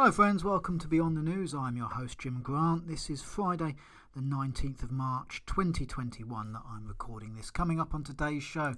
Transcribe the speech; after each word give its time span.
Hello, 0.00 0.12
friends. 0.12 0.44
Welcome 0.44 0.78
to 0.78 0.86
Beyond 0.86 1.16
the 1.16 1.22
News. 1.22 1.52
I'm 1.52 1.76
your 1.76 1.88
host, 1.88 2.20
Jim 2.20 2.38
Grant. 2.40 2.86
This 2.86 3.10
is 3.10 3.20
Friday, 3.20 3.74
the 4.14 4.20
19th 4.20 4.84
of 4.84 4.92
March, 4.92 5.42
2021, 5.46 6.52
that 6.52 6.62
I'm 6.72 6.86
recording 6.86 7.34
this. 7.34 7.50
Coming 7.50 7.80
up 7.80 7.92
on 7.92 8.04
today's 8.04 8.44
show, 8.44 8.76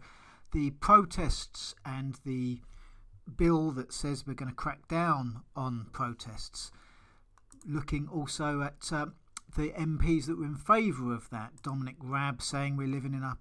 the 0.52 0.70
protests 0.70 1.74
and 1.84 2.18
the 2.24 2.62
bill 3.36 3.70
that 3.72 3.92
says 3.92 4.26
we're 4.26 4.32
going 4.32 4.48
to 4.48 4.54
crack 4.54 4.88
down 4.88 5.42
on 5.54 5.88
protests. 5.92 6.72
Looking 7.68 8.08
also 8.08 8.62
at 8.62 8.90
uh, 8.90 9.08
the 9.54 9.72
MPs 9.72 10.24
that 10.24 10.38
were 10.38 10.46
in 10.46 10.56
favour 10.56 11.12
of 11.12 11.28
that. 11.28 11.62
Dominic 11.62 11.96
Raab 12.00 12.40
saying 12.40 12.78
we're 12.78 12.88
living 12.88 13.12
in 13.12 13.22
a, 13.22 13.36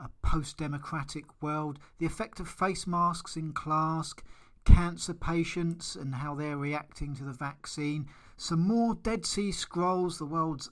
a 0.00 0.10
post 0.22 0.56
democratic 0.56 1.40
world. 1.40 1.78
The 2.00 2.06
effect 2.06 2.40
of 2.40 2.48
face 2.48 2.88
masks 2.88 3.36
in 3.36 3.52
class 3.52 4.14
cancer 4.64 5.14
patients 5.14 5.96
and 5.96 6.16
how 6.16 6.34
they're 6.34 6.56
reacting 6.56 7.14
to 7.16 7.24
the 7.24 7.32
vaccine, 7.32 8.08
some 8.36 8.60
more 8.60 8.94
Dead 8.94 9.26
Sea 9.26 9.52
Scrolls, 9.52 10.18
the 10.18 10.26
world's 10.26 10.70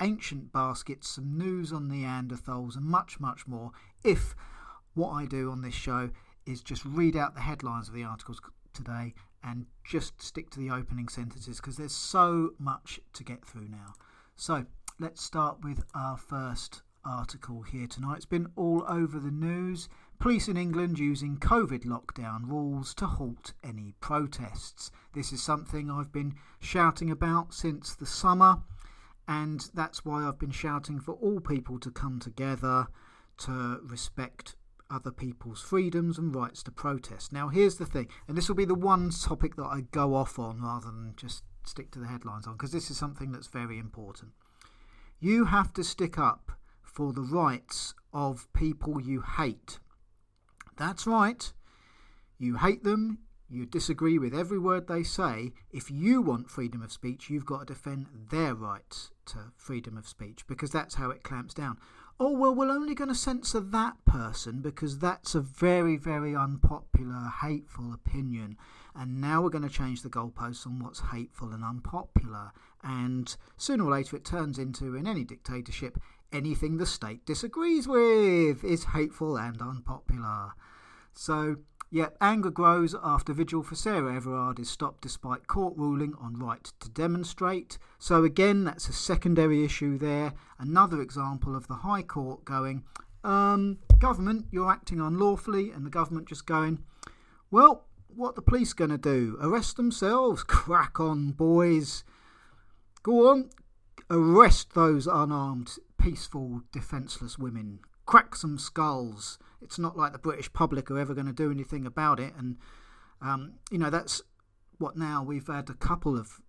ancient 0.00 0.52
baskets, 0.52 1.08
some 1.08 1.36
news 1.36 1.72
on 1.72 1.88
Neanderthals, 1.88 2.76
and 2.76 2.84
much, 2.84 3.18
much 3.20 3.46
more. 3.46 3.72
If 4.04 4.34
what 4.94 5.10
I 5.10 5.26
do 5.26 5.50
on 5.50 5.62
this 5.62 5.74
show 5.74 6.10
is 6.46 6.62
just 6.62 6.84
read 6.84 7.16
out 7.16 7.34
the 7.34 7.40
headlines 7.40 7.88
of 7.88 7.94
the 7.94 8.04
articles 8.04 8.40
today 8.72 9.14
and 9.42 9.66
just 9.84 10.20
stick 10.20 10.50
to 10.50 10.58
the 10.58 10.70
opening 10.70 11.08
sentences 11.08 11.56
because 11.56 11.76
there's 11.76 11.94
so 11.94 12.50
much 12.58 13.00
to 13.12 13.24
get 13.24 13.44
through 13.44 13.68
now. 13.68 13.94
So 14.34 14.66
let's 14.98 15.22
start 15.22 15.62
with 15.62 15.84
our 15.94 16.16
first 16.16 16.82
article 17.04 17.62
here 17.62 17.86
tonight. 17.86 18.16
It's 18.16 18.26
been 18.26 18.48
all 18.56 18.84
over 18.88 19.18
the 19.18 19.30
news. 19.30 19.88
Police 20.18 20.48
in 20.48 20.56
England 20.56 20.98
using 20.98 21.36
COVID 21.36 21.84
lockdown 21.84 22.48
rules 22.48 22.94
to 22.94 23.06
halt 23.06 23.52
any 23.62 23.94
protests. 24.00 24.90
This 25.12 25.32
is 25.32 25.42
something 25.42 25.90
I've 25.90 26.12
been 26.12 26.34
shouting 26.58 27.10
about 27.10 27.54
since 27.54 27.94
the 27.94 28.06
summer, 28.06 28.62
and 29.28 29.70
that's 29.74 30.04
why 30.04 30.26
I've 30.26 30.38
been 30.38 30.50
shouting 30.50 31.00
for 31.00 31.12
all 31.14 31.40
people 31.40 31.78
to 31.80 31.90
come 31.90 32.18
together 32.18 32.86
to 33.38 33.80
respect 33.84 34.56
other 34.90 35.10
people's 35.10 35.60
freedoms 35.62 36.18
and 36.18 36.34
rights 36.34 36.62
to 36.62 36.70
protest. 36.70 37.32
Now, 37.32 37.48
here's 37.48 37.76
the 37.76 37.86
thing, 37.86 38.08
and 38.26 38.36
this 38.36 38.48
will 38.48 38.56
be 38.56 38.64
the 38.64 38.74
one 38.74 39.10
topic 39.10 39.56
that 39.56 39.64
I 39.64 39.82
go 39.90 40.14
off 40.14 40.38
on 40.38 40.62
rather 40.62 40.86
than 40.86 41.14
just 41.16 41.44
stick 41.64 41.90
to 41.90 41.98
the 41.98 42.06
headlines 42.06 42.46
on, 42.46 42.54
because 42.54 42.72
this 42.72 42.90
is 42.90 42.96
something 42.96 43.32
that's 43.32 43.48
very 43.48 43.78
important. 43.78 44.32
You 45.20 45.46
have 45.46 45.72
to 45.74 45.84
stick 45.84 46.18
up 46.18 46.52
for 46.82 47.12
the 47.12 47.22
rights 47.22 47.94
of 48.12 48.50
people 48.52 49.00
you 49.00 49.22
hate. 49.22 49.78
That's 50.76 51.06
right. 51.06 51.52
You 52.38 52.56
hate 52.56 52.84
them, 52.84 53.18
you 53.48 53.64
disagree 53.64 54.18
with 54.18 54.34
every 54.34 54.58
word 54.58 54.88
they 54.88 55.04
say. 55.04 55.52
If 55.70 55.90
you 55.90 56.20
want 56.20 56.50
freedom 56.50 56.82
of 56.82 56.92
speech, 56.92 57.30
you've 57.30 57.46
got 57.46 57.60
to 57.60 57.74
defend 57.74 58.06
their 58.30 58.54
rights 58.54 59.12
to 59.26 59.52
freedom 59.56 59.96
of 59.96 60.08
speech 60.08 60.46
because 60.48 60.70
that's 60.70 60.96
how 60.96 61.10
it 61.10 61.22
clamps 61.22 61.54
down. 61.54 61.78
Oh, 62.18 62.32
well, 62.32 62.54
we're 62.54 62.70
only 62.70 62.94
going 62.94 63.08
to 63.08 63.14
censor 63.14 63.60
that 63.60 64.04
person 64.04 64.62
because 64.62 64.98
that's 64.98 65.34
a 65.34 65.40
very, 65.40 65.96
very 65.96 66.34
unpopular, 66.34 67.30
hateful 67.42 67.92
opinion. 67.92 68.56
And 68.94 69.20
now 69.20 69.42
we're 69.42 69.50
going 69.50 69.68
to 69.68 69.70
change 69.70 70.02
the 70.02 70.08
goalposts 70.08 70.66
on 70.66 70.80
what's 70.80 71.00
hateful 71.12 71.52
and 71.52 71.62
unpopular. 71.62 72.52
And 72.82 73.36
sooner 73.56 73.84
or 73.84 73.90
later, 73.92 74.16
it 74.16 74.24
turns 74.24 74.58
into, 74.58 74.96
in 74.96 75.06
any 75.06 75.24
dictatorship, 75.24 76.00
anything 76.32 76.78
the 76.78 76.86
state 76.86 77.26
disagrees 77.26 77.86
with 77.86 78.64
is 78.64 78.84
hateful 78.84 79.36
and 79.36 79.60
unpopular. 79.60 80.52
So, 81.16 81.56
yet 81.90 82.14
anger 82.20 82.50
grows 82.50 82.94
after 83.02 83.32
vigil 83.32 83.62
for 83.62 83.74
Sarah 83.74 84.14
Everard 84.14 84.58
is 84.58 84.68
stopped 84.68 85.00
despite 85.00 85.46
court 85.46 85.74
ruling 85.76 86.14
on 86.20 86.38
right 86.38 86.62
to 86.80 86.90
demonstrate. 86.90 87.78
So, 87.98 88.22
again, 88.22 88.64
that's 88.64 88.88
a 88.90 88.92
secondary 88.92 89.64
issue 89.64 89.96
there. 89.96 90.34
Another 90.58 91.00
example 91.00 91.56
of 91.56 91.68
the 91.68 91.76
High 91.76 92.02
Court 92.02 92.44
going, 92.44 92.84
um, 93.24 93.78
government, 93.98 94.46
you're 94.52 94.70
acting 94.70 95.00
unlawfully, 95.00 95.70
and 95.70 95.86
the 95.86 95.90
government 95.90 96.28
just 96.28 96.46
going, 96.46 96.84
well, 97.50 97.86
what 98.08 98.34
the 98.34 98.42
police 98.42 98.74
going 98.74 98.90
to 98.90 98.98
do? 98.98 99.38
Arrest 99.40 99.76
themselves? 99.76 100.42
Crack 100.46 101.00
on, 101.00 101.32
boys. 101.32 102.04
Go 103.02 103.30
on, 103.30 103.50
arrest 104.10 104.74
those 104.74 105.06
unarmed, 105.06 105.76
peaceful, 105.98 106.60
defenceless 106.72 107.38
women. 107.38 107.78
Crack 108.04 108.36
some 108.36 108.58
skulls 108.58 109.38
it's 109.62 109.78
not 109.78 109.96
like 109.96 110.12
the 110.12 110.18
British 110.18 110.52
public 110.52 110.90
are 110.90 110.98
ever 110.98 111.14
going 111.14 111.26
to 111.26 111.32
do 111.32 111.50
anything 111.50 111.86
about 111.86 112.20
it. 112.20 112.34
And, 112.36 112.56
um, 113.20 113.54
you 113.70 113.78
know, 113.78 113.90
that's 113.90 114.22
what 114.78 114.96
now 114.96 115.22
we've 115.22 115.46
had 115.46 115.70
a 115.70 115.74
couple 115.74 116.18
of 116.18 116.40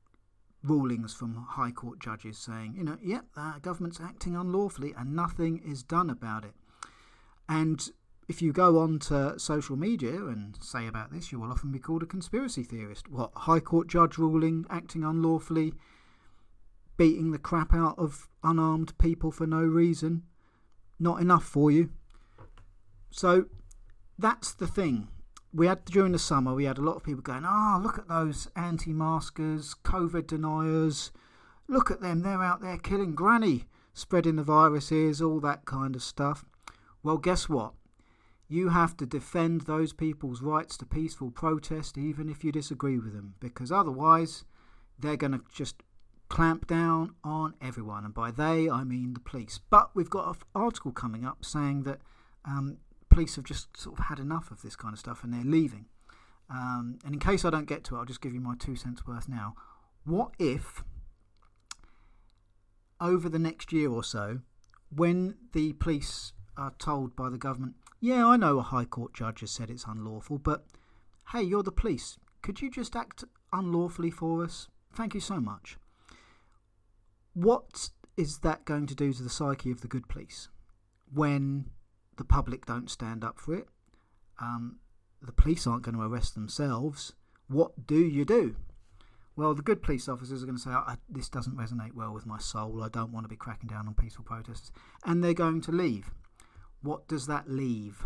rulings 0.63 1.13
from 1.13 1.45
High 1.49 1.71
Court 1.71 1.99
judges 1.99 2.37
saying, 2.37 2.75
you 2.77 2.83
know, 2.83 2.97
yep, 3.01 3.25
yeah, 3.35 3.53
the 3.55 3.59
government's 3.61 3.99
acting 4.01 4.35
unlawfully 4.35 4.93
and 4.97 5.15
nothing 5.15 5.61
is 5.65 5.83
done 5.83 6.09
about 6.09 6.43
it. 6.43 6.53
And 7.47 7.89
if 8.27 8.41
you 8.41 8.51
go 8.51 8.79
on 8.79 8.99
to 8.99 9.39
social 9.39 9.77
media 9.77 10.25
and 10.25 10.57
say 10.61 10.87
about 10.87 11.11
this, 11.11 11.31
you 11.31 11.39
will 11.39 11.51
often 11.51 11.71
be 11.71 11.79
called 11.79 12.03
a 12.03 12.07
conspiracy 12.07 12.63
theorist. 12.63 13.07
What, 13.07 13.31
High 13.35 13.61
Court 13.61 13.87
judge 13.87 14.17
ruling, 14.17 14.65
acting 14.69 15.03
unlawfully, 15.03 15.73
beating 16.97 17.31
the 17.31 17.39
crap 17.39 17.73
out 17.73 17.97
of 17.97 18.27
unarmed 18.43 18.97
people 18.97 19.31
for 19.31 19.47
no 19.47 19.61
reason? 19.61 20.23
Not 20.99 21.21
enough 21.21 21.45
for 21.45 21.71
you? 21.71 21.91
So 23.09 23.45
that's 24.17 24.53
the 24.53 24.67
thing. 24.67 25.09
We 25.53 25.67
had 25.67 25.85
during 25.85 26.11
the 26.11 26.19
summer, 26.19 26.53
we 26.53 26.65
had 26.65 26.77
a 26.77 26.83
lot 26.83 26.97
of 26.97 27.03
people 27.03 27.21
going, 27.21 27.45
"Ah, 27.45 27.77
oh, 27.77 27.81
look 27.81 27.97
at 27.97 28.07
those 28.07 28.47
anti-maskers, 28.55 29.75
COVID 29.83 30.27
deniers. 30.27 31.11
Look 31.67 31.89
at 31.89 32.01
them; 32.01 32.21
they're 32.21 32.43
out 32.43 32.61
there 32.61 32.77
killing 32.77 33.15
granny, 33.15 33.65
spreading 33.93 34.35
the 34.35 34.43
viruses, 34.43 35.21
all 35.21 35.39
that 35.41 35.65
kind 35.65 35.95
of 35.95 36.03
stuff." 36.03 36.45
Well, 37.01 37.17
guess 37.17 37.47
what? 37.47 37.73
You 38.49 38.69
have 38.69 38.95
to 38.97 39.05
defend 39.05 39.61
those 39.61 39.93
people's 39.93 40.41
rights 40.41 40.77
to 40.77 40.85
peaceful 40.85 41.31
protest, 41.31 41.97
even 41.97 42.29
if 42.29 42.43
you 42.43 42.51
disagree 42.51 42.97
with 42.97 43.13
them, 43.13 43.35
because 43.39 43.71
otherwise, 43.71 44.45
they're 44.99 45.17
going 45.17 45.33
to 45.33 45.41
just 45.53 45.83
clamp 46.29 46.67
down 46.67 47.15
on 47.23 47.55
everyone, 47.61 48.05
and 48.05 48.13
by 48.13 48.31
they 48.31 48.69
I 48.69 48.83
mean 48.83 49.13
the 49.13 49.19
police. 49.19 49.59
But 49.69 49.91
we've 49.95 50.09
got 50.09 50.27
an 50.27 50.41
article 50.55 50.91
coming 50.91 51.25
up 51.25 51.43
saying 51.45 51.83
that 51.83 51.99
um, 52.45 52.77
police 53.09 53.35
have 53.35 53.45
just 53.45 53.75
sort 53.77 53.99
of 53.99 54.05
had 54.05 54.19
enough 54.19 54.51
of 54.51 54.61
this 54.61 54.75
kind 54.75 54.93
of 54.93 54.99
stuff 54.99 55.23
and 55.23 55.33
they're 55.33 55.43
leaving. 55.43 55.85
Um, 56.49 56.99
and 57.03 57.13
in 57.13 57.19
case 57.19 57.43
I 57.43 57.49
don't 57.49 57.67
get 57.67 57.83
to 57.85 57.95
it, 57.95 57.99
I'll 57.99 58.05
just 58.05 58.21
give 58.21 58.33
you 58.33 58.39
my 58.39 58.55
two 58.57 58.75
cents 58.75 59.05
worth 59.05 59.27
now. 59.27 59.55
What 60.05 60.31
if, 60.39 60.83
over 63.01 63.27
the 63.27 63.39
next 63.39 63.73
year 63.73 63.89
or 63.91 64.03
so, 64.03 64.39
when 64.89 65.35
the 65.51 65.73
police 65.73 66.33
are 66.55 66.73
told 66.79 67.15
by 67.15 67.29
the 67.29 67.37
government, 67.37 67.75
yeah, 67.99 68.25
I 68.25 68.37
know 68.37 68.59
a 68.59 68.63
High 68.63 68.85
Court 68.85 69.13
judge 69.13 69.41
has 69.41 69.51
said 69.51 69.69
it's 69.69 69.85
unlawful, 69.85 70.37
but 70.37 70.65
hey, 71.31 71.41
you're 71.41 71.63
the 71.63 71.71
police. 71.71 72.17
Could 72.41 72.61
you 72.61 72.71
just 72.71 72.95
act 72.95 73.25
unlawfully 73.51 74.11
for 74.11 74.43
us? 74.43 74.67
Thank 74.93 75.13
you 75.13 75.19
so 75.19 75.39
much. 75.39 75.77
What 77.33 77.89
is 78.15 78.39
that 78.39 78.65
going 78.65 78.87
to 78.87 78.95
do 78.95 79.13
to 79.13 79.23
the 79.23 79.29
psyche 79.29 79.71
of 79.71 79.81
the 79.81 79.87
good 79.87 80.07
police 80.07 80.49
when 81.13 81.69
the 82.17 82.23
public 82.23 82.65
don't 82.65 82.89
stand 82.89 83.23
up 83.23 83.39
for 83.39 83.55
it. 83.55 83.67
Um, 84.39 84.79
the 85.21 85.31
police 85.31 85.65
aren't 85.65 85.83
going 85.83 85.95
to 85.95 86.03
arrest 86.03 86.35
themselves. 86.35 87.13
What 87.47 87.87
do 87.87 87.97
you 87.97 88.25
do? 88.25 88.55
Well, 89.35 89.53
the 89.53 89.61
good 89.61 89.83
police 89.83 90.09
officers 90.09 90.41
are 90.41 90.47
going 90.47 90.57
to 90.57 90.63
say, 90.63 90.71
This 91.07 91.29
doesn't 91.29 91.55
resonate 91.55 91.93
well 91.93 92.13
with 92.13 92.25
my 92.25 92.39
soul. 92.39 92.83
I 92.83 92.89
don't 92.89 93.11
want 93.11 93.23
to 93.23 93.29
be 93.29 93.35
cracking 93.35 93.69
down 93.69 93.87
on 93.87 93.93
peaceful 93.93 94.25
protesters. 94.25 94.71
And 95.05 95.23
they're 95.23 95.33
going 95.33 95.61
to 95.61 95.71
leave. 95.71 96.11
What 96.81 97.07
does 97.07 97.27
that 97.27 97.49
leave? 97.49 98.03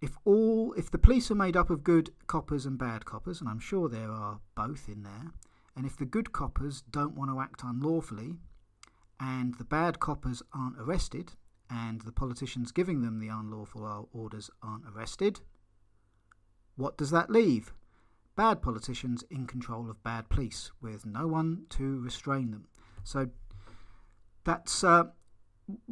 If 0.00 0.16
all, 0.24 0.72
if 0.74 0.90
the 0.90 0.98
police 0.98 1.30
are 1.30 1.36
made 1.36 1.56
up 1.56 1.70
of 1.70 1.82
good 1.82 2.10
coppers 2.28 2.64
and 2.64 2.78
bad 2.78 3.04
coppers, 3.04 3.40
and 3.40 3.50
I'm 3.50 3.58
sure 3.58 3.88
there 3.88 4.12
are 4.12 4.38
both 4.54 4.88
in 4.88 5.02
there, 5.02 5.32
and 5.76 5.84
if 5.84 5.96
the 5.96 6.04
good 6.04 6.32
coppers 6.32 6.82
don't 6.82 7.16
want 7.16 7.30
to 7.30 7.40
act 7.40 7.62
unlawfully, 7.64 8.36
and 9.18 9.54
the 9.54 9.64
bad 9.64 9.98
coppers 9.98 10.42
aren't 10.52 10.78
arrested, 10.78 11.32
and 11.70 12.00
the 12.02 12.12
politicians 12.12 12.72
giving 12.72 13.02
them 13.02 13.18
the 13.18 13.28
unlawful 13.28 14.08
orders 14.12 14.50
aren't 14.62 14.84
arrested, 14.86 15.40
what 16.76 16.96
does 16.96 17.10
that 17.10 17.30
leave? 17.30 17.72
Bad 18.36 18.62
politicians 18.62 19.24
in 19.30 19.46
control 19.46 19.90
of 19.90 20.02
bad 20.02 20.28
police 20.28 20.70
with 20.80 21.04
no 21.04 21.26
one 21.26 21.66
to 21.70 22.00
restrain 22.00 22.50
them. 22.52 22.68
So 23.04 23.28
that's. 24.44 24.84
Uh, 24.84 25.04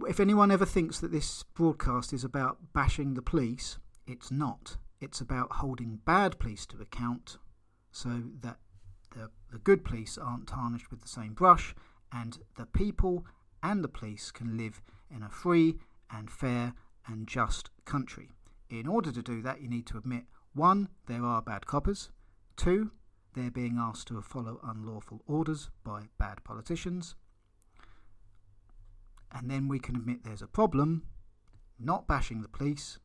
if 0.07 0.21
anyone 0.21 0.51
ever 0.51 0.65
thinks 0.65 1.01
that 1.01 1.13
this 1.13 1.43
broadcast 1.43 2.13
is 2.13 2.25
about 2.25 2.73
bashing 2.73 3.13
the 3.13 3.21
police, 3.21 3.79
it's 4.07 4.31
not. 4.31 4.79
It's 5.01 5.21
about 5.21 5.53
holding 5.53 6.01
bad 6.07 6.39
police 6.39 6.65
to 6.67 6.81
account 6.81 7.37
so 7.91 8.23
that 8.41 8.57
the, 9.15 9.31
the 9.53 9.59
good 9.59 9.85
police 9.85 10.17
aren't 10.17 10.47
tarnished 10.47 10.91
with 10.91 11.03
the 11.03 11.09
same 11.09 11.35
brush 11.35 11.75
and 12.13 12.39
the 12.57 12.67
people 12.67 13.27
and 13.63 13.83
the 13.83 13.89
police 13.89 14.31
can 14.31 14.57
live 14.57 14.81
in 15.15 15.23
a 15.23 15.29
free 15.29 15.79
and 16.11 16.31
fair 16.31 16.75
and 17.07 17.27
just 17.27 17.71
country. 17.85 18.31
In 18.69 18.87
order 18.87 19.13
to 19.13 19.23
do 19.23 19.43
that, 19.43 19.61
you 19.61 19.69
need 19.69 19.87
to 19.87 19.99
admit 19.99 20.25
one, 20.55 20.89
there 21.07 21.25
are 21.25 21.43
bad 21.43 21.67
coppers, 21.67 22.11
two, 22.57 22.91
they're 23.35 23.51
being 23.51 23.77
asked 23.79 24.09
to 24.09 24.21
follow 24.23 24.59
unlawful 24.65 25.23
orders 25.27 25.69
by 25.85 26.05
bad 26.19 26.43
politicians. 26.43 27.15
And 29.31 29.51
then 29.51 29.69
we 29.69 29.79
can 29.79 29.95
admit 29.95 30.25
there's 30.25 30.41
a 30.41 30.47
problem, 30.47 31.03
not 31.79 32.09
bashing 32.09 32.41
the 32.41 32.49
police, 32.49 32.99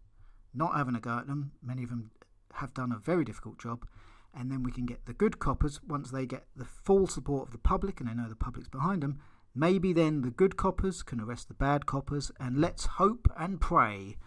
not 0.54 0.76
having 0.76 0.96
a 0.96 1.02
go 1.02 1.18
at 1.18 1.28
them. 1.28 1.52
Many 1.62 1.84
of 1.84 1.90
them 1.90 2.12
have 2.54 2.74
done 2.74 2.92
a 2.92 2.98
very 2.98 3.26
difficult 3.26 3.60
job. 3.60 3.86
And 4.34 4.50
then 4.50 4.64
we 4.64 4.72
can 4.72 4.86
get 4.86 5.06
the 5.06 5.14
good 5.14 5.40
coppers, 5.40 5.82
once 5.86 6.12
they 6.12 6.26
get 6.26 6.46
the 6.56 6.64
full 6.64 7.08
support 7.08 7.48
of 7.48 7.52
the 7.52 7.58
public 7.58 8.00
and 8.00 8.08
they 8.08 8.14
know 8.14 8.30
the 8.30 8.36
public's 8.36 8.70
behind 8.70 9.04
them, 9.04 9.20
maybe 9.54 9.94
then 9.94 10.22
the 10.22 10.32
good 10.32 10.58
coppers 10.58 11.04
can 11.04 11.20
arrest 11.20 11.48
the 11.48 11.54
bad 11.54 11.86
coppers. 11.86 12.32
And 12.40 12.60
let's 12.60 12.86
hope 12.86 13.32
and 13.38 13.60
pray, 13.60 14.18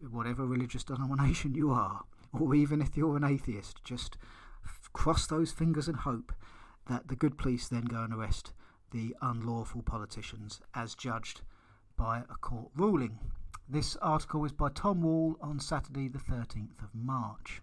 whatever 0.00 0.46
religious 0.46 0.84
denomination 0.92 1.54
you 1.54 1.70
are, 1.70 2.02
or 2.32 2.54
even 2.54 2.80
if 2.80 2.96
you're 2.96 3.16
an 3.16 3.24
atheist, 3.24 3.82
just 3.84 4.18
cross 4.92 5.26
those 5.26 5.52
fingers 5.52 5.88
and 5.88 5.98
hope 5.98 6.32
that 6.88 7.08
the 7.08 7.16
good 7.16 7.38
police 7.38 7.68
then 7.68 7.84
go 7.84 8.02
and 8.02 8.12
arrest 8.12 8.52
the 8.90 9.14
unlawful 9.20 9.82
politicians 9.82 10.60
as 10.74 10.94
judged 10.94 11.42
by 11.96 12.22
a 12.30 12.36
court 12.40 12.70
ruling. 12.74 13.18
This 13.68 13.96
article 13.96 14.44
is 14.44 14.52
by 14.52 14.70
Tom 14.70 15.02
Wall 15.02 15.36
on 15.42 15.60
Saturday, 15.60 16.08
the 16.08 16.18
13th 16.18 16.82
of 16.82 16.94
March. 16.94 17.60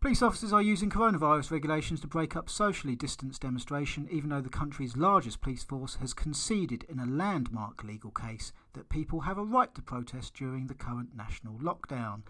Police 0.00 0.22
officers 0.22 0.52
are 0.52 0.62
using 0.62 0.90
coronavirus 0.90 1.50
regulations 1.50 2.00
to 2.00 2.06
break 2.06 2.36
up 2.36 2.48
socially 2.48 2.94
distanced 2.94 3.42
demonstration, 3.42 4.06
even 4.12 4.30
though 4.30 4.40
the 4.40 4.48
country's 4.48 4.96
largest 4.96 5.40
police 5.40 5.64
force 5.64 5.96
has 5.96 6.14
conceded 6.14 6.84
in 6.88 7.00
a 7.00 7.04
landmark 7.04 7.82
legal 7.82 8.12
case 8.12 8.52
that 8.74 8.88
people 8.88 9.22
have 9.22 9.38
a 9.38 9.44
right 9.44 9.74
to 9.74 9.82
protest 9.82 10.34
during 10.34 10.68
the 10.68 10.74
current 10.74 11.16
national 11.16 11.54
lockdown. 11.54 12.22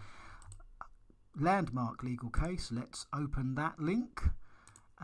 Landmark 1.38 2.02
legal 2.02 2.30
case, 2.30 2.70
let's 2.72 3.06
open 3.14 3.54
that 3.56 3.78
link. 3.78 4.22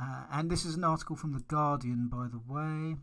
Uh, 0.00 0.24
and 0.32 0.50
this 0.50 0.64
is 0.64 0.74
an 0.74 0.84
article 0.84 1.16
from 1.16 1.34
The 1.34 1.44
Guardian, 1.46 2.08
by 2.08 2.28
the 2.28 2.40
way. 2.48 2.96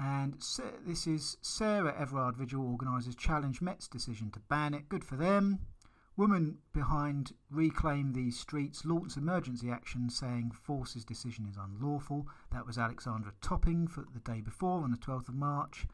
And 0.00 0.42
this 0.86 1.06
is 1.06 1.36
Sarah 1.42 1.94
Everard 1.98 2.36
Vigil 2.36 2.66
organises 2.66 3.14
challenge 3.14 3.60
Met's 3.60 3.86
decision 3.86 4.30
to 4.30 4.40
ban 4.48 4.72
it. 4.72 4.88
Good 4.88 5.04
for 5.04 5.16
them. 5.16 5.58
Woman 6.18 6.58
behind 6.72 7.32
Reclaim 7.48 8.12
These 8.12 8.40
Streets 8.40 8.84
launched 8.84 9.16
emergency 9.16 9.70
action 9.70 10.10
saying 10.10 10.50
Force's 10.50 11.04
decision 11.04 11.46
is 11.48 11.56
unlawful. 11.56 12.26
That 12.50 12.66
was 12.66 12.76
Alexandra 12.76 13.32
Topping 13.40 13.86
for 13.86 14.04
the 14.12 14.18
day 14.18 14.40
before 14.40 14.82
on 14.82 14.90
the 14.90 14.96
12th 14.96 15.28
of 15.28 15.36
March. 15.36 15.86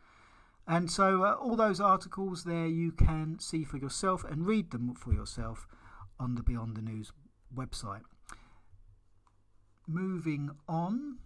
And 0.66 0.90
so, 0.90 1.24
uh, 1.24 1.32
all 1.34 1.56
those 1.56 1.78
articles 1.78 2.44
there 2.44 2.66
you 2.66 2.90
can 2.90 3.38
see 3.38 3.64
for 3.64 3.76
yourself 3.76 4.24
and 4.24 4.46
read 4.46 4.70
them 4.70 4.94
for 4.94 5.12
yourself 5.12 5.66
on 6.18 6.36
the 6.36 6.42
Beyond 6.42 6.78
the 6.78 6.80
News 6.80 7.12
website. 7.54 8.04
Moving 9.86 10.52
on, 10.66 11.18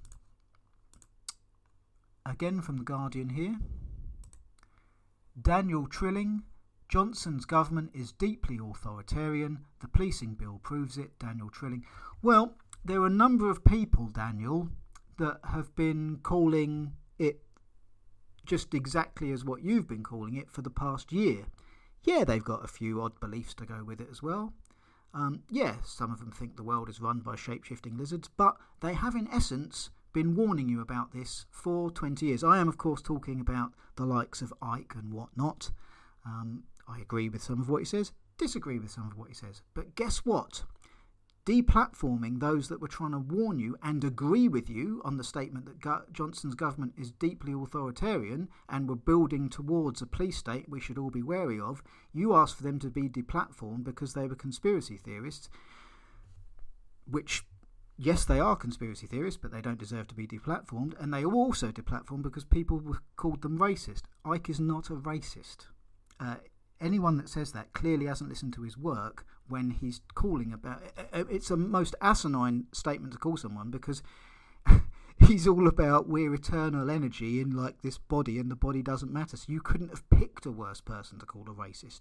again 2.27 2.61
from 2.63 2.79
The 2.79 2.83
Guardian 2.83 3.29
here. 3.29 3.59
Daniel 5.41 5.87
Trilling. 5.87 6.43
Johnson's 6.89 7.45
government 7.45 7.91
is 7.95 8.13
deeply 8.13 8.59
authoritarian. 8.59 9.65
The 9.81 9.89
policing 9.89 10.35
bill 10.35 10.61
proves 10.63 10.97
it. 10.97 11.19
Daniel 11.19 11.51
Trilling. 11.51 11.85
Well, 12.23 12.57
there 12.85 13.03
are 13.03 13.07
a 13.07 13.11
number 13.11 13.51
of 13.51 13.65
people, 13.65 14.07
Daniel, 14.07 14.71
that 15.19 15.41
have 15.53 15.75
been 15.75 16.21
calling 16.23 16.95
it 17.19 17.41
just 18.47 18.73
exactly 18.73 19.31
as 19.33 19.45
what 19.45 19.63
you've 19.63 19.87
been 19.87 20.03
calling 20.03 20.35
it 20.35 20.51
for 20.51 20.63
the 20.63 20.71
past 20.71 21.13
year. 21.13 21.45
Yeah, 22.05 22.25
they've 22.25 22.45
got 22.45 22.65
a 22.65 22.69
few 22.69 23.03
odd 23.03 23.21
beliefs 23.21 23.53
to 23.55 23.67
go 23.67 23.85
with 23.85 24.01
it 24.01 24.09
as 24.11 24.23
well. 24.23 24.55
Um, 25.13 25.43
yeah, 25.51 25.77
some 25.85 26.11
of 26.11 26.21
them 26.21 26.31
think 26.31 26.57
the 26.57 26.63
world 26.63 26.89
is 26.89 27.01
run 27.01 27.21
by 27.21 27.37
shape 27.37 27.65
shifting 27.65 27.99
lizards, 27.99 28.29
but 28.35 28.57
they 28.81 28.95
have, 28.95 29.15
in 29.15 29.29
essence, 29.29 29.91
been 30.13 30.35
warning 30.35 30.69
you 30.69 30.81
about 30.81 31.13
this 31.13 31.45
for 31.51 31.91
20 31.91 32.25
years. 32.25 32.43
I 32.43 32.59
am, 32.59 32.69
of 32.69 32.79
course, 32.79 33.03
talking 33.03 33.41
about 33.41 33.73
the 33.97 34.07
likes 34.07 34.41
of 34.41 34.55
Icke 34.63 34.99
and 34.99 35.13
whatnot. 35.13 35.71
Um, 36.25 36.65
I 36.89 37.01
agree 37.01 37.29
with 37.29 37.43
some 37.43 37.61
of 37.61 37.69
what 37.69 37.81
he 37.81 37.85
says, 37.85 38.13
disagree 38.39 38.79
with 38.79 38.91
some 38.91 39.07
of 39.07 39.19
what 39.19 39.29
he 39.29 39.35
says. 39.35 39.63
But 39.75 39.95
guess 39.95 40.19
what? 40.19 40.65
deplatforming 41.49 42.41
those 42.41 42.69
that 42.69 42.79
were 42.79 42.89
trying 42.89 43.13
to 43.13 43.19
warn 43.19 43.59
you 43.59 43.75
and 43.83 44.05
agree 44.05 44.49
with 44.49 44.69
you 44.69 45.01
on 45.03 45.17
the 45.17 45.25
statement 45.25 45.65
that 45.65 45.81
Go 45.81 46.03
Johnson's 46.13 46.55
government 46.55 46.93
is 46.99 47.11
deeply 47.11 47.55
authoritarian 47.55 48.51
and 48.69 48.87
were 48.87 48.95
building 48.95 49.49
towards 49.49 50.03
a 50.03 50.07
police 50.07 50.37
state 50.37 50.69
we 50.69 50.79
should 50.79 50.99
all 50.99 51.09
be 51.09 51.23
wary 51.23 51.59
of, 51.59 51.83
you 52.13 52.35
asked 52.35 52.57
for 52.57 52.65
them 52.65 52.79
to 52.81 52.91
be 52.91 53.09
deplatformed 53.09 53.83
because 53.83 54.13
they 54.13 54.27
were 54.27 54.35
conspiracy 54.35 54.99
theorists, 54.99 55.49
which, 57.11 57.45
yes, 57.97 58.27
they 58.27 58.39
are 58.39 58.55
conspiracy 58.55 59.07
theorists, 59.07 59.41
but 59.41 59.51
they 59.51 59.63
don't 59.63 59.79
deserve 59.79 60.07
to 60.09 60.15
be 60.15 60.27
deplatformed, 60.27 61.01
and 61.01 61.15
they 61.15 61.23
are 61.23 61.33
also 61.33 61.69
deplatformed 61.73 62.25
because 62.25 62.45
people 62.45 62.83
called 63.17 63.41
them 63.41 63.59
racist. 63.59 64.03
Icke 64.27 64.51
is 64.51 64.61
not 64.61 64.91
a 64.91 64.97
racist. 64.97 65.69
Uh, 66.21 66.35
anyone 66.81 67.17
that 67.17 67.29
says 67.29 67.53
that 67.53 67.73
clearly 67.73 68.07
hasn't 68.07 68.31
listened 68.31 68.53
to 68.55 68.63
his 68.63 68.77
work 68.77 69.27
when 69.49 69.71
he's 69.71 70.01
calling 70.15 70.53
about 70.53 70.83
it's 71.13 71.51
a 71.51 71.57
most 71.57 71.95
asinine 72.01 72.67
statement 72.73 73.13
to 73.13 73.19
call 73.19 73.37
someone 73.37 73.71
because 73.71 74.03
he's 75.27 75.47
all 75.47 75.67
about 75.67 76.09
we're 76.09 76.35
eternal 76.35 76.91
energy 76.91 77.41
in 77.41 77.51
like 77.51 77.83
this 77.83 77.99
body 77.99 78.39
and 78.39 78.51
the 78.51 78.57
body 78.57 78.83
doesn't 78.83 79.13
matter 79.13 79.37
so 79.37 79.53
you 79.53 79.61
couldn't 79.61 79.91
have 79.91 80.09
picked 80.11 80.47
a 80.47 80.51
worse 80.51 80.81
person 80.81 81.19
to 81.19 81.27
call 81.27 81.43
a 81.43 81.53
racist 81.53 82.01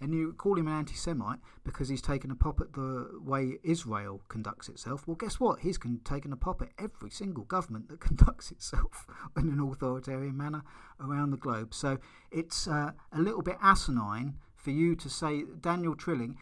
and 0.00 0.12
you 0.12 0.32
call 0.32 0.58
him 0.58 0.66
an 0.66 0.74
anti-semite 0.74 1.38
because 1.64 1.88
he's 1.88 2.02
taken 2.02 2.30
a 2.30 2.34
pop 2.34 2.60
at 2.60 2.72
the 2.72 3.08
way 3.22 3.58
israel 3.62 4.20
conducts 4.28 4.68
itself 4.68 5.06
well 5.06 5.14
guess 5.14 5.38
what 5.38 5.60
he's 5.60 5.78
taken 6.04 6.32
a 6.32 6.36
pop 6.36 6.60
at 6.60 6.68
every 6.78 7.10
single 7.10 7.44
government 7.44 7.88
that 7.88 8.00
conducts 8.08 8.50
itself 8.50 9.06
in 9.36 9.48
an 9.48 9.60
authoritarian 9.60 10.36
manner 10.36 10.62
around 11.00 11.30
the 11.30 11.36
globe 11.36 11.72
so 11.72 11.98
it's 12.30 12.66
uh, 12.66 12.90
a 13.12 13.20
little 13.20 13.42
bit 13.42 13.56
asinine 13.62 14.34
for 14.54 14.70
you 14.70 14.94
to 14.96 15.08
say 15.08 15.44
daniel 15.60 15.94
trilling 15.94 16.36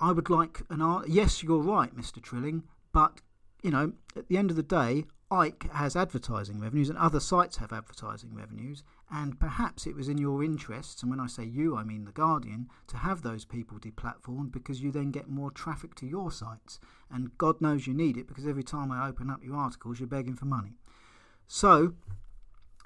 I 0.00 0.12
would 0.12 0.30
like 0.30 0.62
an 0.70 0.80
art. 0.80 1.08
Yes, 1.08 1.42
you're 1.42 1.58
right, 1.60 1.94
Mr. 1.94 2.22
Trilling, 2.22 2.62
but 2.92 3.20
you 3.62 3.70
know, 3.70 3.92
at 4.16 4.28
the 4.28 4.36
end 4.36 4.50
of 4.50 4.56
the 4.56 4.62
day, 4.62 5.04
Icke 5.30 5.70
has 5.72 5.94
advertising 5.94 6.58
revenues 6.58 6.88
and 6.88 6.96
other 6.96 7.20
sites 7.20 7.58
have 7.58 7.72
advertising 7.72 8.34
revenues, 8.34 8.82
and 9.10 9.38
perhaps 9.38 9.86
it 9.86 9.94
was 9.94 10.08
in 10.08 10.16
your 10.16 10.42
interests, 10.42 11.02
and 11.02 11.10
when 11.10 11.20
I 11.20 11.26
say 11.26 11.44
you, 11.44 11.76
I 11.76 11.84
mean 11.84 12.04
The 12.06 12.12
Guardian, 12.12 12.68
to 12.86 12.96
have 12.96 13.20
those 13.20 13.44
people 13.44 13.78
deplatformed 13.78 14.52
because 14.52 14.80
you 14.80 14.90
then 14.90 15.10
get 15.10 15.28
more 15.28 15.50
traffic 15.50 15.94
to 15.96 16.06
your 16.06 16.30
sites. 16.30 16.80
And 17.10 17.36
God 17.36 17.60
knows 17.60 17.86
you 17.86 17.92
need 17.92 18.16
it 18.16 18.26
because 18.26 18.46
every 18.46 18.62
time 18.62 18.90
I 18.90 19.06
open 19.06 19.28
up 19.28 19.44
your 19.44 19.56
articles, 19.56 20.00
you're 20.00 20.06
begging 20.06 20.34
for 20.34 20.46
money. 20.46 20.78
So, 21.46 21.94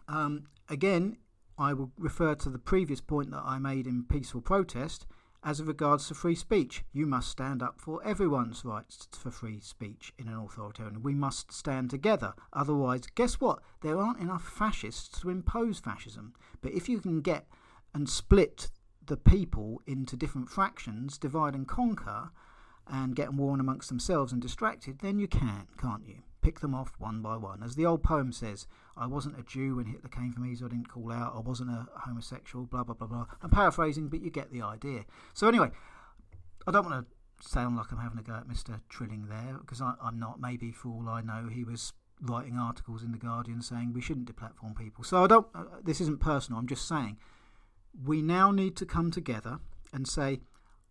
um, 0.09 0.49
again, 0.69 1.19
I 1.57 1.75
will 1.75 1.93
refer 1.97 2.35
to 2.35 2.49
the 2.49 2.59
previous 2.59 3.01
point 3.01 3.31
that 3.31 3.43
I 3.45 3.59
made 3.59 3.87
in 3.87 4.05
peaceful 4.05 4.41
protest 4.41 5.07
as 5.45 5.63
regards 5.63 6.07
to 6.09 6.15
free 6.15 6.35
speech, 6.35 6.85
you 6.93 7.05
must 7.05 7.29
stand 7.29 7.63
up 7.63 7.81
for 7.81 8.05
everyone's 8.05 8.65
rights 8.65 9.09
for 9.13 9.31
free 9.31 9.59
speech 9.61 10.13
in 10.17 10.29
an 10.29 10.37
authoritarian. 10.37 11.03
We 11.03 11.15
must 11.15 11.53
stand 11.53 11.91
together. 11.91 12.35
Otherwise, 12.53 13.07
guess 13.15 13.41
what? 13.41 13.61
There 13.81 13.99
aren't 13.99 14.21
enough 14.21 14.49
fascists 14.49 15.21
to 15.21 15.31
impose 15.31 15.81
fascism. 15.81 16.35
But 16.61 16.73
if 16.73 16.89
you 16.89 17.01
can 17.01 17.21
get 17.23 17.47
and 17.93 18.09
split 18.09 18.71
the 19.05 19.17
people 19.17 19.83
into 19.87 20.17
different 20.17 20.49
fractions, 20.49 21.19
divide 21.19 21.55
and 21.55 21.67
conquer, 21.67 22.31
and 22.87 23.17
get 23.17 23.27
them 23.27 23.39
warring 23.39 23.61
amongst 23.61 23.89
themselves 23.89 24.33
and 24.33 24.41
distracted, 24.41 25.01
then 25.01 25.19
you 25.19 25.27
can, 25.27 25.67
can't 25.77 26.07
you? 26.07 26.23
Pick 26.43 26.61
them 26.61 26.75
off 26.75 26.93
one 26.99 27.23
by 27.23 27.37
one. 27.37 27.63
As 27.63 27.75
the 27.75 27.87
old 27.87 28.03
poem 28.03 28.33
says, 28.33 28.67
I 28.97 29.07
wasn't 29.07 29.39
a 29.39 29.43
Jew 29.43 29.77
when 29.77 29.87
Hitler 29.87 30.11
came 30.11 30.33
for 30.33 30.41
me, 30.41 30.55
so 30.55 30.67
I 30.67 30.69
didn't 30.69 30.89
call 30.89 31.13
out. 31.13 31.35
I 31.35 31.41
wasn't 31.41 31.71
a 31.71 31.87
homosexual, 31.95 32.67
blah, 32.67 32.85
blah, 32.85 32.95
blah, 32.95 33.07
blah. 33.07 33.27
I'm 33.43 33.51
paraphrasing, 33.51 34.09
but 34.09 34.21
you 34.21 34.31
get 34.31 34.53
the 34.53 34.63
idea. 34.63 35.05
So, 35.33 35.49
anyway, 35.49 35.71
I 36.67 36.73
don't 36.73 36.89
want 36.89 37.07
to 37.07 37.49
sound 37.49 37.77
like 37.77 37.91
I'm 37.91 37.99
having 37.99 38.19
a 38.19 38.23
go 38.23 38.35
at 38.35 38.49
Mr. 38.49 38.81
Trilling 38.89 39.29
there, 39.29 39.57
because 39.61 39.81
I, 39.81 39.95
am 40.05 40.19
not. 40.19 40.41
Maybe 40.41 40.73
for 40.73 40.89
all 40.89 41.09
I 41.09 41.23
know, 41.23 41.49
he 41.49 41.65
was 41.65 41.93
writing 42.21 42.59
articles 42.59 43.03
in 43.03 43.13
The 43.13 43.19
Guardian 43.19 43.63
saying 43.63 43.93
we 43.93 44.01
shouldn't 44.01 44.33
deplatform 44.33 44.77
people. 44.77 45.05
So, 45.05 45.25
I 45.25 45.27
don't, 45.27 45.47
uh, 45.55 45.65
this 45.83 46.01
isn't 46.01 46.21
personal, 46.21 46.59
I'm 46.59 46.67
just 46.67 46.87
saying 46.87 47.19
we 48.05 48.23
now 48.23 48.51
need 48.51 48.77
to 48.77 48.87
come 48.87 49.11
together 49.11 49.59
and 49.93 50.09
say, 50.09 50.41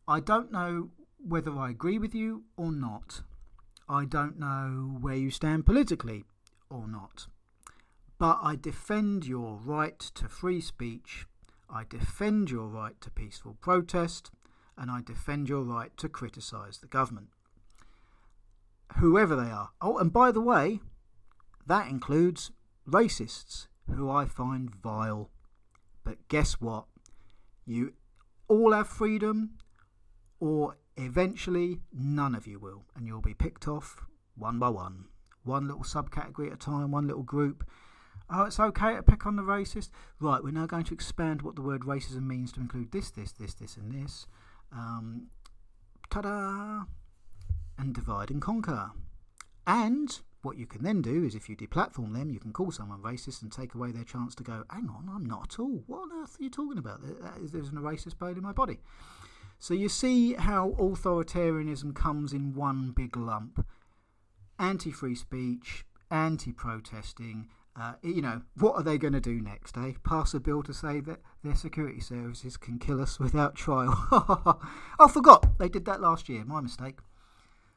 I 0.07 0.19
don't 0.19 0.51
know 0.51 0.89
whether 1.17 1.57
I 1.57 1.69
agree 1.69 1.99
with 1.99 2.13
you 2.13 2.43
or 2.57 2.71
not, 2.71 3.21
I 3.91 4.05
don't 4.05 4.39
know 4.39 4.97
where 5.01 5.17
you 5.17 5.29
stand 5.29 5.65
politically 5.65 6.23
or 6.69 6.87
not, 6.87 7.27
but 8.17 8.39
I 8.41 8.55
defend 8.55 9.25
your 9.25 9.57
right 9.57 9.99
to 9.99 10.29
free 10.29 10.61
speech, 10.61 11.25
I 11.69 11.83
defend 11.83 12.49
your 12.49 12.67
right 12.67 12.99
to 13.01 13.11
peaceful 13.11 13.57
protest, 13.59 14.31
and 14.77 14.89
I 14.89 15.01
defend 15.01 15.49
your 15.49 15.63
right 15.63 15.95
to 15.97 16.07
criticise 16.07 16.77
the 16.77 16.87
government. 16.87 17.27
Whoever 18.97 19.35
they 19.35 19.51
are. 19.51 19.71
Oh, 19.81 19.97
and 19.97 20.13
by 20.13 20.31
the 20.31 20.39
way, 20.39 20.79
that 21.67 21.89
includes 21.89 22.51
racists, 22.87 23.67
who 23.93 24.09
I 24.09 24.23
find 24.23 24.73
vile. 24.73 25.31
But 26.05 26.29
guess 26.29 26.61
what? 26.61 26.85
You 27.65 27.91
all 28.47 28.71
have 28.71 28.87
freedom, 28.87 29.57
or 30.39 30.77
eventually, 31.01 31.79
none 31.93 32.35
of 32.35 32.47
you 32.47 32.59
will, 32.59 32.85
and 32.95 33.07
you'll 33.07 33.21
be 33.21 33.33
picked 33.33 33.67
off 33.67 34.05
one 34.35 34.59
by 34.59 34.69
one, 34.69 35.05
one 35.43 35.67
little 35.67 35.83
subcategory 35.83 36.47
at 36.47 36.53
a 36.53 36.57
time, 36.57 36.91
one 36.91 37.07
little 37.07 37.23
group. 37.23 37.67
Oh, 38.29 38.43
it's 38.43 38.59
okay 38.59 38.95
to 38.95 39.03
pick 39.03 39.25
on 39.25 39.35
the 39.35 39.41
racist. 39.41 39.89
Right, 40.19 40.43
we're 40.43 40.51
now 40.51 40.65
going 40.65 40.85
to 40.85 40.93
expand 40.93 41.41
what 41.41 41.55
the 41.55 41.61
word 41.61 41.81
racism 41.81 42.25
means 42.27 42.51
to 42.53 42.61
include 42.61 42.91
this, 42.91 43.11
this, 43.11 43.31
this, 43.33 43.53
this, 43.53 43.75
and 43.75 43.91
this. 43.91 44.25
Um, 44.71 45.27
ta 46.09 46.21
da! 46.21 46.83
And 47.77 47.93
divide 47.93 48.29
and 48.29 48.41
conquer. 48.41 48.91
And 49.67 50.19
what 50.43 50.57
you 50.57 50.65
can 50.65 50.83
then 50.83 51.01
do 51.01 51.23
is 51.23 51.35
if 51.35 51.49
you 51.49 51.55
deplatform 51.55 52.13
them, 52.13 52.29
you 52.29 52.39
can 52.39 52.53
call 52.53 52.71
someone 52.71 53.01
racist 53.01 53.41
and 53.41 53.51
take 53.51 53.75
away 53.75 53.91
their 53.91 54.03
chance 54.03 54.33
to 54.35 54.43
go, 54.43 54.63
hang 54.71 54.89
on, 54.89 55.09
I'm 55.13 55.25
not 55.25 55.53
at 55.53 55.59
all. 55.59 55.83
What 55.87 56.03
on 56.03 56.23
earth 56.23 56.37
are 56.39 56.43
you 56.43 56.49
talking 56.49 56.77
about? 56.77 57.01
There's 57.01 57.69
a 57.69 57.71
racist 57.73 58.17
bone 58.17 58.37
in 58.37 58.43
my 58.43 58.53
body. 58.53 58.79
So 59.61 59.75
you 59.75 59.89
see 59.89 60.33
how 60.33 60.71
authoritarianism 60.79 61.93
comes 61.93 62.33
in 62.33 62.55
one 62.55 62.93
big 62.95 63.15
lump 63.15 63.63
anti 64.57 64.91
free 64.91 65.13
speech, 65.13 65.85
anti 66.09 66.51
protesting. 66.51 67.47
Uh, 67.79 67.93
you 68.01 68.23
know, 68.23 68.41
what 68.57 68.73
are 68.73 68.81
they 68.81 68.97
going 68.97 69.13
to 69.13 69.21
do 69.21 69.39
next, 69.39 69.77
eh? 69.77 69.93
Pass 70.03 70.33
a 70.33 70.39
bill 70.39 70.63
to 70.63 70.73
say 70.73 70.99
that 71.01 71.19
their 71.43 71.53
security 71.53 71.99
services 71.99 72.57
can 72.57 72.79
kill 72.79 72.99
us 72.99 73.19
without 73.19 73.53
trial. 73.53 73.93
I 74.99 75.07
forgot. 75.07 75.59
They 75.59 75.69
did 75.69 75.85
that 75.85 76.01
last 76.01 76.27
year. 76.27 76.43
My 76.43 76.59
mistake. 76.59 76.97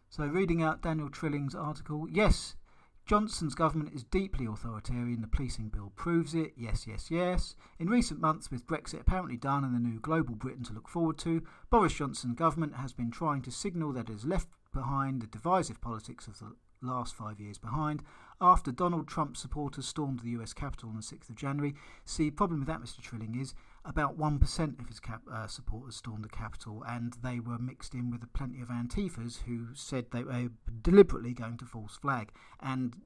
So, 0.08 0.24
reading 0.24 0.62
out 0.62 0.80
Daniel 0.80 1.10
Trilling's 1.10 1.54
article, 1.54 2.06
yes, 2.10 2.56
Johnson's 3.06 3.54
government 3.54 3.94
is 3.94 4.02
deeply 4.02 4.46
authoritarian. 4.46 5.20
The 5.20 5.26
policing 5.26 5.68
bill 5.68 5.92
proves 5.94 6.34
it. 6.34 6.54
Yes, 6.56 6.86
yes, 6.86 7.10
yes. 7.10 7.54
In 7.78 7.90
recent 7.90 8.18
months, 8.18 8.50
with 8.50 8.66
Brexit 8.66 9.00
apparently 9.00 9.36
done 9.36 9.62
and 9.62 9.74
the 9.74 9.78
new 9.78 10.00
global 10.00 10.34
Britain 10.34 10.64
to 10.64 10.72
look 10.72 10.88
forward 10.88 11.18
to, 11.18 11.42
Boris 11.68 11.92
Johnson's 11.92 12.34
government 12.34 12.76
has 12.76 12.94
been 12.94 13.10
trying 13.10 13.42
to 13.42 13.50
signal 13.50 13.92
that 13.92 14.08
it 14.08 14.12
has 14.12 14.24
left 14.24 14.48
behind 14.72 15.20
the 15.20 15.26
divisive 15.26 15.82
politics 15.82 16.26
of 16.26 16.38
the 16.38 16.56
last 16.80 17.14
five 17.14 17.38
years 17.38 17.58
behind. 17.58 18.02
After 18.40 18.72
Donald 18.72 19.06
Trump 19.06 19.36
supporters 19.36 19.86
stormed 19.86 20.20
the 20.20 20.30
US 20.40 20.54
Capitol 20.54 20.88
on 20.88 20.96
the 20.96 21.02
6th 21.02 21.28
of 21.28 21.36
January, 21.36 21.74
see, 22.06 22.30
problem 22.30 22.60
with 22.60 22.68
that, 22.68 22.80
Mr. 22.80 23.02
Trilling, 23.02 23.38
is 23.38 23.54
about 23.84 24.18
1% 24.18 24.80
of 24.80 24.88
his 24.88 24.98
cap, 24.98 25.20
uh, 25.30 25.46
supporters 25.46 25.96
stormed 25.96 26.24
the 26.24 26.28
Capitol, 26.28 26.82
and 26.88 27.16
they 27.22 27.38
were 27.38 27.58
mixed 27.58 27.94
in 27.94 28.10
with 28.10 28.32
plenty 28.32 28.60
of 28.62 28.68
Antifas 28.68 29.42
who 29.46 29.66
said 29.74 30.06
they 30.10 30.24
were 30.24 30.48
deliberately 30.82 31.34
going 31.34 31.58
to 31.58 31.66
false 31.66 31.96
flag, 31.96 32.32
and 32.60 32.96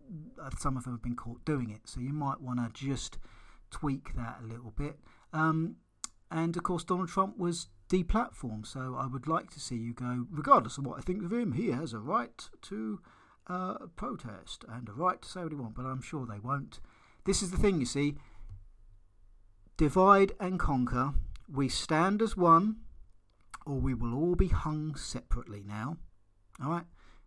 uh, 0.40 0.50
some 0.56 0.76
of 0.76 0.84
them 0.84 0.92
have 0.92 1.02
been 1.02 1.16
caught 1.16 1.44
doing 1.44 1.70
it. 1.70 1.82
So 1.84 2.00
you 2.00 2.12
might 2.12 2.40
want 2.40 2.60
to 2.60 2.70
just 2.72 3.18
tweak 3.70 4.14
that 4.14 4.38
a 4.42 4.46
little 4.46 4.72
bit. 4.76 4.98
Um, 5.32 5.76
and 6.30 6.56
of 6.56 6.62
course, 6.62 6.84
Donald 6.84 7.08
Trump 7.08 7.38
was 7.38 7.68
deplatformed, 7.88 8.66
so 8.66 8.96
I 8.98 9.06
would 9.06 9.26
like 9.26 9.50
to 9.50 9.60
see 9.60 9.76
you 9.76 9.94
go, 9.94 10.26
regardless 10.30 10.78
of 10.78 10.86
what 10.86 10.98
I 10.98 11.00
think 11.00 11.24
of 11.24 11.32
him, 11.32 11.52
he 11.52 11.70
has 11.72 11.92
a 11.92 11.98
right 11.98 12.48
to 12.62 13.00
uh, 13.48 13.74
protest 13.96 14.64
and 14.68 14.88
a 14.88 14.92
right 14.92 15.20
to 15.20 15.28
say 15.28 15.42
what 15.42 15.52
he 15.52 15.56
wants, 15.56 15.74
but 15.76 15.86
I'm 15.86 16.02
sure 16.02 16.26
they 16.26 16.38
won't. 16.38 16.80
This 17.24 17.42
is 17.42 17.50
the 17.50 17.56
thing, 17.56 17.80
you 17.80 17.86
see. 17.86 18.14
Divide 19.78 20.32
and 20.40 20.58
conquer. 20.58 21.14
We 21.48 21.68
stand 21.68 22.20
as 22.20 22.36
one, 22.36 22.78
or 23.64 23.76
we 23.76 23.94
will 23.94 24.12
all 24.12 24.34
be 24.34 24.48
hung 24.48 24.96
separately 24.96 25.62
now. 25.64 25.96
All 26.62 26.70
right? 26.70 26.84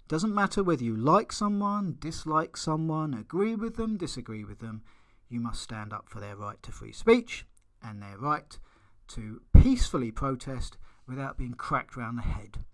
Doesn't 0.10 0.36
matter 0.36 0.62
whether 0.62 0.84
you 0.84 0.94
like 0.94 1.32
someone, 1.32 1.96
dislike 1.98 2.58
someone, 2.58 3.14
agree 3.14 3.56
with 3.56 3.78
them, 3.78 3.96
disagree 3.96 4.44
with 4.44 4.60
them. 4.60 4.84
You 5.30 5.40
must 5.40 5.62
stand 5.62 5.94
up 5.94 6.10
for 6.10 6.20
their 6.20 6.36
right 6.36 6.62
to 6.64 6.74
free 6.74 6.92
speech 6.92 7.46
and 7.82 8.02
their 8.02 8.18
right 8.18 8.60
to 9.08 9.42
peacefully 9.54 10.12
protest 10.12 10.78
without 11.08 11.38
being 11.38 11.54
cracked 11.54 11.96
round 11.96 12.18
the 12.18 12.24
head. 12.24 12.66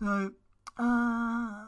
So, 0.00 0.32
uh, 0.76 1.66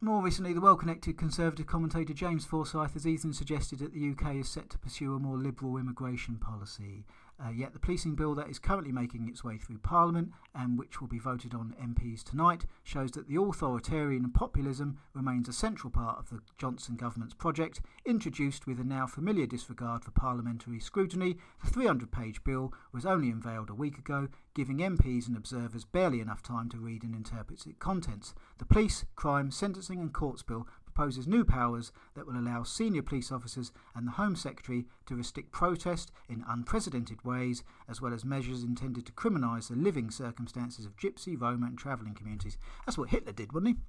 more 0.00 0.22
recently, 0.22 0.52
the 0.52 0.60
well 0.60 0.76
connected 0.76 1.18
Conservative 1.18 1.66
commentator 1.66 2.14
James 2.14 2.46
Forsyth 2.46 2.94
has 2.94 3.06
even 3.06 3.32
suggested 3.32 3.80
that 3.80 3.92
the 3.92 4.10
UK 4.10 4.36
is 4.36 4.48
set 4.48 4.70
to 4.70 4.78
pursue 4.78 5.14
a 5.14 5.18
more 5.18 5.36
liberal 5.36 5.76
immigration 5.76 6.36
policy. 6.36 7.04
Uh, 7.42 7.50
yet 7.50 7.72
the 7.72 7.78
policing 7.78 8.14
bill 8.14 8.34
that 8.34 8.48
is 8.48 8.58
currently 8.58 8.92
making 8.92 9.26
its 9.26 9.42
way 9.42 9.56
through 9.56 9.78
Parliament 9.78 10.30
and 10.54 10.78
which 10.78 11.00
will 11.00 11.08
be 11.08 11.18
voted 11.18 11.54
on 11.54 11.74
MPs 11.80 12.22
tonight 12.22 12.66
shows 12.82 13.12
that 13.12 13.28
the 13.28 13.40
authoritarian 13.40 14.30
populism 14.30 14.98
remains 15.14 15.48
a 15.48 15.52
central 15.52 15.90
part 15.90 16.18
of 16.18 16.28
the 16.28 16.40
Johnson 16.58 16.96
government's 16.96 17.34
project. 17.34 17.80
Introduced 18.04 18.66
with 18.66 18.78
a 18.78 18.84
now 18.84 19.06
familiar 19.06 19.46
disregard 19.46 20.04
for 20.04 20.10
parliamentary 20.10 20.80
scrutiny, 20.80 21.36
the 21.64 21.70
300 21.70 22.12
page 22.12 22.44
bill 22.44 22.74
was 22.92 23.06
only 23.06 23.30
unveiled 23.30 23.70
a 23.70 23.74
week 23.74 23.96
ago, 23.96 24.28
giving 24.54 24.78
MPs 24.78 25.26
and 25.26 25.36
observers 25.36 25.84
barely 25.84 26.20
enough 26.20 26.42
time 26.42 26.68
to 26.68 26.78
read 26.78 27.02
and 27.02 27.14
interpret 27.14 27.66
its 27.66 27.78
contents. 27.78 28.34
The 28.58 28.66
Police, 28.66 29.04
Crime, 29.16 29.50
Sentencing 29.50 30.00
and 30.00 30.12
Courts 30.12 30.42
Bill 30.42 30.66
proposes 31.00 31.26
new 31.26 31.46
powers 31.46 31.92
that 32.14 32.26
will 32.26 32.38
allow 32.38 32.62
senior 32.62 33.00
police 33.00 33.32
officers 33.32 33.72
and 33.94 34.06
the 34.06 34.12
Home 34.12 34.36
Secretary 34.36 34.84
to 35.06 35.14
restrict 35.14 35.50
protest 35.50 36.12
in 36.28 36.44
unprecedented 36.46 37.24
ways, 37.24 37.64
as 37.88 38.02
well 38.02 38.12
as 38.12 38.22
measures 38.22 38.62
intended 38.62 39.06
to 39.06 39.12
criminalise 39.12 39.68
the 39.68 39.76
living 39.76 40.10
circumstances 40.10 40.84
of 40.84 40.96
Gypsy, 40.96 41.40
Roma, 41.40 41.68
and 41.68 41.78
travelling 41.78 42.14
communities. 42.14 42.58
That's 42.84 42.98
what 42.98 43.08
Hitler 43.08 43.32
did, 43.32 43.54
wasn't 43.54 43.68
he? 43.68 43.82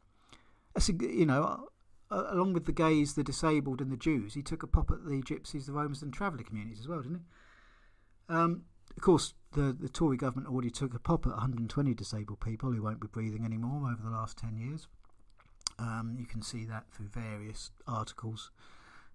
That's 0.73 0.87
you 0.87 1.25
know, 1.25 1.67
along 2.09 2.53
with 2.53 2.65
the 2.65 2.71
gays, 2.71 3.15
the 3.15 3.25
disabled, 3.25 3.81
and 3.81 3.91
the 3.91 3.97
Jews, 3.97 4.33
he 4.33 4.41
took 4.41 4.63
a 4.63 4.67
pop 4.67 4.89
at 4.89 5.03
the 5.03 5.21
Gypsies, 5.21 5.65
the 5.65 5.73
Romans, 5.73 6.01
and 6.01 6.13
travelling 6.13 6.45
communities 6.45 6.79
as 6.79 6.87
well, 6.87 7.01
didn't 7.01 7.17
he? 8.29 8.33
Um, 8.33 8.63
of 8.95 9.03
course, 9.03 9.33
the, 9.51 9.75
the 9.77 9.89
Tory 9.89 10.15
government 10.15 10.47
already 10.47 10.69
took 10.69 10.93
a 10.93 10.99
pop 10.99 11.25
at 11.25 11.33
120 11.33 11.93
disabled 11.93 12.39
people 12.39 12.71
who 12.71 12.81
won't 12.81 13.01
be 13.01 13.07
breathing 13.07 13.43
anymore 13.43 13.91
over 13.91 14.01
the 14.01 14.15
last 14.15 14.37
10 14.37 14.55
years. 14.55 14.87
Um, 15.81 16.15
you 16.19 16.27
can 16.27 16.43
see 16.43 16.63
that 16.65 16.85
through 16.91 17.07
various 17.07 17.71
articles. 17.87 18.51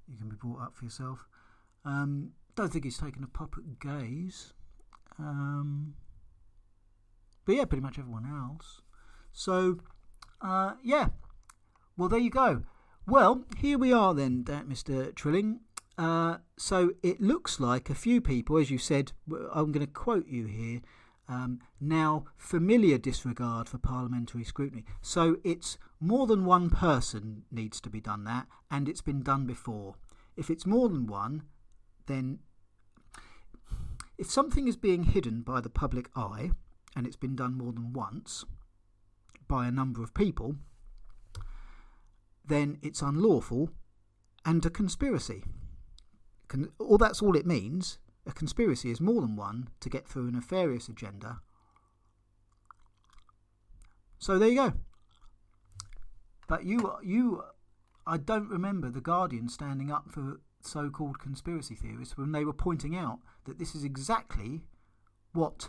You 0.09 0.19
can 0.19 0.29
be 0.29 0.35
brought 0.35 0.61
up 0.61 0.77
for 0.77 0.85
yourself. 0.85 1.29
Um, 1.85 2.33
don't 2.57 2.73
think 2.73 2.85
he's 2.85 2.99
taken 2.99 3.23
a 3.23 3.29
pop 3.29 3.55
at 3.57 3.79
gays. 3.79 4.53
Um, 5.19 5.95
but 7.45 7.55
yeah, 7.55 7.65
pretty 7.67 7.83
much 7.83 7.99
everyone 7.99 8.27
else. 8.27 8.83
So, 9.33 9.79
uh, 10.41 10.73
yeah. 10.83 11.11
Well, 11.97 12.09
there 12.09 12.19
you 12.19 12.31
go. 12.31 12.65
Well, 13.07 13.45
here 13.59 13.79
we 13.79 13.93
are 13.93 14.13
then, 14.13 14.43
Mr. 14.45 15.15
Trilling. 15.15 15.61
Uh, 15.97 16.39
so 16.59 16.91
it 17.03 17.21
looks 17.21 17.61
like 17.61 17.89
a 17.89 17.95
few 17.95 18.21
people, 18.21 18.59
as 18.59 18.71
you 18.71 18.79
said, 18.79 19.13
I'm 19.55 19.71
going 19.71 19.87
to 19.87 19.93
quote 19.93 20.27
you 20.27 20.47
here, 20.47 20.81
um, 21.29 21.61
now 21.81 22.25
familiar 22.37 22.99
disregard 22.99 23.69
for 23.69 23.79
parliamentary 23.79 24.45
scrutiny. 24.45 24.85
So 25.01 25.37
it's 25.45 25.79
more 26.01 26.27
than 26.27 26.45
one 26.45 26.71
person 26.71 27.45
needs 27.51 27.81
to 27.81 27.91
be 27.91 28.01
done 28.01 28.25
that, 28.25 28.47
and 28.71 28.89
it's 28.89 29.01
been 29.01 29.23
done 29.23 29.47
before. 29.47 29.95
If 30.37 30.51
it's 30.51 30.67
more 30.67 30.89
than 30.89 31.07
one, 31.07 31.43
then 32.07 32.41
if 34.19 34.31
something 34.31 34.69
is 34.69 34.77
being 34.77 35.05
hidden 35.05 35.43
by 35.43 35.61
the 35.61 35.71
public 35.71 36.11
eye, 36.15 36.51
and 36.95 37.07
it's 37.07 37.17
been 37.17 37.37
done 37.37 37.55
more 37.55 37.73
than 37.73 37.93
once 37.93 38.45
by 39.49 39.67
a 39.67 39.71
number 39.71 40.03
of 40.03 40.15
people, 40.15 40.57
then 42.45 42.79
it's 42.83 43.03
unlawful 43.03 43.71
and 44.45 44.65
a 44.65 44.71
conspiracy. 44.71 45.45
Con- 46.49 46.73
all 46.79 46.99
that's 46.99 47.23
all 47.23 47.37
it 47.37 47.47
means. 47.47 47.99
A 48.27 48.33
conspiracy 48.33 48.91
is 48.91 49.01
more 49.01 49.21
than 49.21 49.37
one 49.37 49.69
to 49.81 49.89
get 49.89 50.09
through 50.09 50.29
a 50.29 50.33
nefarious 50.33 50.89
agenda. 50.89 51.41
So 54.19 54.39
there 54.39 54.49
you 54.49 54.57
go. 54.57 54.73
But 56.47 56.65
you, 56.65 56.95
you, 57.03 57.43
I 58.07 58.17
don't 58.17 58.49
remember 58.49 58.91
the 58.91 59.01
Guardian 59.01 59.49
standing 59.49 59.91
up 59.91 60.11
for 60.11 60.41
so-called 60.61 61.19
conspiracy 61.19 61.75
theorists 61.75 62.17
when 62.17 62.33
they 62.33 62.45
were 62.45 62.53
pointing 62.53 62.97
out 62.97 63.19
that 63.45 63.59
this 63.59 63.75
is 63.75 63.85
exactly 63.85 64.63
what 65.33 65.69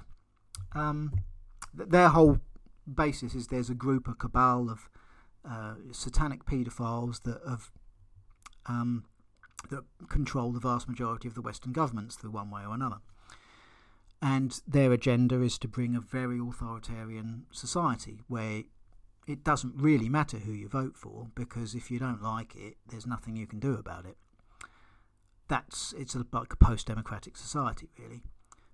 um, 0.74 1.14
their 1.74 2.10
whole 2.10 2.40
basis 2.92 3.36
is. 3.36 3.48
There's 3.48 3.70
a 3.70 3.76
group, 3.76 4.08
a 4.08 4.14
cabal 4.14 4.70
of 4.70 4.90
uh, 5.48 5.76
satanic 5.92 6.46
paedophiles 6.46 7.24
that 7.24 7.42
have 7.48 7.72
um, 8.66 9.06
that 9.70 9.84
control 10.10 10.52
the 10.52 10.60
vast 10.60 10.88
majority 10.88 11.28
of 11.28 11.34
the 11.34 11.42
Western 11.42 11.74
governments 11.74 12.16
through 12.16 12.32
one 12.32 12.52
way 12.52 12.62
or 12.66 12.74
another. 12.74 12.98
And 14.22 14.60
their 14.68 14.92
agenda 14.92 15.42
is 15.42 15.58
to 15.60 15.68
bring 15.68 15.96
a 15.96 16.00
very 16.00 16.40
authoritarian 16.40 17.46
society 17.52 18.22
where 18.28 18.64
it 19.28 19.44
doesn't 19.44 19.76
really 19.76 20.10
matter 20.10 20.38
who 20.38 20.52
you 20.52 20.68
vote 20.70 20.96
for 20.96 21.28
because 21.36 21.76
if 21.76 21.92
you 21.92 22.00
don't 22.00 22.24
like 22.24 22.56
it, 22.56 22.76
there's 22.90 23.06
nothing 23.06 23.36
you 23.36 23.46
can 23.46 23.60
do 23.60 23.74
about 23.74 24.06
it. 24.06 24.18
That's 25.48 25.94
it's 25.98 26.16
a, 26.16 26.26
like 26.32 26.54
a 26.54 26.58
post-democratic 26.58 27.38
society, 27.38 27.90
really. 28.00 28.24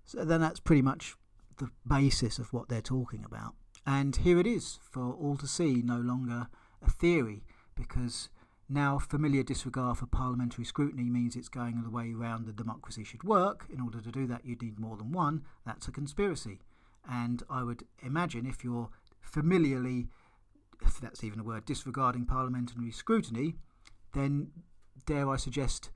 So 0.06 0.24
then 0.24 0.42
that's 0.42 0.60
pretty 0.60 0.82
much 0.82 1.16
the 1.58 1.70
basis 1.88 2.40
of 2.40 2.54
what 2.54 2.70
they're 2.70 2.82
talking 2.82 3.24
about. 3.26 3.56
And 3.86 4.16
here 4.16 4.40
it 4.40 4.48
is 4.48 4.80
for 4.90 5.14
all 5.14 5.38
to 5.38 5.48
see, 5.48 5.82
no 5.84 5.98
longer 5.98 6.48
a 6.86 6.90
theory, 6.90 7.44
because 7.76 8.30
now, 8.70 8.98
familiar 8.98 9.44
disregard 9.44 9.98
for 9.98 10.06
parliamentary 10.06 10.64
scrutiny 10.64 11.10
means 11.10 11.36
it's 11.36 11.50
going 11.50 11.84
the 11.84 11.90
way 11.90 12.14
around 12.14 12.46
the 12.46 12.54
democracy 12.54 13.04
should 13.04 13.24
work. 13.24 13.66
In 13.72 13.82
order 13.82 14.00
to 14.00 14.12
do 14.12 14.26
that, 14.28 14.46
you 14.46 14.56
need 14.56 14.80
more 14.80 14.98
than 14.98 15.12
one. 15.12 15.44
That's 15.66 15.88
a 15.88 15.92
conspiracy. 15.92 16.60
And 17.08 17.44
I 17.50 17.64
would 17.64 17.84
imagine 18.02 18.46
if 18.46 18.64
you're 18.64 18.90
familiarly, 19.22 20.08
if 20.86 21.00
that's 21.00 21.24
even 21.24 21.40
a 21.40 21.44
word, 21.44 21.66
disregarding 21.66 22.26
parliamentary 22.26 22.92
scrutiny, 22.92 23.56
then 24.14 24.52
dare 25.06 25.30
I 25.30 25.38
suggest, 25.38 25.90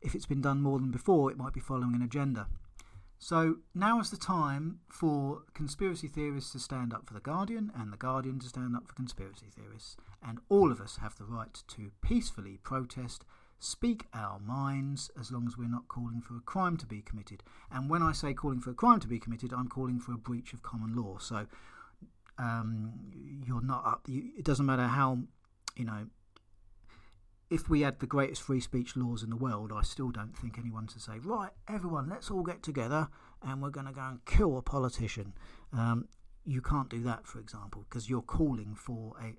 if 0.00 0.14
it's 0.14 0.26
been 0.26 0.40
done 0.40 0.62
more 0.62 0.78
than 0.78 0.90
before, 0.90 1.30
it 1.30 1.36
might 1.36 1.52
be 1.52 1.60
following 1.60 1.94
an 1.94 2.02
agenda. 2.02 2.46
So 3.20 3.56
now 3.74 3.98
is 3.98 4.10
the 4.10 4.16
time 4.16 4.78
for 4.88 5.42
conspiracy 5.52 6.06
theorists 6.06 6.52
to 6.52 6.60
stand 6.60 6.94
up 6.94 7.06
for 7.06 7.14
The 7.14 7.20
Guardian 7.20 7.72
and 7.74 7.92
The 7.92 7.96
Guardian 7.96 8.38
to 8.38 8.48
stand 8.48 8.76
up 8.76 8.86
for 8.86 8.94
conspiracy 8.94 9.46
theorists. 9.54 9.96
And 10.22 10.38
all 10.48 10.70
of 10.70 10.80
us 10.80 10.98
have 11.02 11.16
the 11.16 11.24
right 11.24 11.62
to 11.66 11.90
peacefully 12.00 12.58
protest, 12.62 13.24
speak 13.58 14.06
our 14.14 14.38
minds, 14.38 15.10
as 15.18 15.32
long 15.32 15.48
as 15.48 15.58
we're 15.58 15.68
not 15.68 15.88
calling 15.88 16.20
for 16.20 16.36
a 16.36 16.40
crime 16.40 16.76
to 16.76 16.86
be 16.86 17.02
committed. 17.02 17.42
And 17.72 17.90
when 17.90 18.02
I 18.02 18.12
say 18.12 18.34
calling 18.34 18.60
for 18.60 18.70
a 18.70 18.74
crime 18.74 19.00
to 19.00 19.08
be 19.08 19.18
committed, 19.18 19.52
I'm 19.52 19.68
calling 19.68 19.98
for 19.98 20.12
a 20.12 20.18
breach 20.18 20.52
of 20.52 20.62
common 20.62 20.94
law. 20.94 21.18
So 21.18 21.48
um, 22.38 22.92
you're 23.46 23.62
not 23.62 23.84
up. 23.86 24.02
You, 24.06 24.30
it 24.38 24.44
doesn't 24.44 24.66
matter 24.66 24.86
how, 24.86 25.18
you 25.76 25.84
know, 25.84 26.06
if 27.50 27.68
we 27.68 27.80
had 27.80 28.00
the 28.00 28.06
greatest 28.06 28.42
free 28.42 28.60
speech 28.60 28.96
laws 28.96 29.22
in 29.22 29.30
the 29.30 29.36
world, 29.36 29.72
I 29.74 29.82
still 29.82 30.10
don't 30.10 30.36
think 30.36 30.58
anyone 30.58 30.86
to 30.88 31.00
say, 31.00 31.18
right, 31.22 31.50
everyone, 31.66 32.08
let's 32.08 32.30
all 32.30 32.42
get 32.42 32.62
together 32.62 33.08
and 33.42 33.62
we're 33.62 33.70
going 33.70 33.86
to 33.86 33.92
go 33.92 34.02
and 34.02 34.24
kill 34.26 34.58
a 34.58 34.62
politician. 34.62 35.32
Um, 35.72 36.08
you 36.44 36.60
can't 36.60 36.88
do 36.88 37.02
that, 37.02 37.26
for 37.26 37.40
example, 37.40 37.84
because 37.88 38.08
you're 38.08 38.22
calling 38.22 38.74
for 38.74 39.14
a 39.20 39.34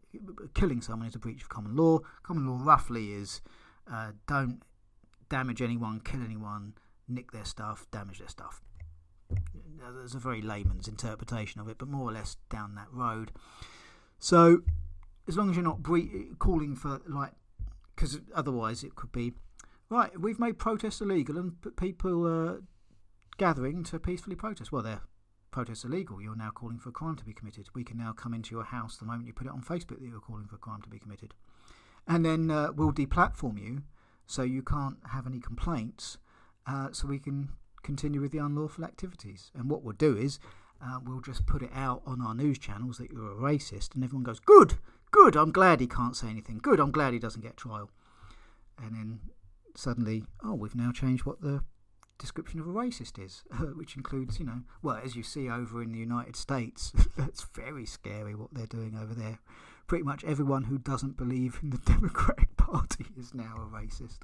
killing 0.53 0.81
someone 0.81 1.07
is 1.07 1.15
a 1.15 1.19
breach 1.19 1.41
of 1.41 1.49
common 1.49 1.75
law. 1.75 1.99
Common 2.23 2.47
law 2.47 2.59
roughly 2.63 3.13
is 3.13 3.41
uh, 3.91 4.11
don't 4.27 4.61
damage 5.29 5.61
anyone, 5.61 6.01
kill 6.01 6.23
anyone, 6.23 6.73
nick 7.07 7.31
their 7.31 7.45
stuff, 7.45 7.87
damage 7.91 8.19
their 8.19 8.27
stuff. 8.27 8.61
There's 9.29 10.15
a 10.15 10.19
very 10.19 10.41
layman's 10.41 10.87
interpretation 10.87 11.61
of 11.61 11.67
it, 11.67 11.77
but 11.77 11.87
more 11.87 12.09
or 12.09 12.13
less 12.13 12.37
down 12.49 12.75
that 12.75 12.87
road. 12.91 13.31
So, 14.19 14.61
as 15.27 15.37
long 15.37 15.49
as 15.49 15.55
you're 15.55 15.63
not 15.63 15.83
calling 16.39 16.75
for 16.75 17.01
like 17.07 17.33
because 17.99 18.19
otherwise 18.33 18.83
it 18.83 18.95
could 18.95 19.11
be 19.11 19.33
right. 19.89 20.17
We've 20.19 20.39
made 20.39 20.57
protests 20.57 21.01
illegal 21.01 21.37
and 21.37 21.53
people 21.75 22.25
are 22.27 22.61
gathering 23.37 23.83
to 23.85 23.99
peacefully 23.99 24.35
protest. 24.35 24.71
Well, 24.71 24.83
they're 24.83 25.01
protests 25.51 25.83
illegal. 25.83 26.21
You're 26.21 26.35
now 26.35 26.51
calling 26.51 26.79
for 26.79 26.89
a 26.89 26.93
crime 26.93 27.15
to 27.17 27.25
be 27.25 27.33
committed. 27.33 27.67
We 27.73 27.83
can 27.83 27.97
now 27.97 28.13
come 28.13 28.33
into 28.33 28.55
your 28.55 28.63
house 28.63 28.97
the 28.97 29.05
moment 29.05 29.27
you 29.27 29.33
put 29.33 29.47
it 29.47 29.53
on 29.53 29.61
Facebook 29.61 29.99
that 29.99 30.07
you're 30.07 30.19
calling 30.19 30.45
for 30.45 30.55
a 30.55 30.59
crime 30.59 30.81
to 30.83 30.89
be 30.89 30.99
committed, 30.99 31.33
and 32.07 32.25
then 32.25 32.49
uh, 32.49 32.71
we'll 32.73 32.93
deplatform 32.93 33.59
you 33.59 33.83
so 34.27 34.43
you 34.43 34.61
can't 34.61 34.97
have 35.11 35.27
any 35.27 35.39
complaints. 35.39 36.17
Uh, 36.67 36.89
so 36.91 37.07
we 37.07 37.17
can 37.19 37.49
continue 37.83 38.21
with 38.21 38.31
the 38.31 38.37
unlawful 38.39 38.83
activities. 38.83 39.51
And 39.55 39.69
what 39.69 39.83
we'll 39.83 39.95
do 39.95 40.17
is 40.17 40.39
uh, 40.83 40.99
we'll 41.03 41.21
just 41.21 41.45
put 41.45 41.61
it 41.61 41.71
out 41.73 42.01
on 42.05 42.21
our 42.21 42.33
news 42.33 42.57
channels 42.57 42.97
that 42.97 43.11
you're 43.11 43.31
a 43.31 43.35
racist, 43.35 43.95
and 43.95 44.03
everyone 44.03 44.23
goes, 44.23 44.39
"Good, 44.39 44.77
Good, 45.11 45.35
I'm 45.35 45.51
glad 45.51 45.79
he 45.79 45.87
can't 45.87 46.15
say 46.15 46.27
anything. 46.27 46.59
Good, 46.61 46.79
I'm 46.79 46.91
glad 46.91 47.13
he 47.13 47.19
doesn't 47.19 47.41
get 47.41 47.57
trial. 47.57 47.89
And 48.81 48.95
then 48.95 49.19
suddenly, 49.75 50.23
oh, 50.43 50.53
we've 50.53 50.75
now 50.75 50.91
changed 50.91 51.25
what 51.25 51.41
the 51.41 51.63
description 52.19 52.59
of 52.59 52.67
a 52.67 52.71
racist 52.71 53.23
is, 53.23 53.43
which 53.75 53.95
includes, 53.95 54.39
you 54.39 54.45
know, 54.45 54.61
well, 54.83 54.99
as 55.03 55.15
you 55.15 55.23
see 55.23 55.49
over 55.49 55.81
in 55.81 55.91
the 55.91 55.97
United 55.97 56.35
States, 56.35 56.93
that's 57.17 57.43
very 57.55 57.85
scary 57.85 58.35
what 58.35 58.53
they're 58.53 58.67
doing 58.67 58.97
over 59.01 59.15
there. 59.15 59.39
Pretty 59.87 60.03
much 60.03 60.23
everyone 60.23 60.65
who 60.65 60.77
doesn't 60.77 61.17
believe 61.17 61.59
in 61.63 61.71
the 61.71 61.77
Democratic 61.85 62.55
Party 62.55 63.07
is 63.17 63.33
now 63.33 63.55
a 63.57 63.75
racist, 63.75 64.19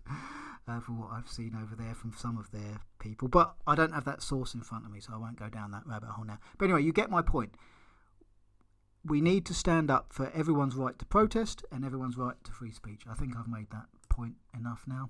uh, 0.67 0.79
for 0.79 0.93
what 0.93 1.11
I've 1.11 1.29
seen 1.29 1.55
over 1.61 1.75
there 1.75 1.93
from 1.93 2.13
some 2.17 2.37
of 2.37 2.51
their 2.51 2.79
people. 2.99 3.27
But 3.27 3.55
I 3.67 3.75
don't 3.75 3.93
have 3.93 4.05
that 4.05 4.21
source 4.21 4.53
in 4.53 4.61
front 4.61 4.85
of 4.85 4.91
me, 4.91 4.99
so 4.99 5.13
I 5.13 5.17
won't 5.17 5.39
go 5.39 5.49
down 5.49 5.71
that 5.71 5.85
rabbit 5.85 6.09
hole 6.09 6.25
now. 6.25 6.39
But 6.57 6.65
anyway, 6.65 6.83
you 6.83 6.93
get 6.93 7.09
my 7.09 7.21
point 7.21 7.53
we 9.05 9.21
need 9.21 9.45
to 9.45 9.53
stand 9.53 9.91
up 9.91 10.11
for 10.11 10.31
everyone's 10.33 10.75
right 10.75 10.97
to 10.97 11.05
protest 11.05 11.63
and 11.71 11.85
everyone's 11.85 12.17
right 12.17 12.35
to 12.43 12.51
free 12.51 12.71
speech. 12.71 13.03
I 13.09 13.13
think 13.13 13.35
I've 13.37 13.47
made 13.47 13.69
that 13.71 13.85
point 14.09 14.35
enough 14.57 14.83
now. 14.87 15.09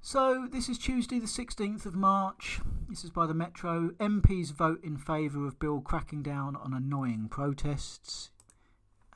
So, 0.00 0.46
this 0.50 0.68
is 0.68 0.78
Tuesday, 0.78 1.18
the 1.18 1.26
16th 1.26 1.84
of 1.84 1.94
March. 1.94 2.60
This 2.88 3.04
is 3.04 3.10
by 3.10 3.26
the 3.26 3.34
Metro. 3.34 3.90
MPs 3.98 4.52
vote 4.52 4.82
in 4.84 4.96
favour 4.96 5.46
of 5.46 5.58
bill 5.58 5.80
cracking 5.80 6.22
down 6.22 6.56
on 6.56 6.72
annoying 6.72 7.28
protests. 7.28 8.30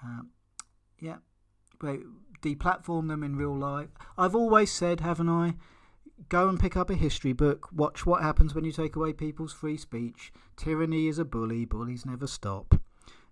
Um, 0.03 0.31
yeah, 0.99 1.19
deplatform 2.43 3.09
them 3.09 3.23
in 3.23 3.37
real 3.37 3.57
life. 3.57 3.89
I've 4.19 4.35
always 4.35 4.71
said, 4.71 5.01
haven't 5.01 5.29
I? 5.29 5.55
go 6.29 6.49
and 6.49 6.59
pick 6.59 6.77
up 6.77 6.91
a 6.91 6.95
history 6.95 7.33
book, 7.33 7.69
watch 7.73 8.07
what 8.07 8.23
happens 8.23 8.55
when 8.55 8.65
you 8.65 8.73
take 8.73 8.97
away 8.97 9.13
people's 9.13 9.53
free 9.53 9.77
speech. 9.77 10.33
Tyranny 10.57 11.09
is 11.09 11.19
a 11.19 11.25
bully, 11.25 11.65
bullies 11.65 12.07
never 12.07 12.27
stop. 12.27 12.81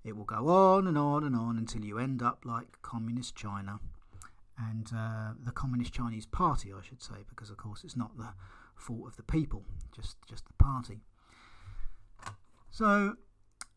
It 0.04 0.16
will 0.16 0.24
go 0.24 0.48
on 0.48 0.86
and 0.86 0.96
on 0.96 1.24
and 1.24 1.36
on 1.36 1.58
until 1.58 1.84
you 1.84 1.98
end 1.98 2.22
up 2.22 2.44
like 2.44 2.80
Communist 2.82 3.34
China 3.36 3.80
and 4.58 4.90
uh, 4.94 5.32
the 5.44 5.52
Communist 5.52 5.92
Chinese 5.92 6.26
Party, 6.26 6.72
I 6.72 6.82
should 6.82 7.02
say, 7.02 7.24
because 7.28 7.50
of 7.50 7.56
course 7.56 7.84
it's 7.84 7.96
not 7.96 8.16
the 8.16 8.32
fault 8.74 9.06
of 9.06 9.16
the 9.16 9.22
people, 9.22 9.64
just 9.92 10.16
just 10.26 10.46
the 10.46 10.54
party. 10.54 11.00
So 12.70 13.16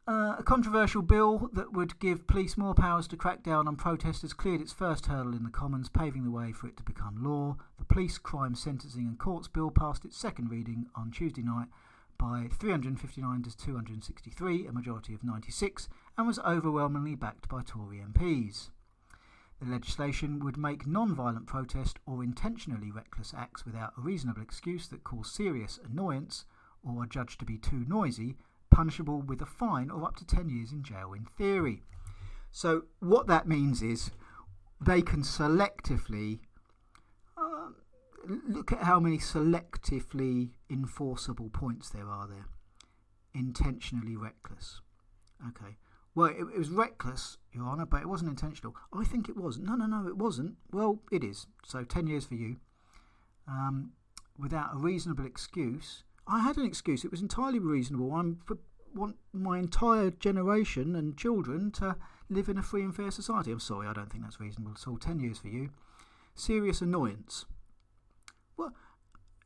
uh, 0.06 0.36
a 0.38 0.44
controversial 0.44 1.02
bill 1.02 1.50
that 1.54 1.72
would 1.72 1.98
give 2.00 2.28
police 2.28 2.58
more 2.58 2.74
powers 2.74 3.08
to 3.08 3.16
crack 3.16 3.42
down 3.42 3.68
on 3.70 3.76
protesters 3.78 4.34
cleared 4.34 4.60
its 4.60 4.74
first 4.74 5.06
hurdle 5.06 5.34
in 5.34 5.44
the 5.44 5.50
Commons, 5.50 5.88
paving 5.88 6.26
the 6.26 6.32
way 6.32 6.52
for 6.52 6.68
it 6.68 6.76
to 6.76 6.84
become 6.84 7.24
law. 7.24 7.56
The 7.78 7.86
Police 7.86 8.18
Crime 8.18 8.54
Sentencing 8.54 9.08
and 9.08 9.18
Courts 9.18 9.48
Bill 9.48 9.72
passed 9.72 10.04
its 10.04 10.18
second 10.18 10.50
reading 10.50 10.88
on 10.94 11.12
Tuesday 11.12 11.42
night 11.42 11.68
by 12.18 12.50
359 12.52 13.44
to 13.44 13.58
263, 13.58 14.68
a 14.68 14.74
majority 14.74 15.14
of 15.14 15.24
96, 15.24 15.88
and 16.18 16.28
was 16.28 16.40
overwhelmingly 16.40 17.16
backed 17.16 17.48
by 17.48 17.62
Tory 17.66 18.04
MPs. 18.06 18.72
The 19.62 19.72
legislation 19.72 20.44
would 20.44 20.58
make 20.58 20.86
non 20.86 21.16
violent 21.16 21.48
protest 21.48 22.00
or 22.06 22.22
intentionally 22.22 22.92
reckless 22.92 23.34
acts 23.38 23.66
without 23.66 23.94
a 23.98 24.02
reasonable 24.02 24.42
excuse 24.42 24.90
that 24.90 25.06
cause 25.06 25.32
serious 25.32 25.80
annoyance 25.90 26.44
or 26.84 27.04
are 27.04 27.08
judged 27.08 27.40
to 27.40 27.46
be 27.46 27.58
too 27.58 27.86
noisy 27.88 28.36
punishable 28.74 29.22
with 29.22 29.42
a 29.42 29.46
fine 29.46 29.90
or 29.90 30.04
up 30.04 30.16
to 30.18 30.26
10 30.26 30.50
years 30.50 30.72
in 30.72 30.84
jail 30.84 31.14
in 31.14 31.26
theory. 31.38 31.84
So, 32.52 32.84
what 33.00 33.28
that 33.28 33.48
means 33.48 33.82
is 33.82 34.12
they 34.80 35.02
can 35.02 35.22
selectively 35.22 36.40
uh, 37.38 37.70
look 38.48 38.72
at 38.72 38.84
how 38.84 39.00
many 39.00 39.18
selectively 39.18 40.52
enforceable 40.70 41.50
points 41.50 41.90
there 41.90 42.10
are 42.10 42.28
there. 42.28 42.46
Intentionally 43.34 44.16
reckless. 44.16 44.82
Okay. 45.50 45.78
Well, 46.16 46.28
it, 46.28 46.42
it, 46.54 46.60
was 46.60 46.70
reckless, 46.70 47.38
Your 47.52 47.66
Honour, 47.66 47.88
but 47.88 48.02
it 48.02 48.08
wasn't 48.08 48.30
intentional. 48.30 48.76
I 48.94 49.04
think 49.04 49.30
it 49.30 49.36
was. 49.36 49.58
No, 49.58 49.76
no, 49.76 49.88
no, 49.88 50.08
it 50.08 50.18
wasn't. 50.18 50.56
Well, 50.72 51.00
it 51.12 51.24
is. 51.24 51.48
So 51.66 51.84
10 51.84 52.08
years 52.08 52.26
for 52.26 52.36
you. 52.36 52.58
Um, 53.48 53.94
without 54.38 54.74
a 54.74 54.78
reasonable 54.78 55.26
excuse, 55.26 56.04
I 56.28 56.40
had 56.40 56.58
an 56.58 56.66
excuse. 56.66 57.04
It 57.04 57.12
was 57.12 57.22
entirely 57.22 57.60
reasonable. 57.60 58.14
I 58.14 58.56
want 58.96 59.18
my 59.34 59.58
entire 59.58 60.12
generation 60.12 60.96
and 60.96 61.18
children 61.18 61.72
to 61.72 61.96
live 62.30 62.50
in 62.50 62.58
a 62.58 62.64
free 62.64 62.84
and 62.84 62.96
fair 62.96 63.12
society. 63.12 63.52
I'm 63.52 63.60
sorry, 63.60 63.88
I 63.88 63.94
don't 63.94 64.12
think 64.12 64.24
that's 64.24 64.40
reasonable 64.40 64.74
at 64.76 64.88
all. 64.88 64.98
Ten 64.98 65.20
years 65.20 65.40
for 65.40 65.48
you. 65.48 65.70
Serious 66.36 66.82
annoyance. 66.82 67.46
Well, 68.58 68.74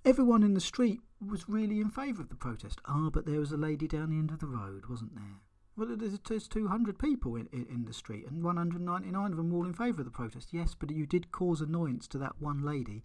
everyone 0.05 0.43
in 0.43 0.53
the 0.53 0.61
street 0.61 1.01
was 1.25 1.49
really 1.49 1.79
in 1.79 1.89
favour 1.89 2.21
of 2.21 2.29
the 2.29 2.35
protest. 2.35 2.79
Ah, 2.85 3.09
but 3.11 3.25
there 3.25 3.39
was 3.39 3.51
a 3.51 3.57
lady 3.57 3.87
down 3.87 4.09
the 4.09 4.17
end 4.17 4.31
of 4.31 4.39
the 4.39 4.47
road, 4.47 4.85
wasn't 4.89 5.15
there? 5.15 5.41
Well, 5.75 5.95
there's, 5.95 6.19
there's 6.27 6.47
200 6.47 6.97
people 6.97 7.35
in, 7.35 7.47
in, 7.53 7.67
in 7.69 7.85
the 7.85 7.93
street, 7.93 8.25
and 8.27 8.43
199 8.43 9.31
of 9.31 9.37
them 9.37 9.51
were 9.51 9.59
all 9.59 9.65
in 9.65 9.73
favour 9.73 10.01
of 10.01 10.05
the 10.05 10.11
protest. 10.11 10.49
Yes, 10.51 10.75
but 10.77 10.89
you 10.89 11.05
did 11.05 11.31
cause 11.31 11.61
annoyance 11.61 12.07
to 12.09 12.17
that 12.17 12.33
one 12.39 12.63
lady. 12.63 13.03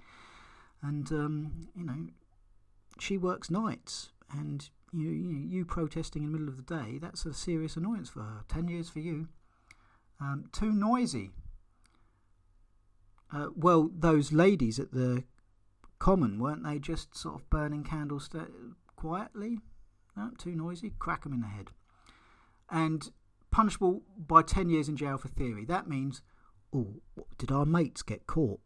And, 0.80 1.11
um, 1.12 1.68
you 1.76 1.85
know, 1.85 2.06
she 2.98 3.16
works 3.18 3.50
nights, 3.50 4.11
and 4.31 4.68
you, 4.92 5.09
you, 5.09 5.37
you 5.48 5.64
protesting 5.64 6.22
in 6.22 6.33
the 6.33 6.38
middle 6.38 6.52
of 6.52 6.57
the 6.57 6.74
day, 6.74 6.98
that's 6.98 7.24
a 7.24 7.35
serious 7.35 7.76
annoyance 7.76 8.11
for 8.11 8.20
her. 8.20 8.44
Ten 8.48 8.68
years 8.68 8.88
for 8.88 9.00
you. 9.00 9.28
Um, 10.20 10.44
too 10.52 10.72
noisy. 10.72 11.31
Uh, 13.35 13.48
well, 13.57 13.90
those 13.92 14.33
ladies 14.33 14.78
at 14.78 14.92
the 14.92 15.24
common, 15.98 16.38
weren't 16.38 16.64
they 16.64 16.78
just 16.78 17.16
sort 17.16 17.37
of 17.37 17.48
burning 17.48 17.83
candles 17.83 18.28
quietly? 18.94 19.59
No, 20.16 20.31
too 20.37 20.55
noisy? 20.55 20.92
Crack 20.98 21.24
them 21.24 21.33
in 21.33 21.40
the 21.40 21.46
head. 21.46 21.70
And 22.70 23.11
punishable 23.50 24.02
by 24.16 24.42
10 24.42 24.68
years 24.68 24.88
in 24.88 24.96
jail 24.96 25.16
for 25.16 25.28
theory. 25.28 25.64
That 25.64 25.88
means, 25.88 26.22
oh, 26.74 27.00
did 27.38 27.50
our 27.50 27.64
mates 27.64 28.02
get 28.02 28.26
caught? 28.26 28.61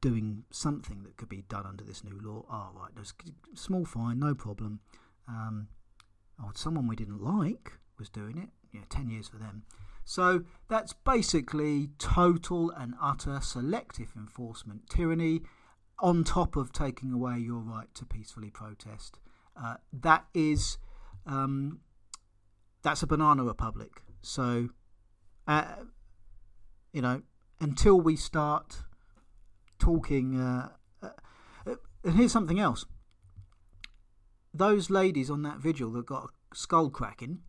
Doing 0.00 0.44
something 0.50 1.02
that 1.02 1.16
could 1.16 1.28
be 1.28 1.42
done 1.42 1.66
under 1.66 1.84
this 1.84 2.02
new 2.04 2.18
law. 2.22 2.44
Oh, 2.50 2.70
right, 2.78 2.90
there's 2.94 3.14
small 3.54 3.84
fine, 3.84 4.18
no 4.18 4.34
problem. 4.34 4.80
Um, 5.28 5.68
oh, 6.42 6.50
someone 6.54 6.86
we 6.86 6.96
didn't 6.96 7.22
like 7.22 7.72
was 7.98 8.08
doing 8.08 8.38
it. 8.38 8.48
Yeah, 8.72 8.82
10 8.88 9.10
years 9.10 9.28
for 9.28 9.36
them. 9.36 9.64
So 10.04 10.44
that's 10.68 10.92
basically 10.92 11.90
total 11.98 12.70
and 12.70 12.94
utter 13.00 13.40
selective 13.40 14.12
enforcement 14.16 14.88
tyranny 14.88 15.42
on 15.98 16.24
top 16.24 16.56
of 16.56 16.72
taking 16.72 17.12
away 17.12 17.38
your 17.38 17.58
right 17.58 17.92
to 17.94 18.04
peacefully 18.04 18.50
protest. 18.50 19.18
Uh, 19.60 19.74
that 19.92 20.24
is 20.34 20.78
um, 21.26 21.80
that's 22.82 23.02
a 23.02 23.06
banana 23.06 23.44
republic. 23.44 24.02
So, 24.22 24.70
uh, 25.46 25.76
you 26.92 27.02
know, 27.02 27.22
until 27.60 28.00
we 28.00 28.16
start 28.16 28.82
talking. 29.80 30.40
Uh, 30.40 30.68
uh, 31.02 31.74
and 32.04 32.16
here's 32.16 32.32
something 32.32 32.60
else. 32.60 32.86
Those 34.52 34.90
ladies 34.90 35.30
on 35.30 35.42
that 35.42 35.58
vigil 35.58 35.90
that 35.92 36.06
got 36.06 36.30
skull 36.52 36.90
cracking 36.90 37.40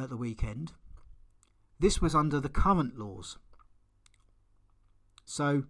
at 0.00 0.08
the 0.08 0.16
weekend, 0.16 0.72
this 1.78 2.00
was 2.00 2.14
under 2.14 2.40
the 2.40 2.48
current 2.48 2.98
laws. 2.98 3.38
So, 5.24 5.64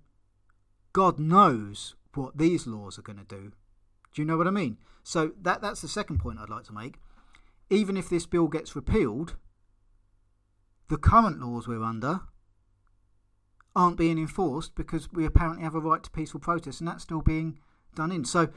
God 0.92 1.18
knows 1.18 1.96
what 2.14 2.38
these 2.38 2.66
laws 2.66 2.98
are 2.98 3.02
going 3.02 3.18
to 3.18 3.24
do. 3.24 3.52
Do 4.14 4.22
you 4.22 4.26
know 4.26 4.36
what 4.36 4.46
I 4.46 4.50
mean? 4.50 4.78
So 5.02 5.32
that 5.42 5.62
that's 5.62 5.80
the 5.80 5.88
second 5.88 6.18
point 6.18 6.38
I'd 6.38 6.50
like 6.50 6.64
to 6.64 6.72
make. 6.72 6.96
Even 7.70 7.96
if 7.96 8.08
this 8.08 8.26
bill 8.26 8.48
gets 8.48 8.74
repealed, 8.74 9.36
the 10.88 10.96
current 10.96 11.40
laws 11.40 11.68
we're 11.68 11.82
under 11.82 12.20
aren't 13.78 13.96
being 13.96 14.18
enforced 14.18 14.74
because 14.74 15.10
we 15.12 15.24
apparently 15.24 15.62
have 15.62 15.76
a 15.76 15.80
right 15.80 16.02
to 16.02 16.10
peaceful 16.10 16.40
protest, 16.40 16.80
and 16.80 16.88
that's 16.88 17.04
still 17.04 17.22
being 17.22 17.60
done 17.94 18.10
in. 18.10 18.24
So 18.24 18.48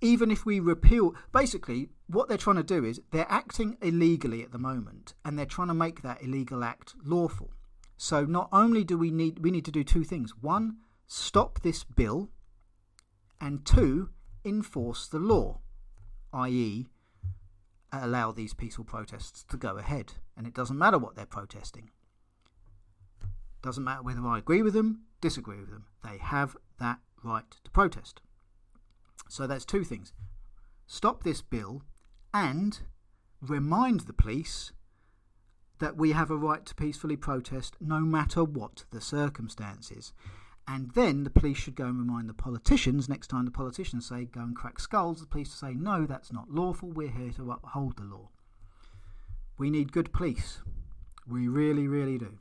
even 0.00 0.32
if 0.32 0.44
we 0.44 0.58
repeal, 0.58 1.14
basically, 1.32 1.90
what 2.08 2.28
they're 2.28 2.36
trying 2.36 2.56
to 2.56 2.64
do 2.64 2.84
is 2.84 3.00
they're 3.12 3.30
acting 3.30 3.78
illegally 3.80 4.42
at 4.42 4.50
the 4.50 4.58
moment, 4.58 5.14
and 5.24 5.38
they're 5.38 5.46
trying 5.46 5.68
to 5.68 5.74
make 5.74 6.02
that 6.02 6.20
illegal 6.22 6.64
act 6.64 6.94
lawful. 7.04 7.52
So 7.96 8.24
not 8.24 8.48
only 8.52 8.82
do 8.82 8.98
we 8.98 9.12
need 9.12 9.38
we 9.38 9.52
need 9.52 9.64
to 9.64 9.70
do 9.70 9.84
two 9.84 10.02
things: 10.02 10.34
one, 10.40 10.78
stop 11.06 11.62
this 11.62 11.84
bill, 11.84 12.30
and 13.40 13.64
two, 13.64 14.10
enforce 14.44 15.06
the 15.06 15.20
law, 15.20 15.60
i.e., 16.32 16.88
allow 17.92 18.32
these 18.32 18.54
peaceful 18.54 18.84
protests 18.84 19.44
to 19.44 19.56
go 19.56 19.76
ahead. 19.76 20.14
And 20.36 20.48
it 20.48 20.54
doesn't 20.54 20.78
matter 20.78 20.98
what 20.98 21.14
they're 21.14 21.26
protesting. 21.26 21.90
Doesn't 23.62 23.84
matter 23.84 24.02
whether 24.02 24.26
I 24.26 24.38
agree 24.38 24.62
with 24.62 24.74
them, 24.74 25.02
disagree 25.20 25.58
with 25.58 25.70
them. 25.70 25.86
They 26.02 26.18
have 26.18 26.56
that 26.80 26.98
right 27.22 27.50
to 27.64 27.70
protest. 27.70 28.20
So 29.28 29.46
that's 29.46 29.64
two 29.64 29.84
things. 29.84 30.12
Stop 30.86 31.22
this 31.22 31.40
bill 31.40 31.82
and 32.34 32.80
remind 33.40 34.00
the 34.00 34.12
police 34.12 34.72
that 35.78 35.96
we 35.96 36.12
have 36.12 36.30
a 36.30 36.36
right 36.36 36.64
to 36.66 36.74
peacefully 36.74 37.16
protest 37.16 37.76
no 37.80 38.00
matter 38.00 38.44
what 38.44 38.84
the 38.90 39.00
circumstances. 39.00 40.12
And 40.68 40.92
then 40.92 41.24
the 41.24 41.30
police 41.30 41.56
should 41.56 41.74
go 41.74 41.86
and 41.86 41.98
remind 41.98 42.28
the 42.28 42.34
politicians 42.34 43.08
next 43.08 43.28
time 43.28 43.44
the 43.44 43.50
politicians 43.50 44.06
say 44.06 44.26
go 44.26 44.40
and 44.40 44.54
crack 44.54 44.78
skulls, 44.78 45.20
the 45.20 45.26
police 45.26 45.52
say 45.52 45.74
no, 45.74 46.06
that's 46.06 46.32
not 46.32 46.50
lawful, 46.50 46.90
we're 46.90 47.10
here 47.10 47.32
to 47.32 47.50
uphold 47.50 47.96
the 47.96 48.04
law. 48.04 48.28
We 49.58 49.70
need 49.70 49.92
good 49.92 50.12
police. 50.12 50.60
We 51.26 51.48
really, 51.48 51.88
really 51.88 52.18
do. 52.18 52.38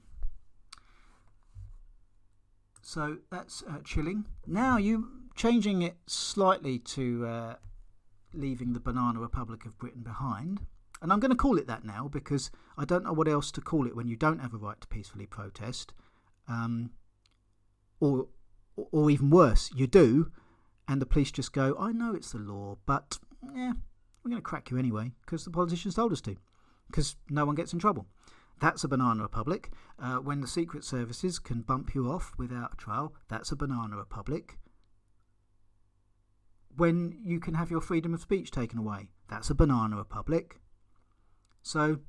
So 2.81 3.17
that's 3.29 3.63
uh, 3.67 3.79
chilling. 3.83 4.25
Now 4.45 4.77
you 4.77 5.07
changing 5.35 5.81
it 5.81 5.95
slightly 6.07 6.79
to 6.79 7.25
uh, 7.25 7.55
leaving 8.33 8.73
the 8.73 8.79
Banana 8.79 9.19
Republic 9.19 9.65
of 9.65 9.77
Britain 9.77 10.03
behind. 10.03 10.61
And 11.01 11.11
I'm 11.11 11.19
going 11.19 11.31
to 11.31 11.37
call 11.37 11.57
it 11.57 11.67
that 11.67 11.83
now 11.83 12.07
because 12.07 12.51
I 12.77 12.85
don't 12.85 13.03
know 13.03 13.13
what 13.13 13.27
else 13.27 13.51
to 13.53 13.61
call 13.61 13.87
it 13.87 13.95
when 13.95 14.07
you 14.07 14.15
don't 14.15 14.39
have 14.39 14.53
a 14.53 14.57
right 14.57 14.79
to 14.79 14.87
peacefully 14.87 15.25
protest. 15.25 15.93
Um, 16.47 16.91
or, 17.99 18.27
or 18.75 19.09
even 19.09 19.29
worse, 19.29 19.71
you 19.75 19.87
do, 19.87 20.31
and 20.87 21.01
the 21.01 21.05
police 21.05 21.31
just 21.31 21.53
go, 21.53 21.75
I 21.79 21.91
know 21.91 22.13
it's 22.13 22.31
the 22.31 22.39
law, 22.39 22.77
but 22.85 23.19
yeah, 23.55 23.73
we're 24.23 24.31
going 24.31 24.41
to 24.41 24.47
crack 24.47 24.69
you 24.69 24.77
anyway 24.77 25.11
because 25.25 25.45
the 25.45 25.51
politicians 25.51 25.95
told 25.95 26.11
us 26.11 26.21
to, 26.21 26.35
because 26.87 27.15
no 27.29 27.45
one 27.45 27.55
gets 27.55 27.73
in 27.73 27.79
trouble. 27.79 28.07
That's 28.61 28.83
a 28.83 28.87
banana 28.87 29.23
republic. 29.23 29.71
Uh, 29.99 30.17
when 30.17 30.39
the 30.39 30.47
secret 30.47 30.85
services 30.85 31.39
can 31.39 31.61
bump 31.61 31.95
you 31.95 32.07
off 32.09 32.33
without 32.37 32.73
a 32.73 32.77
trial, 32.77 33.15
that's 33.27 33.51
a 33.51 33.55
banana 33.55 33.97
republic. 33.97 34.59
When 36.77 37.19
you 37.23 37.39
can 37.39 37.55
have 37.55 37.71
your 37.71 37.81
freedom 37.81 38.13
of 38.13 38.21
speech 38.21 38.51
taken 38.51 38.77
away, 38.77 39.09
that's 39.27 39.49
a 39.49 39.55
banana 39.55 39.97
republic. 39.97 40.61
So, 41.63 41.99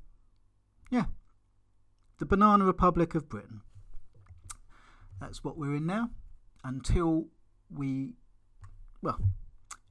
yeah, 0.91 1.05
the 2.19 2.25
banana 2.25 2.65
republic 2.65 3.15
of 3.15 3.27
Britain. 3.27 3.61
That's 5.19 5.43
what 5.43 5.57
we're 5.57 5.75
in 5.75 5.87
now. 5.87 6.11
Until 6.63 7.29
we, 7.69 8.13
well, 9.01 9.19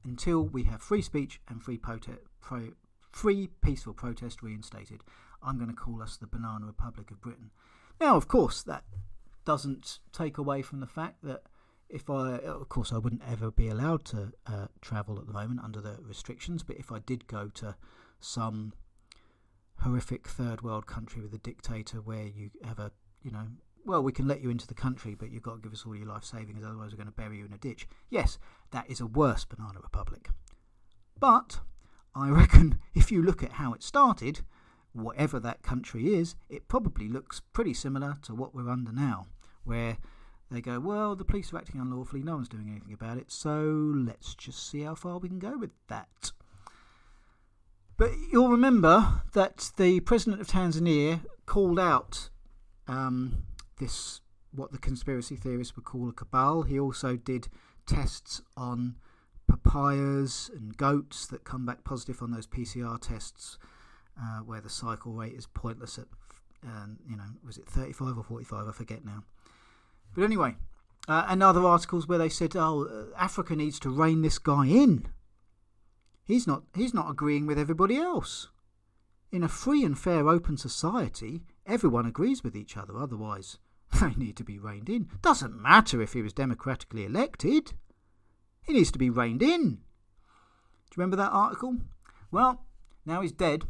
until 0.05 0.43
we 0.43 0.63
have 0.63 0.81
free 0.81 1.01
speech 1.01 1.41
and 1.49 1.61
free 1.61 1.77
protest, 1.77 2.21
pro, 2.39 2.69
free 3.11 3.49
peaceful 3.61 3.93
protest 3.93 4.41
reinstated. 4.41 5.01
I'm 5.45 5.57
going 5.57 5.69
to 5.69 5.75
call 5.75 6.01
us 6.01 6.17
the 6.17 6.27
Banana 6.27 6.65
Republic 6.65 7.11
of 7.11 7.21
Britain. 7.21 7.51
Now, 7.99 8.15
of 8.15 8.27
course, 8.27 8.63
that 8.63 8.83
doesn't 9.45 9.99
take 10.11 10.37
away 10.37 10.61
from 10.61 10.79
the 10.79 10.87
fact 10.87 11.23
that 11.23 11.43
if 11.89 12.09
I, 12.09 12.37
of 12.37 12.69
course, 12.69 12.91
I 12.91 12.97
wouldn't 12.97 13.21
ever 13.29 13.51
be 13.51 13.67
allowed 13.67 14.03
to 14.05 14.31
uh, 14.47 14.67
travel 14.81 15.19
at 15.19 15.27
the 15.27 15.33
moment 15.33 15.59
under 15.63 15.79
the 15.79 15.97
restrictions, 16.01 16.63
but 16.63 16.77
if 16.77 16.91
I 16.91 16.99
did 16.99 17.27
go 17.27 17.49
to 17.55 17.75
some 18.19 18.73
horrific 19.81 20.27
third 20.27 20.61
world 20.61 20.87
country 20.87 21.21
with 21.21 21.33
a 21.33 21.37
dictator 21.37 22.01
where 22.01 22.25
you 22.25 22.49
have 22.63 22.79
a, 22.79 22.91
you 23.21 23.31
know, 23.31 23.47
well, 23.85 24.01
we 24.01 24.13
can 24.13 24.27
let 24.27 24.41
you 24.41 24.49
into 24.49 24.65
the 24.65 24.73
country, 24.73 25.13
but 25.13 25.29
you've 25.29 25.43
got 25.43 25.55
to 25.55 25.61
give 25.61 25.73
us 25.73 25.83
all 25.85 25.95
your 25.95 26.07
life 26.07 26.23
savings, 26.23 26.63
otherwise, 26.63 26.91
we're 26.91 26.97
going 26.97 27.07
to 27.07 27.11
bury 27.11 27.37
you 27.37 27.45
in 27.45 27.53
a 27.53 27.57
ditch. 27.57 27.85
Yes, 28.09 28.39
that 28.71 28.89
is 28.89 29.01
a 29.01 29.05
worse 29.05 29.45
banana 29.45 29.79
republic. 29.81 30.29
But 31.19 31.59
I 32.15 32.29
reckon 32.29 32.79
if 32.95 33.11
you 33.11 33.21
look 33.21 33.43
at 33.43 33.53
how 33.53 33.73
it 33.73 33.83
started, 33.83 34.41
whatever 34.93 35.39
that 35.39 35.63
country 35.63 36.13
is, 36.13 36.35
it 36.49 36.67
probably 36.67 37.07
looks 37.07 37.41
pretty 37.51 37.73
similar 37.73 38.17
to 38.23 38.33
what 38.33 38.53
we're 38.53 38.69
under 38.69 38.91
now, 38.91 39.27
where 39.63 39.97
they 40.51 40.61
go, 40.61 40.79
well, 40.79 41.15
the 41.15 41.25
police 41.25 41.51
are 41.51 41.57
acting 41.57 41.81
unlawfully, 41.81 42.23
no 42.23 42.35
one's 42.35 42.49
doing 42.49 42.69
anything 42.69 42.93
about 42.93 43.17
it, 43.17 43.31
so 43.31 43.61
let's 43.95 44.35
just 44.35 44.69
see 44.69 44.81
how 44.81 44.95
far 44.95 45.17
we 45.17 45.27
can 45.27 45.39
go 45.39 45.57
with 45.57 45.71
that. 45.87 46.31
But 47.97 48.11
you'll 48.31 48.49
remember 48.49 49.23
that 49.33 49.71
the 49.77 49.99
president 50.01 50.41
of 50.41 50.47
Tanzania 50.47 51.21
called 51.45 51.79
out 51.79 52.29
um, 52.87 53.43
this, 53.79 54.21
what 54.53 54.71
the 54.71 54.77
conspiracy 54.77 55.35
theorists 55.35 55.75
would 55.75 55.85
call 55.85 56.09
a 56.09 56.13
cabal. 56.13 56.63
He 56.63 56.79
also 56.79 57.15
did 57.15 57.47
tests 57.85 58.41
on 58.57 58.95
papayas 59.47 60.49
and 60.55 60.75
goats 60.75 61.27
that 61.27 61.43
come 61.43 61.65
back 61.65 61.83
positive 61.83 62.21
on 62.21 62.31
those 62.31 62.47
PCR 62.47 62.99
tests 62.99 63.57
uh, 64.19 64.39
where 64.39 64.61
the 64.61 64.69
cycle 64.69 65.13
rate 65.13 65.33
is 65.33 65.47
pointless 65.47 65.97
at, 65.97 66.05
um, 66.63 66.97
you 67.09 67.15
know, 67.15 67.23
was 67.45 67.57
it 67.57 67.67
35 67.67 68.17
or 68.17 68.23
45? 68.23 68.67
I 68.67 68.71
forget 68.71 69.05
now. 69.05 69.23
But 70.15 70.23
anyway, 70.23 70.55
uh, 71.07 71.25
and 71.27 71.41
other 71.41 71.65
articles 71.65 72.07
where 72.07 72.17
they 72.17 72.29
said, 72.29 72.55
oh, 72.55 72.85
uh, 72.85 73.17
Africa 73.17 73.55
needs 73.55 73.79
to 73.79 73.89
rein 73.89 74.21
this 74.21 74.37
guy 74.37 74.67
in. 74.67 75.07
He's 76.25 76.47
not, 76.47 76.63
he's 76.75 76.93
not 76.93 77.09
agreeing 77.09 77.45
with 77.45 77.59
everybody 77.59 77.97
else. 77.97 78.47
In 79.31 79.43
a 79.43 79.49
free 79.49 79.83
and 79.83 79.97
fair 79.97 80.29
open 80.29 80.57
society, 80.57 81.43
everyone 81.65 82.05
agrees 82.05 82.43
with 82.43 82.55
each 82.55 82.77
other, 82.77 82.97
otherwise, 82.97 83.57
they 84.01 84.13
need 84.15 84.37
to 84.37 84.43
be 84.43 84.59
reined 84.59 84.89
in. 84.89 85.09
Doesn't 85.21 85.59
matter 85.59 86.01
if 86.01 86.13
he 86.13 86.21
was 86.21 86.33
democratically 86.33 87.05
elected, 87.05 87.73
he 88.61 88.73
needs 88.73 88.91
to 88.91 88.99
be 88.99 89.09
reined 89.09 89.41
in. 89.41 89.79
Do 90.93 90.95
you 90.95 91.01
remember 91.01 91.17
that 91.17 91.31
article? 91.31 91.77
Well, 92.31 92.63
now 93.05 93.21
he's 93.21 93.31
dead, 93.31 93.65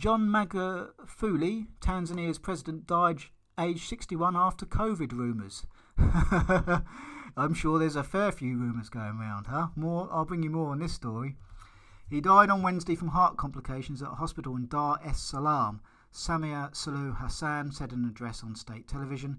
John 0.00 0.28
Magufuli, 0.28 1.66
Tanzania's 1.82 2.38
president, 2.38 2.86
died 2.86 3.18
aged 3.58 3.86
61 3.86 4.34
after 4.34 4.64
COVID 4.64 5.12
rumours. 5.12 5.66
I'm 7.36 7.52
sure 7.52 7.78
there's 7.78 7.96
a 7.96 8.02
fair 8.02 8.32
few 8.32 8.56
rumours 8.56 8.88
going 8.88 9.18
around, 9.20 9.48
huh? 9.48 9.66
More, 9.76 10.08
I'll 10.10 10.24
bring 10.24 10.42
you 10.42 10.48
more 10.48 10.70
on 10.70 10.78
this 10.78 10.94
story. 10.94 11.36
He 12.08 12.22
died 12.22 12.48
on 12.48 12.62
Wednesday 12.62 12.94
from 12.94 13.08
heart 13.08 13.36
complications 13.36 14.00
at 14.00 14.12
a 14.12 14.14
hospital 14.14 14.56
in 14.56 14.68
Dar 14.68 14.98
es 15.04 15.20
Salaam. 15.20 15.82
Samia 16.10 16.72
Suluhu 16.72 17.18
Hassan 17.18 17.70
said 17.70 17.92
in 17.92 18.04
an 18.04 18.08
address 18.08 18.42
on 18.42 18.54
state 18.56 18.88
television. 18.88 19.38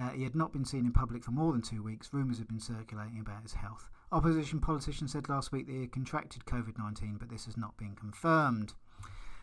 Uh, 0.00 0.10
he 0.10 0.22
had 0.22 0.36
not 0.36 0.52
been 0.52 0.64
seen 0.64 0.86
in 0.86 0.92
public 0.92 1.24
for 1.24 1.32
more 1.32 1.50
than 1.50 1.60
two 1.60 1.82
weeks. 1.82 2.10
Rumours 2.12 2.38
had 2.38 2.46
been 2.46 2.60
circulating 2.60 3.18
about 3.18 3.42
his 3.42 3.54
health. 3.54 3.90
Opposition 4.12 4.60
politicians 4.60 5.10
said 5.10 5.28
last 5.28 5.50
week 5.50 5.66
that 5.66 5.72
he 5.72 5.80
had 5.80 5.90
contracted 5.90 6.44
COVID 6.44 6.78
19, 6.78 7.16
but 7.18 7.30
this 7.30 7.46
has 7.46 7.56
not 7.56 7.76
been 7.76 7.96
confirmed. 7.96 8.74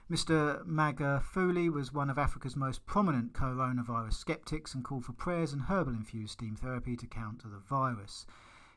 Mr. 0.09 0.63
Magufuli 0.67 1.71
was 1.71 1.91
one 1.91 2.11
of 2.11 2.19
Africa's 2.19 2.55
most 2.55 2.85
prominent 2.85 3.33
coronavirus 3.33 4.13
skeptics 4.13 4.75
and 4.75 4.83
called 4.83 5.03
for 5.03 5.13
prayers 5.13 5.51
and 5.51 5.63
herbal 5.63 5.93
infused 5.93 6.33
steam 6.33 6.55
therapy 6.55 6.95
to 6.95 7.07
counter 7.07 7.47
the 7.47 7.57
virus. 7.57 8.27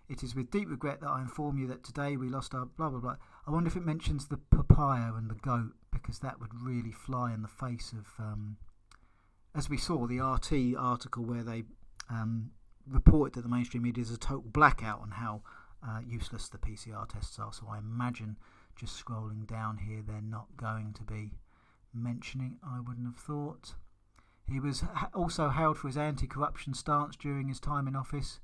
It 0.08 0.22
is 0.22 0.34
with 0.34 0.50
deep 0.50 0.70
regret 0.70 1.02
that 1.02 1.10
I 1.10 1.20
inform 1.20 1.58
you 1.58 1.66
that 1.66 1.84
today 1.84 2.16
we 2.16 2.30
lost 2.30 2.54
our 2.54 2.64
blah 2.64 2.88
blah 2.88 3.00
blah. 3.00 3.16
I 3.46 3.50
wonder 3.50 3.68
if 3.68 3.76
it 3.76 3.84
mentions 3.84 4.28
the 4.28 4.38
papaya 4.38 5.12
and 5.14 5.28
the 5.28 5.34
goat 5.34 5.72
because 5.92 6.20
that 6.20 6.40
would 6.40 6.54
really 6.62 6.92
fly 6.92 7.34
in 7.34 7.42
the 7.42 7.48
face 7.48 7.92
of, 7.92 8.06
um, 8.18 8.56
as 9.54 9.68
we 9.68 9.76
saw, 9.76 10.06
the 10.06 10.20
RT 10.20 10.78
article 10.78 11.24
where 11.24 11.44
they 11.44 11.64
um, 12.08 12.52
reported 12.86 13.34
that 13.34 13.42
the 13.42 13.54
mainstream 13.54 13.82
media 13.82 14.00
is 14.00 14.10
a 14.10 14.16
total 14.16 14.48
blackout 14.50 15.02
on 15.02 15.10
how 15.10 15.42
uh, 15.86 16.00
useless 16.06 16.48
the 16.48 16.56
PCR 16.56 17.06
tests 17.06 17.38
are. 17.38 17.52
So 17.52 17.66
I 17.70 17.76
imagine 17.76 18.38
just 18.78 19.04
scrolling 19.04 19.46
down 19.46 19.78
here, 19.78 20.02
they're 20.06 20.20
not 20.22 20.56
going 20.56 20.94
to 20.94 21.02
be 21.02 21.32
mentioning, 21.92 22.58
I 22.64 22.80
wouldn't 22.80 23.06
have 23.06 23.16
thought. 23.16 23.74
He 24.50 24.60
was 24.60 24.82
also 25.14 25.50
hailed 25.50 25.78
for 25.78 25.88
his 25.88 25.98
anti 25.98 26.26
corruption 26.26 26.72
stance 26.72 27.16
during 27.16 27.48
his 27.48 27.60
time 27.60 27.86
in 27.86 27.96
office. 27.96 28.40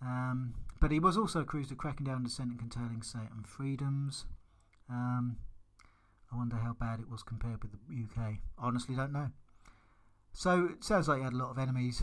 Um, 0.00 0.54
but 0.80 0.90
he 0.90 1.00
was 1.00 1.16
also 1.16 1.40
accused 1.40 1.72
of 1.72 1.78
cracking 1.78 2.06
down 2.06 2.16
on 2.16 2.24
dissent 2.24 2.50
and 2.50 2.60
curtailing 2.60 3.02
certain 3.02 3.42
freedoms. 3.44 4.26
Um, 4.88 5.38
I 6.32 6.36
wonder 6.36 6.56
how 6.56 6.74
bad 6.74 7.00
it 7.00 7.10
was 7.10 7.22
compared 7.22 7.62
with 7.62 7.72
the 7.72 8.22
UK. 8.22 8.34
Honestly, 8.58 8.94
don't 8.94 9.12
know. 9.12 9.30
So 10.32 10.68
it 10.72 10.84
sounds 10.84 11.08
like 11.08 11.18
he 11.18 11.24
had 11.24 11.32
a 11.32 11.36
lot 11.36 11.50
of 11.50 11.58
enemies, 11.58 12.02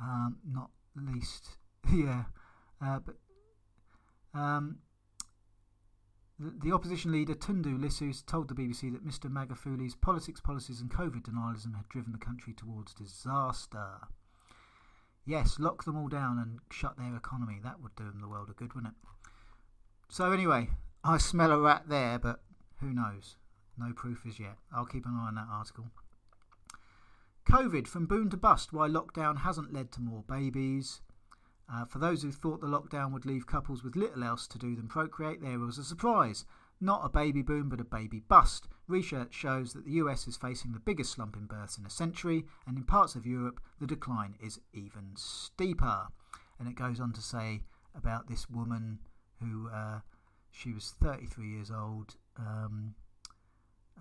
um, 0.00 0.38
not 0.50 0.70
least, 0.96 1.58
yeah. 1.92 2.24
Uh, 2.84 2.98
but 2.98 3.16
um, 4.34 4.78
the, 6.62 6.72
opposition 6.72 7.12
leader 7.12 7.34
Tundu 7.34 7.78
Lissu 7.78 8.24
told 8.26 8.48
the 8.48 8.54
BBC 8.54 8.92
that 8.92 9.06
Mr 9.06 9.30
Magufuli's 9.30 9.94
politics, 9.94 10.40
policies, 10.40 10.80
and 10.80 10.90
COVID 10.90 11.22
denialism 11.22 11.76
had 11.76 11.88
driven 11.88 12.12
the 12.12 12.18
country 12.18 12.52
towards 12.52 12.94
disaster. 12.94 14.08
Yes, 15.24 15.58
lock 15.58 15.84
them 15.84 15.96
all 15.96 16.08
down 16.08 16.38
and 16.38 16.58
shut 16.70 16.96
their 16.96 17.14
economy. 17.14 17.60
That 17.62 17.80
would 17.80 17.94
do 17.94 18.04
them 18.04 18.20
the 18.20 18.28
world 18.28 18.48
of 18.48 18.56
good, 18.56 18.74
wouldn't 18.74 18.94
it? 18.94 19.08
So, 20.08 20.32
anyway, 20.32 20.70
I 21.04 21.18
smell 21.18 21.52
a 21.52 21.60
rat 21.60 21.84
there, 21.88 22.18
but 22.18 22.40
who 22.80 22.92
knows? 22.92 23.36
No 23.78 23.92
proof 23.92 24.24
as 24.26 24.38
yet. 24.38 24.56
I'll 24.74 24.84
keep 24.84 25.06
an 25.06 25.14
eye 25.14 25.28
on 25.28 25.36
that 25.36 25.48
article. 25.50 25.90
COVID 27.48 27.86
from 27.86 28.06
boom 28.06 28.30
to 28.30 28.36
bust 28.36 28.72
why 28.72 28.88
lockdown 28.88 29.38
hasn't 29.38 29.72
led 29.72 29.92
to 29.92 30.00
more 30.00 30.22
babies. 30.28 31.00
Uh, 31.70 31.84
for 31.84 31.98
those 31.98 32.22
who 32.22 32.32
thought 32.32 32.60
the 32.60 32.66
lockdown 32.66 33.12
would 33.12 33.26
leave 33.26 33.46
couples 33.46 33.82
with 33.82 33.96
little 33.96 34.24
else 34.24 34.46
to 34.46 34.58
do 34.58 34.74
than 34.76 34.88
procreate, 34.88 35.40
there 35.40 35.58
was 35.58 35.78
a 35.78 35.84
surprise. 35.84 36.44
Not 36.80 37.04
a 37.04 37.08
baby 37.08 37.42
boom, 37.42 37.68
but 37.68 37.80
a 37.80 37.84
baby 37.84 38.20
bust. 38.20 38.68
Research 38.88 39.32
shows 39.32 39.72
that 39.72 39.84
the 39.84 39.92
US 39.92 40.26
is 40.26 40.36
facing 40.36 40.72
the 40.72 40.80
biggest 40.80 41.12
slump 41.12 41.36
in 41.36 41.46
births 41.46 41.78
in 41.78 41.86
a 41.86 41.90
century, 41.90 42.44
and 42.66 42.76
in 42.76 42.84
parts 42.84 43.14
of 43.14 43.26
Europe, 43.26 43.60
the 43.80 43.86
decline 43.86 44.34
is 44.42 44.58
even 44.72 45.12
steeper. 45.14 46.08
And 46.58 46.68
it 46.68 46.74
goes 46.74 47.00
on 47.00 47.12
to 47.12 47.22
say 47.22 47.62
about 47.94 48.28
this 48.28 48.50
woman 48.50 48.98
who 49.40 49.68
uh, 49.70 50.00
she 50.50 50.72
was 50.72 50.94
33 51.00 51.48
years 51.48 51.70
old, 51.70 52.16
um, 52.38 52.94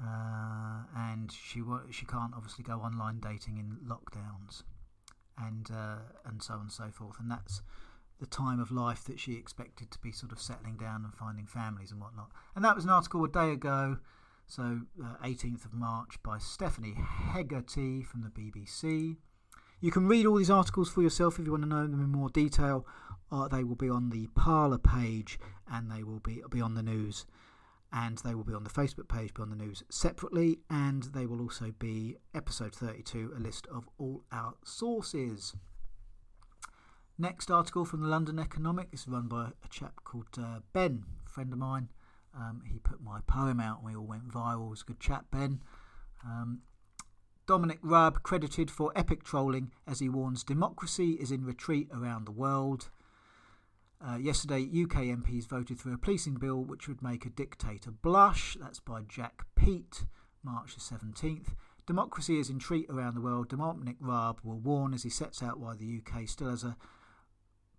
uh, 0.01 0.83
and 0.95 1.31
she 1.31 1.61
she 1.91 2.05
can't 2.05 2.33
obviously 2.35 2.63
go 2.63 2.79
online 2.79 3.19
dating 3.19 3.57
in 3.57 3.77
lockdowns, 3.87 4.63
and 5.45 5.69
uh, 5.71 5.97
and 6.25 6.41
so 6.41 6.55
on 6.55 6.61
and 6.61 6.71
so 6.71 6.89
forth. 6.91 7.19
And 7.19 7.29
that's 7.29 7.61
the 8.19 8.27
time 8.27 8.59
of 8.59 8.71
life 8.71 9.03
that 9.05 9.19
she 9.19 9.33
expected 9.33 9.89
to 9.91 9.99
be 9.99 10.11
sort 10.11 10.31
of 10.31 10.39
settling 10.39 10.77
down 10.77 11.03
and 11.03 11.13
finding 11.13 11.45
families 11.45 11.91
and 11.91 11.99
whatnot. 11.99 12.31
And 12.55 12.63
that 12.63 12.75
was 12.75 12.85
an 12.85 12.91
article 12.91 13.23
a 13.23 13.27
day 13.27 13.51
ago, 13.51 13.97
so 14.47 14.81
uh, 15.03 15.15
18th 15.25 15.65
of 15.65 15.73
March, 15.73 16.21
by 16.23 16.37
Stephanie 16.37 16.95
Hegarty 16.95 18.03
from 18.03 18.21
the 18.21 18.29
BBC. 18.29 19.17
You 19.79 19.91
can 19.91 20.07
read 20.07 20.27
all 20.27 20.35
these 20.35 20.51
articles 20.51 20.89
for 20.91 21.01
yourself 21.01 21.39
if 21.39 21.45
you 21.45 21.51
want 21.51 21.63
to 21.63 21.69
know 21.69 21.87
them 21.87 21.99
in 21.99 22.11
more 22.11 22.29
detail. 22.29 22.85
Uh, 23.31 23.47
they 23.47 23.63
will 23.63 23.75
be 23.75 23.89
on 23.89 24.11
the 24.11 24.27
Parler 24.35 24.77
page 24.77 25.39
and 25.71 25.91
they 25.91 26.03
will 26.03 26.19
be, 26.19 26.43
Beyond 26.51 26.77
the 26.77 26.83
News. 26.83 27.25
And 27.93 28.17
they 28.19 28.33
will 28.33 28.43
be 28.43 28.53
on 28.53 28.63
the 28.63 28.69
Facebook 28.69 29.09
page, 29.09 29.33
Beyond 29.33 29.51
the 29.51 29.57
News 29.57 29.83
separately. 29.89 30.59
And 30.69 31.03
they 31.03 31.25
will 31.25 31.41
also 31.41 31.73
be 31.77 32.15
episode 32.33 32.73
32, 32.73 33.33
a 33.35 33.39
list 33.39 33.67
of 33.67 33.89
all 33.97 34.23
our 34.31 34.53
sources. 34.63 35.55
Next 37.17 37.51
article 37.51 37.85
from 37.85 38.01
the 38.01 38.07
London 38.07 38.39
Economic 38.39 38.87
is 38.91 39.07
run 39.07 39.27
by 39.27 39.49
a 39.63 39.67
chap 39.69 40.03
called 40.03 40.27
uh, 40.39 40.59
Ben, 40.73 41.03
a 41.25 41.29
friend 41.29 41.51
of 41.51 41.59
mine. 41.59 41.89
Um, 42.35 42.63
he 42.71 42.79
put 42.79 43.01
my 43.01 43.19
poem 43.27 43.59
out 43.59 43.79
and 43.79 43.85
we 43.85 43.95
all 43.95 44.07
went 44.07 44.29
viral. 44.29 44.67
It 44.67 44.69
was 44.69 44.81
a 44.81 44.85
good 44.85 44.99
chat, 44.99 45.25
Ben. 45.29 45.61
Um, 46.25 46.61
Dominic 47.45 47.79
Raab 47.81 48.23
credited 48.23 48.71
for 48.71 48.93
epic 48.95 49.23
trolling 49.23 49.71
as 49.85 49.99
he 49.99 50.07
warns 50.07 50.43
democracy 50.43 51.11
is 51.13 51.31
in 51.31 51.43
retreat 51.43 51.89
around 51.93 52.25
the 52.25 52.31
world. 52.31 52.89
Uh, 54.03 54.17
yesterday, 54.17 54.61
UK 54.61 55.03
MPs 55.03 55.47
voted 55.47 55.79
through 55.79 55.93
a 55.93 55.97
policing 55.97 56.35
bill 56.35 56.63
which 56.63 56.87
would 56.87 57.03
make 57.03 57.25
a 57.25 57.29
dictator 57.29 57.91
blush. 57.91 58.57
That's 58.59 58.79
by 58.79 59.01
Jack 59.07 59.43
Peat, 59.55 60.05
March 60.43 60.73
the 60.73 60.81
17th. 60.81 61.53
Democracy 61.85 62.39
is 62.39 62.49
in 62.49 62.55
retreat 62.55 62.87
around 62.89 63.15
the 63.15 63.21
world. 63.21 63.49
Dominic 63.49 63.97
Raab 63.99 64.39
will 64.43 64.59
warn 64.59 64.93
as 64.93 65.03
he 65.03 65.09
sets 65.09 65.43
out 65.43 65.59
why 65.59 65.75
the 65.75 66.01
UK 66.01 66.27
still 66.27 66.49
has 66.49 66.63
a 66.63 66.77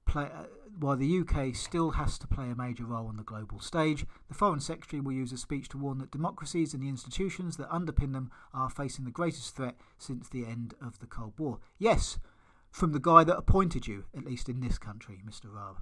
play, 0.06 0.24
uh, 0.24 0.44
while 0.78 0.96
the 0.96 1.20
UK 1.20 1.54
still 1.54 1.92
has 1.92 2.18
to 2.18 2.26
play 2.26 2.50
a 2.50 2.54
major 2.54 2.84
role 2.84 3.06
on 3.06 3.16
the 3.16 3.22
global 3.22 3.60
stage, 3.60 4.04
the 4.28 4.34
Foreign 4.34 4.60
Secretary 4.60 5.00
will 5.00 5.12
use 5.12 5.32
a 5.32 5.38
speech 5.38 5.68
to 5.70 5.78
warn 5.78 5.98
that 5.98 6.10
democracies 6.10 6.74
and 6.74 6.82
the 6.82 6.88
institutions 6.88 7.56
that 7.56 7.68
underpin 7.70 8.12
them 8.12 8.30
are 8.52 8.70
facing 8.70 9.04
the 9.04 9.10
greatest 9.10 9.56
threat 9.56 9.76
since 9.98 10.28
the 10.28 10.46
end 10.46 10.74
of 10.80 10.98
the 10.98 11.06
Cold 11.06 11.32
War. 11.38 11.58
Yes, 11.78 12.18
from 12.70 12.92
the 12.92 13.00
guy 13.00 13.24
that 13.24 13.36
appointed 13.36 13.86
you, 13.86 14.04
at 14.16 14.24
least 14.24 14.48
in 14.48 14.60
this 14.60 14.78
country, 14.78 15.20
Mr. 15.26 15.52
Raab. 15.52 15.78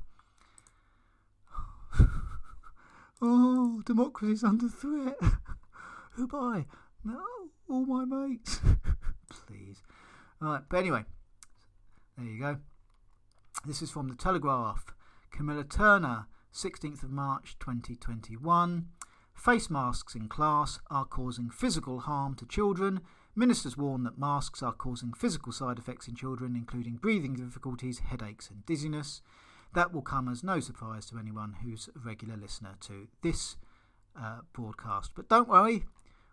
oh, 3.22 3.82
democracy's 3.84 4.44
under 4.44 4.68
threat. 4.68 5.16
Oh, 5.22 6.22
Who 6.22 6.26
by? 6.26 6.66
No, 7.04 7.22
all 7.68 7.86
my 7.86 8.04
mates. 8.04 8.60
Please. 9.46 9.82
All 10.42 10.48
right, 10.48 10.62
but 10.68 10.78
anyway, 10.78 11.04
there 12.18 12.26
you 12.26 12.40
go. 12.40 12.56
This 13.64 13.80
is 13.80 13.90
from 13.90 14.08
the 14.08 14.16
Telegraph. 14.16 14.86
Camilla 15.30 15.64
Turner, 15.64 16.26
16th 16.52 17.04
of 17.04 17.10
March 17.10 17.56
2021. 17.60 18.88
Face 19.34 19.70
masks 19.70 20.14
in 20.14 20.28
class 20.28 20.80
are 20.90 21.04
causing 21.04 21.48
physical 21.48 22.00
harm 22.00 22.34
to 22.34 22.46
children. 22.46 23.00
Ministers 23.34 23.76
warn 23.76 24.02
that 24.04 24.18
masks 24.18 24.62
are 24.62 24.72
causing 24.72 25.12
physical 25.12 25.52
side 25.52 25.78
effects 25.78 26.08
in 26.08 26.14
children, 26.14 26.56
including 26.56 26.96
breathing 26.96 27.34
difficulties, 27.34 28.00
headaches, 28.00 28.50
and 28.50 28.66
dizziness. 28.66 29.22
That 29.74 29.92
will 29.92 30.02
come 30.02 30.28
as 30.28 30.42
no 30.42 30.60
surprise 30.60 31.06
to 31.06 31.18
anyone 31.18 31.56
who's 31.62 31.88
a 31.94 31.98
regular 31.98 32.36
listener 32.36 32.74
to 32.80 33.08
this 33.22 33.56
uh, 34.20 34.40
broadcast. 34.52 35.12
But 35.14 35.28
don't 35.28 35.48
worry, 35.48 35.84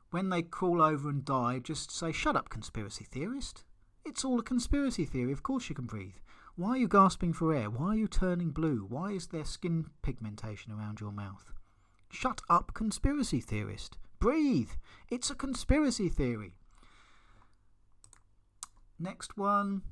when 0.10 0.30
they 0.30 0.42
crawl 0.42 0.82
over 0.82 1.10
and 1.10 1.24
die, 1.24 1.60
just 1.60 1.92
say, 1.92 2.12
Shut 2.12 2.36
up, 2.36 2.50
conspiracy 2.50 3.06
theorist. 3.06 3.64
It's 4.06 4.24
all 4.24 4.40
a 4.40 4.44
conspiracy 4.44 5.06
theory. 5.06 5.32
Of 5.32 5.44
course 5.44 5.70
you 5.70 5.76
can 5.76 5.86
breathe. 5.86 6.16
Why 6.56 6.70
are 6.70 6.78
you 6.78 6.88
gasping 6.88 7.34
for 7.34 7.54
air? 7.54 7.70
Why 7.70 7.90
are 7.90 7.96
you 7.96 8.08
turning 8.08 8.50
blue? 8.50 8.86
Why 8.90 9.12
is 9.12 9.28
there 9.28 9.46
skin 9.46 9.88
pigmentation 10.02 10.72
around 10.72 11.00
your 11.00 11.12
mouth? 11.12 11.54
Shut 12.10 12.42
up, 12.50 12.74
conspiracy 12.74 13.42
theorist. 13.42 13.98
Breathe. 14.20 14.72
It's 15.10 15.30
a 15.30 15.36
conspiracy 15.36 16.10
theory. 16.10 16.54
Next 18.98 19.38
one. 19.38 19.84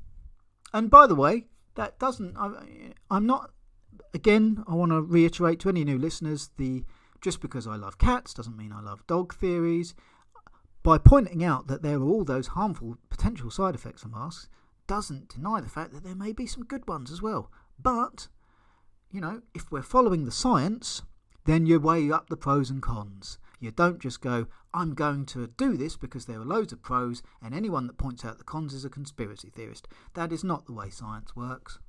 And 0.73 0.89
by 0.89 1.05
the 1.05 1.13
way, 1.15 1.45
that 1.75 1.99
doesn't. 1.99 2.35
I, 2.37 2.93
I'm 3.09 3.25
not. 3.25 3.51
Again, 4.13 4.63
I 4.67 4.73
want 4.75 4.91
to 4.91 5.01
reiterate 5.01 5.59
to 5.61 5.69
any 5.69 5.83
new 5.83 5.97
listeners 5.97 6.49
the 6.57 6.83
just 7.21 7.41
because 7.41 7.67
I 7.67 7.75
love 7.75 7.97
cats 7.97 8.33
doesn't 8.33 8.57
mean 8.57 8.71
I 8.71 8.81
love 8.81 9.05
dog 9.07 9.33
theories. 9.33 9.93
By 10.83 10.99
pointing 10.99 11.43
out 11.43 11.67
that 11.67 11.81
there 11.81 11.97
are 11.97 12.03
all 12.03 12.23
those 12.23 12.47
harmful 12.47 12.97
potential 13.09 13.49
side 13.49 13.73
effects 13.73 14.03
of 14.03 14.11
masks, 14.11 14.47
doesn't 14.87 15.29
deny 15.29 15.59
the 15.61 15.69
fact 15.69 15.93
that 15.93 16.03
there 16.03 16.15
may 16.15 16.31
be 16.31 16.45
some 16.45 16.63
good 16.63 16.87
ones 16.87 17.11
as 17.11 17.21
well. 17.21 17.51
But, 17.81 18.27
you 19.11 19.19
know, 19.19 19.41
if 19.55 19.71
we're 19.71 19.81
following 19.81 20.25
the 20.25 20.31
science, 20.31 21.01
then 21.45 21.65
you 21.65 21.79
weigh 21.79 22.11
up 22.11 22.29
the 22.29 22.37
pros 22.37 22.69
and 22.69 22.81
cons. 22.81 23.39
You 23.59 23.71
don't 23.71 23.99
just 23.99 24.21
go, 24.21 24.47
I'm 24.73 24.93
going 24.93 25.25
to 25.27 25.47
do 25.47 25.77
this 25.77 25.97
because 25.97 26.25
there 26.25 26.39
are 26.39 26.45
loads 26.45 26.73
of 26.73 26.81
pros, 26.81 27.23
and 27.41 27.53
anyone 27.53 27.87
that 27.87 27.97
points 27.97 28.25
out 28.25 28.37
the 28.37 28.43
cons 28.43 28.73
is 28.73 28.85
a 28.85 28.89
conspiracy 28.89 29.49
theorist. 29.49 29.87
That 30.13 30.31
is 30.31 30.43
not 30.43 30.65
the 30.65 30.73
way 30.73 30.89
science 30.89 31.35
works. 31.35 31.79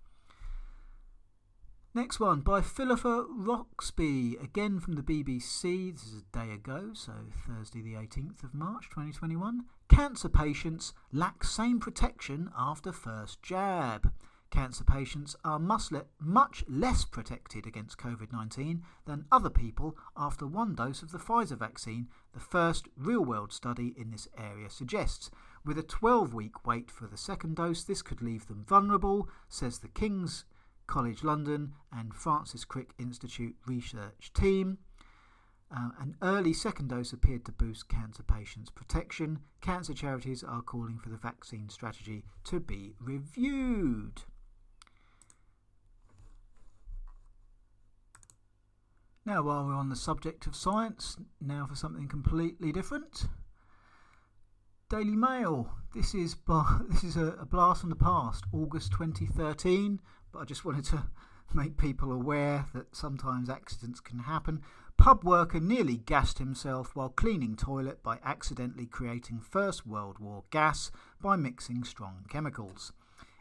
Next 1.97 2.21
one 2.21 2.41
by 2.43 2.61
Philippa 2.61 3.25
Roxby, 3.31 4.37
again 4.37 4.81
from 4.81 4.97
the 4.97 5.03
BBC. 5.03 5.95
This 5.95 6.05
is 6.05 6.23
a 6.23 6.39
day 6.39 6.53
ago, 6.53 6.91
so 6.93 7.13
Thursday, 7.49 7.81
the 7.81 7.95
18th 7.95 8.45
of 8.45 8.53
March 8.53 8.91
2021. 8.91 9.63
Cancer 9.89 10.29
patients 10.29 10.93
lack 11.11 11.43
same 11.43 11.81
protection 11.81 12.51
after 12.55 12.93
first 12.93 13.43
jab. 13.43 14.13
Cancer 14.57 14.85
patients 14.85 15.37
are 15.45 15.59
much 15.59 16.65
less 16.67 17.05
protected 17.05 17.67
against 17.67 17.99
COVID 17.99 18.33
19 18.33 18.83
than 19.05 19.27
other 19.31 19.51
people 19.51 19.99
after 20.17 20.47
one 20.47 20.75
dose 20.75 21.03
of 21.03 21.13
the 21.13 21.19
Pfizer 21.19 21.59
vaccine, 21.59 22.09
the 22.33 22.41
first 22.41 22.89
real 22.97 23.23
world 23.23 23.53
study 23.53 23.95
in 23.99 24.11
this 24.11 24.29
area 24.39 24.71
suggests. 24.71 25.31
With 25.63 25.77
a 25.77 25.83
12 25.83 26.33
week 26.33 26.67
wait 26.67 26.91
for 26.91 27.07
the 27.07 27.19
second 27.19 27.57
dose, 27.57 27.85
this 27.85 28.01
could 28.01 28.23
leave 28.23 28.47
them 28.47 28.65
vulnerable, 28.67 29.29
says 29.47 29.81
the 29.81 29.89
King's 29.89 30.47
College 30.87 31.23
London 31.23 31.75
and 31.93 32.15
Francis 32.15 32.65
Crick 32.65 32.95
Institute 32.99 33.57
research 33.67 34.33
team. 34.33 34.79
Uh, 35.71 35.91
an 36.01 36.17
early 36.23 36.55
second 36.55 36.89
dose 36.89 37.13
appeared 37.13 37.45
to 37.45 37.53
boost 37.53 37.91
cancer 37.91 38.23
patients' 38.23 38.71
protection. 38.71 39.41
Cancer 39.61 39.93
charities 39.93 40.43
are 40.43 40.63
calling 40.63 40.99
for 40.99 41.11
the 41.11 41.19
vaccine 41.19 41.69
strategy 41.69 42.25
to 42.45 42.59
be 42.59 42.95
reviewed. 42.99 44.23
Now, 49.27 49.43
while 49.43 49.67
we're 49.67 49.75
on 49.75 49.89
the 49.89 49.97
subject 49.97 50.47
of 50.47 50.55
science, 50.55 51.17
now 51.41 51.67
for 51.67 51.75
something 51.75 52.07
completely 52.07 52.71
different. 52.71 53.27
Daily 54.89 55.17
Mail. 55.17 55.69
This 55.93 56.15
is 56.15 56.37
this 56.89 57.03
is 57.03 57.17
a, 57.17 57.37
a 57.41 57.45
blast 57.45 57.81
from 57.81 57.91
the 57.91 57.97
past, 57.97 58.45
August 58.53 58.93
2013. 58.93 60.01
But 60.31 60.39
I 60.39 60.45
just 60.45 60.65
wanted 60.65 60.85
to 60.87 61.07
make 61.53 61.77
people 61.77 62.13
aware 62.13 62.67
that 62.73 62.95
sometimes 62.95 63.51
accidents 63.51 63.99
can 63.99 64.21
happen. 64.21 64.63
Pub 64.97 65.25
worker 65.25 65.59
nearly 65.59 65.97
gassed 65.97 66.39
himself 66.39 66.95
while 66.95 67.09
cleaning 67.09 67.57
toilet 67.57 68.05
by 68.05 68.21
accidentally 68.25 68.87
creating 68.87 69.41
First 69.41 69.85
World 69.85 70.21
War 70.21 70.45
gas 70.51 70.93
by 71.21 71.35
mixing 71.35 71.83
strong 71.83 72.27
chemicals. 72.29 72.93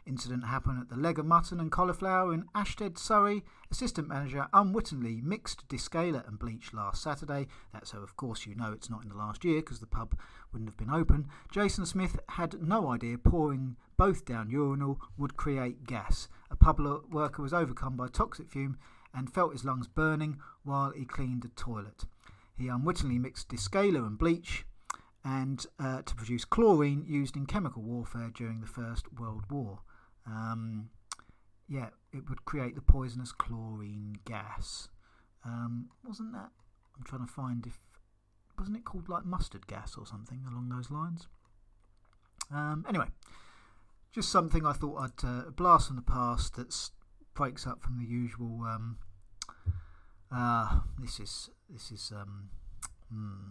Incident 0.06 0.44
happened 0.44 0.80
at 0.80 0.88
the 0.88 0.96
Leg 0.96 1.18
of 1.18 1.26
Mutton 1.26 1.58
and 1.58 1.72
Cauliflower 1.72 2.32
in 2.32 2.44
Ashtead, 2.54 2.96
Surrey. 2.96 3.42
Assistant 3.72 4.06
manager 4.06 4.46
unwittingly 4.52 5.20
mixed 5.20 5.66
descaler 5.68 6.26
and 6.28 6.38
bleach 6.38 6.72
last 6.72 7.02
Saturday. 7.02 7.48
That's 7.72 7.90
so, 7.90 7.98
of 7.98 8.16
course, 8.16 8.46
you 8.46 8.54
know 8.54 8.72
it's 8.72 8.88
not 8.88 9.02
in 9.02 9.08
the 9.08 9.16
last 9.16 9.44
year 9.44 9.60
because 9.60 9.80
the 9.80 9.86
pub 9.86 10.16
wouldn't 10.52 10.70
have 10.70 10.76
been 10.76 10.90
open. 10.90 11.26
Jason 11.50 11.84
Smith 11.86 12.20
had 12.30 12.62
no 12.62 12.88
idea 12.88 13.18
pouring 13.18 13.76
both 13.96 14.24
down 14.24 14.48
urinal 14.48 15.00
would 15.18 15.36
create 15.36 15.84
gas. 15.84 16.28
A 16.50 16.56
pub 16.56 16.78
worker 17.10 17.42
was 17.42 17.52
overcome 17.52 17.96
by 17.96 18.06
toxic 18.06 18.48
fume 18.48 18.78
and 19.12 19.32
felt 19.32 19.52
his 19.52 19.64
lungs 19.64 19.88
burning 19.88 20.38
while 20.62 20.92
he 20.92 21.04
cleaned 21.04 21.42
the 21.42 21.48
toilet. 21.48 22.04
He 22.56 22.68
unwittingly 22.68 23.18
mixed 23.18 23.48
descaler 23.48 24.06
and 24.06 24.16
bleach 24.16 24.64
and 25.24 25.66
uh, 25.80 26.02
to 26.02 26.14
produce 26.14 26.44
chlorine 26.44 27.04
used 27.04 27.34
in 27.34 27.46
chemical 27.46 27.82
warfare 27.82 28.30
during 28.32 28.60
the 28.60 28.66
First 28.68 29.12
World 29.12 29.50
War. 29.50 29.80
Um, 30.26 30.90
yeah, 31.68 31.88
it 32.12 32.28
would 32.28 32.44
create 32.44 32.74
the 32.74 32.80
poisonous 32.80 33.32
chlorine 33.32 34.16
gas. 34.24 34.88
Um, 35.44 35.90
wasn't 36.06 36.32
that? 36.32 36.50
I'm 36.96 37.04
trying 37.04 37.26
to 37.26 37.32
find 37.32 37.66
if 37.66 37.78
wasn't 38.58 38.76
it 38.78 38.84
called 38.84 39.08
like 39.08 39.24
mustard 39.24 39.66
gas 39.66 39.96
or 39.98 40.06
something 40.06 40.42
along 40.50 40.70
those 40.70 40.90
lines. 40.90 41.28
Um, 42.52 42.86
anyway, 42.88 43.06
just 44.12 44.30
something 44.30 44.64
I 44.64 44.72
thought 44.72 44.98
I'd 44.98 45.26
uh, 45.26 45.50
blast 45.50 45.88
from 45.88 45.96
the 45.96 46.02
past 46.02 46.56
that 46.56 46.74
breaks 47.34 47.66
up 47.66 47.82
from 47.82 47.98
the 47.98 48.06
usual. 48.06 48.62
Um, 48.64 48.98
uh, 50.32 50.80
this 50.98 51.20
is 51.20 51.50
this 51.68 51.90
is 51.90 52.12
um, 52.14 52.50
hmm. 53.12 53.50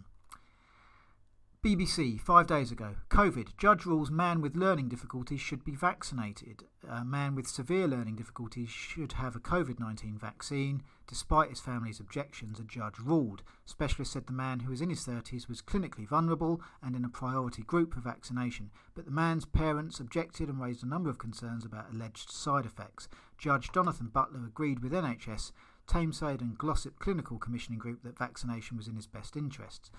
BBC, 1.66 2.20
five 2.20 2.46
days 2.46 2.70
ago. 2.70 2.94
COVID. 3.10 3.56
Judge 3.58 3.86
rules 3.86 4.08
man 4.08 4.40
with 4.40 4.54
learning 4.54 4.88
difficulties 4.88 5.40
should 5.40 5.64
be 5.64 5.74
vaccinated. 5.74 6.62
A 6.88 7.04
man 7.04 7.34
with 7.34 7.48
severe 7.48 7.88
learning 7.88 8.14
difficulties 8.14 8.70
should 8.70 9.14
have 9.14 9.34
a 9.34 9.40
COVID 9.40 9.80
19 9.80 10.16
vaccine. 10.16 10.84
Despite 11.08 11.50
his 11.50 11.58
family's 11.58 11.98
objections, 11.98 12.60
a 12.60 12.62
judge 12.62 13.00
ruled. 13.00 13.42
Specialists 13.64 14.14
said 14.14 14.28
the 14.28 14.32
man, 14.32 14.60
who 14.60 14.70
is 14.70 14.80
in 14.80 14.90
his 14.90 15.04
30s, 15.04 15.48
was 15.48 15.60
clinically 15.60 16.06
vulnerable 16.06 16.60
and 16.80 16.94
in 16.94 17.04
a 17.04 17.08
priority 17.08 17.64
group 17.64 17.94
for 17.94 18.00
vaccination. 18.00 18.70
But 18.94 19.04
the 19.04 19.10
man's 19.10 19.44
parents 19.44 19.98
objected 19.98 20.48
and 20.48 20.60
raised 20.60 20.84
a 20.84 20.88
number 20.88 21.10
of 21.10 21.18
concerns 21.18 21.64
about 21.64 21.92
alleged 21.92 22.30
side 22.30 22.64
effects. 22.64 23.08
Judge 23.38 23.72
Jonathan 23.72 24.06
Butler 24.06 24.46
agreed 24.46 24.84
with 24.84 24.92
NHS, 24.92 25.50
Tameside, 25.88 26.42
and 26.42 26.56
Glossop 26.56 27.00
Clinical 27.00 27.40
Commissioning 27.40 27.80
Group 27.80 28.04
that 28.04 28.16
vaccination 28.16 28.76
was 28.76 28.86
in 28.86 28.94
his 28.94 29.08
best 29.08 29.36
interests. 29.36 29.90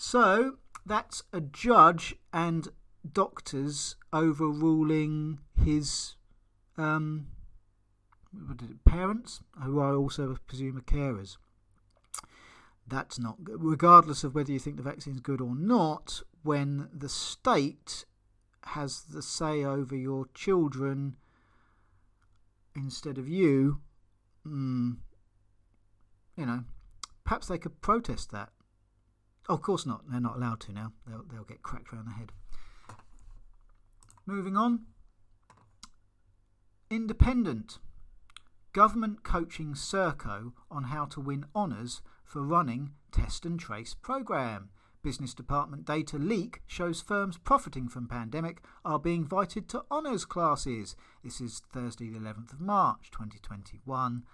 So, 0.00 0.58
that's 0.88 1.22
a 1.32 1.40
judge 1.40 2.14
and 2.32 2.68
doctors 3.10 3.96
overruling 4.12 5.38
his 5.62 6.16
um, 6.76 7.28
parents, 8.86 9.40
who 9.62 9.80
I 9.80 9.92
also 9.92 10.36
presume 10.46 10.78
are 10.78 10.80
carers. 10.80 11.36
That's 12.86 13.18
not 13.18 13.44
good. 13.44 13.62
Regardless 13.62 14.24
of 14.24 14.34
whether 14.34 14.50
you 14.50 14.58
think 14.58 14.76
the 14.76 14.82
vaccine 14.82 15.14
is 15.14 15.20
good 15.20 15.40
or 15.40 15.54
not, 15.54 16.22
when 16.42 16.88
the 16.92 17.08
state 17.08 18.04
has 18.64 19.02
the 19.02 19.22
say 19.22 19.64
over 19.64 19.94
your 19.94 20.26
children 20.34 21.16
instead 22.74 23.18
of 23.18 23.28
you, 23.28 23.80
mm, 24.46 24.96
you 26.36 26.46
know, 26.46 26.64
perhaps 27.24 27.48
they 27.48 27.58
could 27.58 27.80
protest 27.80 28.30
that. 28.30 28.50
Oh, 29.48 29.54
of 29.54 29.62
course 29.62 29.86
not. 29.86 30.02
They're 30.10 30.20
not 30.20 30.36
allowed 30.36 30.60
to 30.60 30.72
now. 30.72 30.92
They'll, 31.06 31.24
they'll 31.30 31.44
get 31.44 31.62
cracked 31.62 31.92
around 31.92 32.06
the 32.06 32.12
head. 32.12 32.32
Moving 34.26 34.56
on. 34.56 34.80
Independent. 36.90 37.78
Government 38.74 39.24
coaching 39.24 39.72
Serco 39.72 40.52
on 40.70 40.84
how 40.84 41.06
to 41.06 41.20
win 41.20 41.46
honours 41.54 42.02
for 42.24 42.42
running 42.42 42.90
test 43.10 43.46
and 43.46 43.58
trace 43.58 43.94
programme. 43.94 44.68
Business 45.02 45.32
department 45.32 45.86
data 45.86 46.18
leak 46.18 46.60
shows 46.66 47.00
firms 47.00 47.38
profiting 47.38 47.88
from 47.88 48.08
pandemic 48.08 48.62
are 48.84 48.98
being 48.98 49.22
invited 49.22 49.68
to 49.70 49.84
honours 49.90 50.26
classes. 50.26 50.96
This 51.24 51.40
is 51.40 51.62
Thursday, 51.72 52.10
the 52.10 52.18
11th 52.18 52.52
of 52.52 52.60
March, 52.60 53.10
2021. 53.12 54.24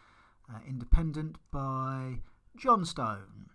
Uh, 0.52 0.58
independent 0.66 1.36
by 1.52 2.20
Jon 2.56 2.84
Stone. 2.84 3.50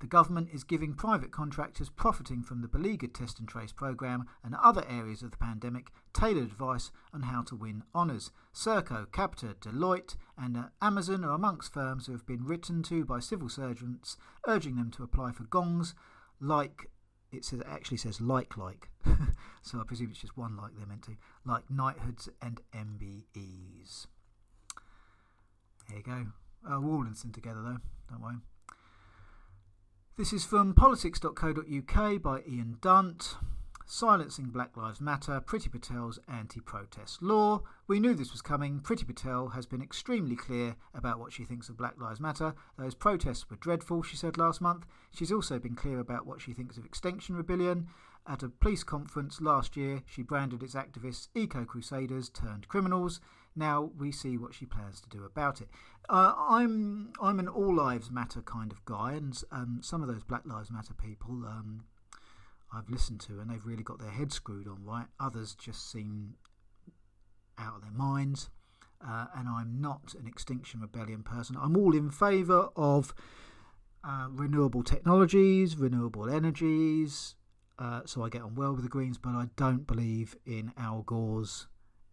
The 0.00 0.06
government 0.06 0.50
is 0.52 0.62
giving 0.62 0.94
private 0.94 1.32
contractors 1.32 1.90
profiting 1.90 2.42
from 2.42 2.62
the 2.62 2.68
beleaguered 2.68 3.14
test 3.14 3.40
and 3.40 3.48
trace 3.48 3.72
programme 3.72 4.26
and 4.44 4.54
other 4.54 4.84
areas 4.88 5.22
of 5.22 5.32
the 5.32 5.36
pandemic 5.36 5.90
tailored 6.12 6.44
advice 6.44 6.92
on 7.12 7.22
how 7.22 7.42
to 7.42 7.56
win 7.56 7.82
honours. 7.94 8.30
Serco, 8.54 9.10
Capita, 9.10 9.56
Deloitte, 9.60 10.16
and 10.36 10.56
uh, 10.56 10.64
Amazon 10.80 11.24
are 11.24 11.32
amongst 11.32 11.72
firms 11.72 12.06
who 12.06 12.12
have 12.12 12.26
been 12.26 12.44
written 12.44 12.82
to 12.84 13.04
by 13.04 13.18
civil 13.18 13.48
servants 13.48 14.16
urging 14.46 14.76
them 14.76 14.90
to 14.92 15.02
apply 15.02 15.32
for 15.32 15.44
gongs 15.44 15.94
like 16.40 16.90
it 17.32 17.44
says 17.44 17.60
it 17.60 17.66
actually 17.68 17.96
says 17.96 18.20
like 18.20 18.56
like 18.56 18.88
so 19.62 19.80
I 19.80 19.84
presume 19.84 20.10
it's 20.10 20.20
just 20.20 20.36
one 20.36 20.56
like 20.56 20.72
they're 20.76 20.86
meant 20.86 21.02
to 21.02 21.16
like 21.44 21.70
knighthoods 21.70 22.28
and 22.40 22.60
MBEs. 22.74 24.06
There 25.88 25.98
you 25.98 26.02
go. 26.02 26.26
Uh, 26.68 26.80
we're 26.80 26.94
all 26.94 27.06
together 27.32 27.62
though, 27.62 27.78
don't 28.08 28.22
worry. 28.22 28.36
This 30.18 30.32
is 30.32 30.44
from 30.44 30.74
politics.co.uk 30.74 32.22
by 32.22 32.42
Ian 32.44 32.78
Dunt. 32.80 33.36
Silencing 33.86 34.46
Black 34.46 34.76
Lives 34.76 35.00
Matter, 35.00 35.40
Priti 35.40 35.70
Patel's 35.70 36.18
anti 36.26 36.58
protest 36.58 37.22
law. 37.22 37.62
We 37.86 38.00
knew 38.00 38.14
this 38.14 38.32
was 38.32 38.42
coming. 38.42 38.80
Priti 38.80 39.06
Patel 39.06 39.50
has 39.50 39.64
been 39.64 39.80
extremely 39.80 40.34
clear 40.34 40.74
about 40.92 41.20
what 41.20 41.32
she 41.32 41.44
thinks 41.44 41.68
of 41.68 41.76
Black 41.76 42.00
Lives 42.00 42.18
Matter. 42.18 42.56
Those 42.76 42.96
protests 42.96 43.48
were 43.48 43.58
dreadful, 43.58 44.02
she 44.02 44.16
said 44.16 44.36
last 44.36 44.60
month. 44.60 44.86
She's 45.12 45.30
also 45.30 45.60
been 45.60 45.76
clear 45.76 46.00
about 46.00 46.26
what 46.26 46.40
she 46.40 46.52
thinks 46.52 46.76
of 46.76 46.84
Extinction 46.84 47.36
Rebellion. 47.36 47.86
At 48.26 48.42
a 48.42 48.48
police 48.48 48.82
conference 48.82 49.40
last 49.40 49.76
year, 49.76 50.02
she 50.04 50.22
branded 50.22 50.64
its 50.64 50.74
activists 50.74 51.28
eco 51.36 51.64
crusaders 51.64 52.28
turned 52.28 52.66
criminals. 52.66 53.20
Now 53.58 53.90
we 53.98 54.12
see 54.12 54.38
what 54.38 54.54
she 54.54 54.66
plans 54.66 55.00
to 55.00 55.08
do 55.08 55.24
about 55.24 55.60
it. 55.60 55.68
Uh, 56.08 56.32
I'm 56.38 57.12
I'm 57.20 57.40
an 57.40 57.48
all 57.48 57.74
lives 57.74 58.10
matter 58.10 58.40
kind 58.40 58.70
of 58.70 58.84
guy, 58.84 59.12
and 59.12 59.42
um, 59.50 59.80
some 59.82 60.00
of 60.00 60.08
those 60.08 60.22
Black 60.22 60.46
Lives 60.46 60.70
Matter 60.70 60.94
people 60.94 61.44
um, 61.44 61.84
I've 62.72 62.88
listened 62.88 63.20
to, 63.22 63.40
and 63.40 63.50
they've 63.50 63.66
really 63.66 63.82
got 63.82 63.98
their 63.98 64.10
head 64.10 64.32
screwed 64.32 64.68
on 64.68 64.84
right. 64.84 65.06
Others 65.18 65.56
just 65.56 65.90
seem 65.90 66.34
out 67.58 67.74
of 67.76 67.82
their 67.82 67.90
minds, 67.90 68.48
uh, 69.06 69.26
and 69.36 69.48
I'm 69.48 69.80
not 69.80 70.14
an 70.18 70.26
Extinction 70.28 70.80
Rebellion 70.80 71.24
person. 71.24 71.56
I'm 71.60 71.76
all 71.76 71.94
in 71.96 72.10
favour 72.10 72.68
of 72.76 73.12
uh, 74.04 74.28
renewable 74.30 74.84
technologies, 74.84 75.76
renewable 75.76 76.30
energies. 76.30 77.34
Uh, 77.78 78.02
so 78.06 78.24
I 78.24 78.28
get 78.28 78.42
on 78.42 78.54
well 78.54 78.72
with 78.72 78.82
the 78.82 78.88
Greens, 78.88 79.18
but 79.18 79.30
I 79.30 79.48
don't 79.56 79.86
believe 79.86 80.36
in 80.46 80.72
Al 80.76 81.02
Gore's 81.02 81.66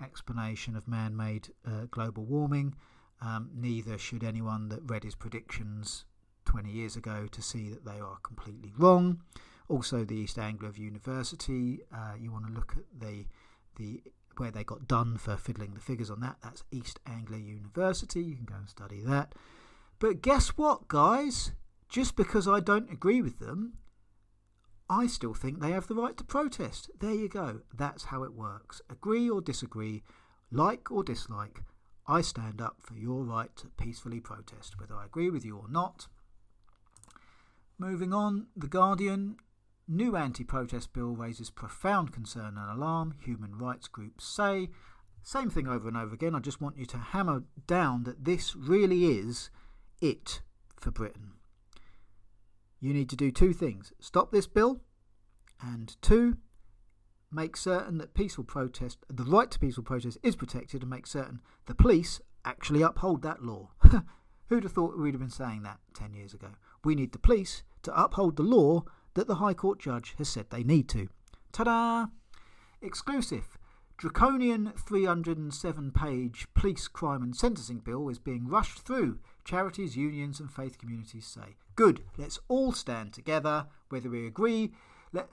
explanation 0.05 0.75
of 0.75 0.87
man 0.87 1.15
made 1.15 1.49
uh, 1.65 1.85
global 1.91 2.23
warming. 2.23 2.75
Um, 3.21 3.49
neither 3.53 3.97
should 3.97 4.23
anyone 4.23 4.69
that 4.69 4.89
read 4.89 5.03
his 5.03 5.15
predictions 5.15 6.05
20 6.45 6.69
years 6.69 6.95
ago 6.95 7.27
to 7.31 7.41
see 7.41 7.69
that 7.69 7.85
they 7.85 7.99
are 7.99 8.17
completely 8.23 8.71
wrong. 8.77 9.21
Also, 9.67 10.05
the 10.05 10.15
East 10.15 10.37
Anglia 10.37 10.71
University, 10.75 11.79
uh, 11.93 12.13
you 12.19 12.31
want 12.31 12.45
to 12.45 12.53
look 12.53 12.75
at 12.77 12.99
the, 12.99 13.25
the 13.77 14.01
where 14.37 14.51
they 14.51 14.63
got 14.63 14.87
done 14.87 15.17
for 15.17 15.37
fiddling 15.37 15.73
the 15.73 15.79
figures 15.79 16.11
on 16.11 16.19
that. 16.19 16.37
That's 16.43 16.63
East 16.71 16.99
Anglia 17.07 17.39
University. 17.39 18.21
You 18.21 18.35
can 18.35 18.45
go 18.45 18.55
and 18.55 18.69
study 18.69 19.01
that. 19.01 19.33
But 19.97 20.21
guess 20.21 20.49
what, 20.49 20.87
guys? 20.87 21.53
Just 21.89 22.15
because 22.15 22.47
I 22.47 22.59
don't 22.59 22.91
agree 22.91 23.21
with 23.21 23.39
them 23.39 23.77
I 24.89 25.07
still 25.07 25.33
think 25.33 25.59
they 25.59 25.71
have 25.71 25.87
the 25.87 25.95
right 25.95 26.15
to 26.17 26.23
protest. 26.23 26.91
There 26.99 27.13
you 27.13 27.27
go. 27.27 27.61
That's 27.75 28.05
how 28.05 28.23
it 28.23 28.33
works. 28.33 28.81
Agree 28.89 29.29
or 29.29 29.41
disagree, 29.41 30.03
like 30.51 30.91
or 30.91 31.03
dislike, 31.03 31.61
I 32.07 32.21
stand 32.21 32.61
up 32.61 32.77
for 32.81 32.93
your 32.95 33.23
right 33.23 33.55
to 33.57 33.67
peacefully 33.67 34.19
protest, 34.19 34.79
whether 34.79 34.95
I 34.95 35.05
agree 35.05 35.31
with 35.31 35.43
you 35.43 35.57
or 35.57 35.67
not. 35.67 36.07
Moving 37.79 38.13
on, 38.13 38.47
The 38.55 38.67
Guardian. 38.67 39.37
New 39.87 40.15
anti 40.15 40.43
protest 40.43 40.93
bill 40.93 41.15
raises 41.15 41.49
profound 41.49 42.11
concern 42.11 42.57
and 42.57 42.71
alarm, 42.71 43.15
human 43.23 43.57
rights 43.57 43.87
groups 43.87 44.25
say. 44.25 44.69
Same 45.21 45.49
thing 45.49 45.67
over 45.67 45.87
and 45.87 45.97
over 45.97 46.13
again. 46.13 46.35
I 46.35 46.39
just 46.39 46.61
want 46.61 46.77
you 46.77 46.85
to 46.87 46.97
hammer 46.97 47.43
down 47.67 48.03
that 48.03 48.25
this 48.25 48.55
really 48.55 49.05
is 49.05 49.49
it 50.01 50.41
for 50.75 50.91
Britain. 50.91 51.34
You 52.79 52.93
need 52.93 53.09
to 53.09 53.15
do 53.15 53.31
two 53.31 53.53
things 53.53 53.93
stop 53.99 54.31
this 54.31 54.47
bill, 54.47 54.81
and 55.61 55.95
two, 56.01 56.37
make 57.31 57.57
certain 57.57 57.97
that 57.97 58.13
peaceful 58.13 58.43
protest, 58.43 58.99
the 59.09 59.23
right 59.23 59.49
to 59.51 59.59
peaceful 59.59 59.83
protest, 59.83 60.17
is 60.23 60.35
protected, 60.35 60.81
and 60.81 60.89
make 60.89 61.07
certain 61.07 61.41
the 61.65 61.75
police 61.75 62.21
actually 62.43 62.81
uphold 62.81 63.21
that 63.23 63.43
law. 63.43 63.71
Who'd 64.47 64.63
have 64.63 64.73
thought 64.73 64.97
we'd 64.97 65.15
have 65.15 65.21
been 65.21 65.29
saying 65.29 65.63
that 65.63 65.79
10 65.95 66.13
years 66.13 66.33
ago? 66.33 66.49
We 66.83 66.93
need 66.93 67.13
the 67.13 67.19
police 67.19 67.63
to 67.83 67.99
uphold 67.99 68.35
the 68.35 68.43
law 68.43 68.83
that 69.15 69.27
the 69.27 69.35
High 69.35 69.55
Court 69.55 69.79
judge 69.79 70.13
has 70.19 70.29
said 70.29 70.49
they 70.49 70.63
need 70.63 70.87
to. 70.89 71.07
Ta 71.51 71.63
da! 71.63 72.05
Exclusive. 72.81 73.57
Draconian 73.97 74.73
307 74.77 75.91
page 75.91 76.47
police 76.53 76.87
crime 76.87 77.23
and 77.23 77.35
sentencing 77.35 77.79
bill 77.79 78.09
is 78.09 78.19
being 78.19 78.47
rushed 78.47 78.79
through, 78.79 79.19
charities, 79.45 79.95
unions, 79.95 80.39
and 80.39 80.51
faith 80.51 80.77
communities 80.77 81.25
say. 81.25 81.55
Good, 81.75 82.03
let's 82.17 82.39
all 82.47 82.71
stand 82.71 83.11
together, 83.13 83.67
whether 83.89 84.09
we 84.09 84.25
agree. 84.25 84.71
Let, 85.11 85.27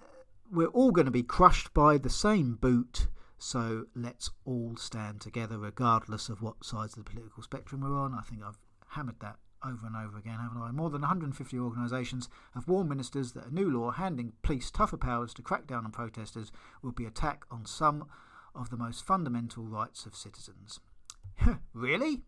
we're 0.51 0.67
all 0.67 0.91
going 0.91 1.07
to 1.07 1.13
be 1.13 1.23
crushed 1.23 1.73
by 1.73 1.99
the 1.99 2.11
same 2.11 2.57
boot, 2.57 3.07
so 3.39 3.87
let's 3.95 4.31
all 4.45 4.77
stand 4.77 5.21
together, 5.21 5.57
regardless 5.57 6.29
of 6.29 6.43
what 6.43 6.65
sides 6.65 6.97
of 6.97 7.05
the 7.05 7.11
political 7.11 7.45
spectrum 7.45 7.83
we're 7.83 7.97
on. 7.97 8.13
I 8.13 8.23
think 8.23 8.43
I've 8.43 8.59
hammered 8.89 9.21
that 9.21 9.37
over 9.65 9.87
and 9.87 9.95
over 9.95 10.19
again, 10.19 10.41
haven't 10.41 10.61
I? 10.61 10.73
More 10.73 10.91
than 10.91 11.03
150 11.03 11.59
organisations 11.59 12.29
have 12.55 12.67
warned 12.67 12.89
ministers 12.89 13.33
that 13.33 13.47
a 13.47 13.55
new 13.55 13.71
law 13.71 13.93
handing 13.93 14.33
police 14.43 14.71
tougher 14.71 14.97
powers 14.97 15.33
to 15.35 15.43
crack 15.43 15.69
down 15.69 15.85
on 15.85 15.93
protesters 15.93 16.51
will 16.83 16.91
be 16.91 17.07
attack 17.07 17.45
on 17.53 17.67
some 17.67 18.07
of 18.55 18.71
the 18.71 18.77
most 18.77 19.05
fundamental 19.05 19.65
rights 19.65 20.07
of 20.07 20.17
citizens. 20.17 20.81
really? 21.73 22.23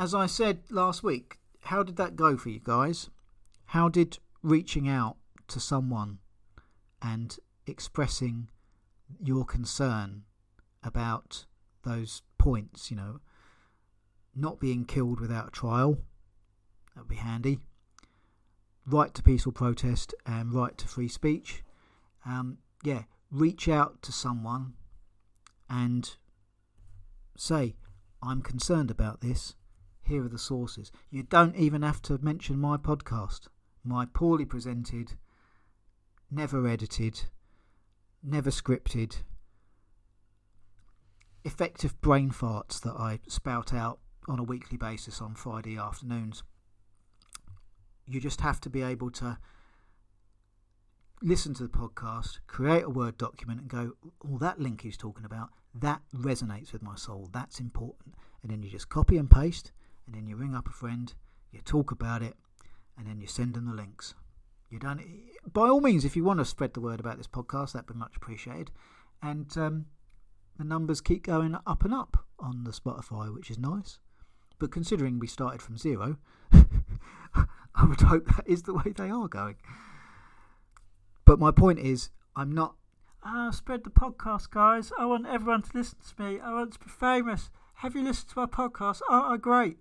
As 0.00 0.14
I 0.14 0.24
said 0.24 0.62
last 0.70 1.02
week, 1.02 1.40
how 1.64 1.82
did 1.82 1.96
that 1.96 2.16
go 2.16 2.34
for 2.34 2.48
you 2.48 2.58
guys? 2.58 3.10
How 3.66 3.90
did 3.90 4.18
reaching 4.42 4.88
out 4.88 5.18
to 5.48 5.60
someone 5.60 6.20
and 7.02 7.36
expressing 7.66 8.48
your 9.22 9.44
concern 9.44 10.22
about 10.82 11.44
those 11.84 12.22
points, 12.38 12.90
you 12.90 12.96
know, 12.96 13.20
not 14.34 14.58
being 14.58 14.86
killed 14.86 15.20
without 15.20 15.48
a 15.48 15.50
trial, 15.50 15.98
that 16.94 17.00
would 17.02 17.08
be 17.08 17.16
handy, 17.16 17.58
right 18.86 19.12
to 19.12 19.22
peaceful 19.22 19.52
protest, 19.52 20.14
and 20.24 20.54
right 20.54 20.78
to 20.78 20.88
free 20.88 21.08
speech. 21.08 21.62
Um, 22.24 22.56
yeah, 22.82 23.02
reach 23.30 23.68
out 23.68 24.00
to 24.00 24.12
someone 24.12 24.72
and 25.68 26.16
say, 27.36 27.74
I'm 28.22 28.40
concerned 28.40 28.90
about 28.90 29.20
this. 29.20 29.56
Here 30.02 30.24
are 30.24 30.28
the 30.28 30.38
sources. 30.38 30.90
You 31.10 31.22
don't 31.22 31.56
even 31.56 31.82
have 31.82 32.02
to 32.02 32.18
mention 32.18 32.58
my 32.58 32.76
podcast, 32.76 33.48
my 33.84 34.06
poorly 34.06 34.44
presented, 34.44 35.14
never 36.30 36.66
edited, 36.66 37.22
never 38.22 38.50
scripted, 38.50 39.22
effective 41.44 42.00
brain 42.00 42.30
farts 42.30 42.80
that 42.82 42.94
I 42.98 43.20
spout 43.28 43.72
out 43.72 43.98
on 44.28 44.38
a 44.38 44.44
weekly 44.44 44.76
basis 44.76 45.20
on 45.20 45.34
Friday 45.34 45.78
afternoons. 45.78 46.42
You 48.06 48.20
just 48.20 48.40
have 48.40 48.60
to 48.62 48.70
be 48.70 48.82
able 48.82 49.10
to 49.12 49.38
listen 51.22 51.54
to 51.54 51.62
the 51.62 51.68
podcast, 51.68 52.38
create 52.46 52.84
a 52.84 52.90
Word 52.90 53.18
document, 53.18 53.60
and 53.60 53.68
go, 53.68 53.92
oh, 54.24 54.38
that 54.38 54.58
link 54.60 54.82
he's 54.82 54.96
talking 54.96 55.24
about, 55.24 55.50
that 55.74 56.00
resonates 56.14 56.72
with 56.72 56.82
my 56.82 56.96
soul. 56.96 57.28
That's 57.32 57.60
important. 57.60 58.14
And 58.42 58.50
then 58.50 58.62
you 58.62 58.70
just 58.70 58.88
copy 58.88 59.16
and 59.16 59.30
paste, 59.30 59.72
and 60.10 60.20
then 60.20 60.26
you 60.26 60.34
ring 60.34 60.56
up 60.56 60.66
a 60.66 60.72
friend, 60.72 61.14
you 61.52 61.60
talk 61.60 61.92
about 61.92 62.20
it, 62.20 62.34
and 62.98 63.06
then 63.06 63.20
you 63.20 63.28
send 63.28 63.54
them 63.54 63.66
the 63.66 63.72
links. 63.72 64.14
You 64.68 64.80
don't. 64.80 65.00
By 65.52 65.68
all 65.68 65.80
means, 65.80 66.04
if 66.04 66.16
you 66.16 66.24
want 66.24 66.40
to 66.40 66.44
spread 66.44 66.74
the 66.74 66.80
word 66.80 66.98
about 66.98 67.16
this 67.16 67.28
podcast, 67.28 67.72
that'd 67.72 67.86
be 67.86 67.94
much 67.94 68.16
appreciated. 68.16 68.72
And 69.22 69.56
um, 69.56 69.86
the 70.58 70.64
numbers 70.64 71.00
keep 71.00 71.22
going 71.24 71.56
up 71.64 71.84
and 71.84 71.94
up 71.94 72.24
on 72.40 72.64
the 72.64 72.72
Spotify, 72.72 73.32
which 73.32 73.52
is 73.52 73.58
nice. 73.58 74.00
But 74.58 74.72
considering 74.72 75.20
we 75.20 75.28
started 75.28 75.62
from 75.62 75.78
zero, 75.78 76.16
I 76.52 77.84
would 77.84 78.00
hope 78.00 78.26
that 78.34 78.48
is 78.48 78.62
the 78.64 78.74
way 78.74 78.92
they 78.92 79.10
are 79.10 79.28
going. 79.28 79.56
But 81.24 81.38
my 81.38 81.52
point 81.52 81.78
is, 81.78 82.10
I'm 82.34 82.50
not. 82.50 82.74
Ah, 83.22 83.50
spread 83.52 83.84
the 83.84 83.90
podcast, 83.90 84.50
guys. 84.50 84.90
I 84.98 85.06
want 85.06 85.28
everyone 85.28 85.62
to 85.62 85.70
listen 85.72 85.98
to 86.00 86.22
me. 86.22 86.40
I 86.40 86.52
want 86.52 86.72
to 86.72 86.80
be 86.80 86.90
famous. 86.90 87.50
Have 87.74 87.94
you 87.94 88.02
listened 88.02 88.30
to 88.30 88.40
my 88.40 88.46
podcast? 88.46 89.02
Oh, 89.08 89.28
oh 89.28 89.36
great. 89.36 89.78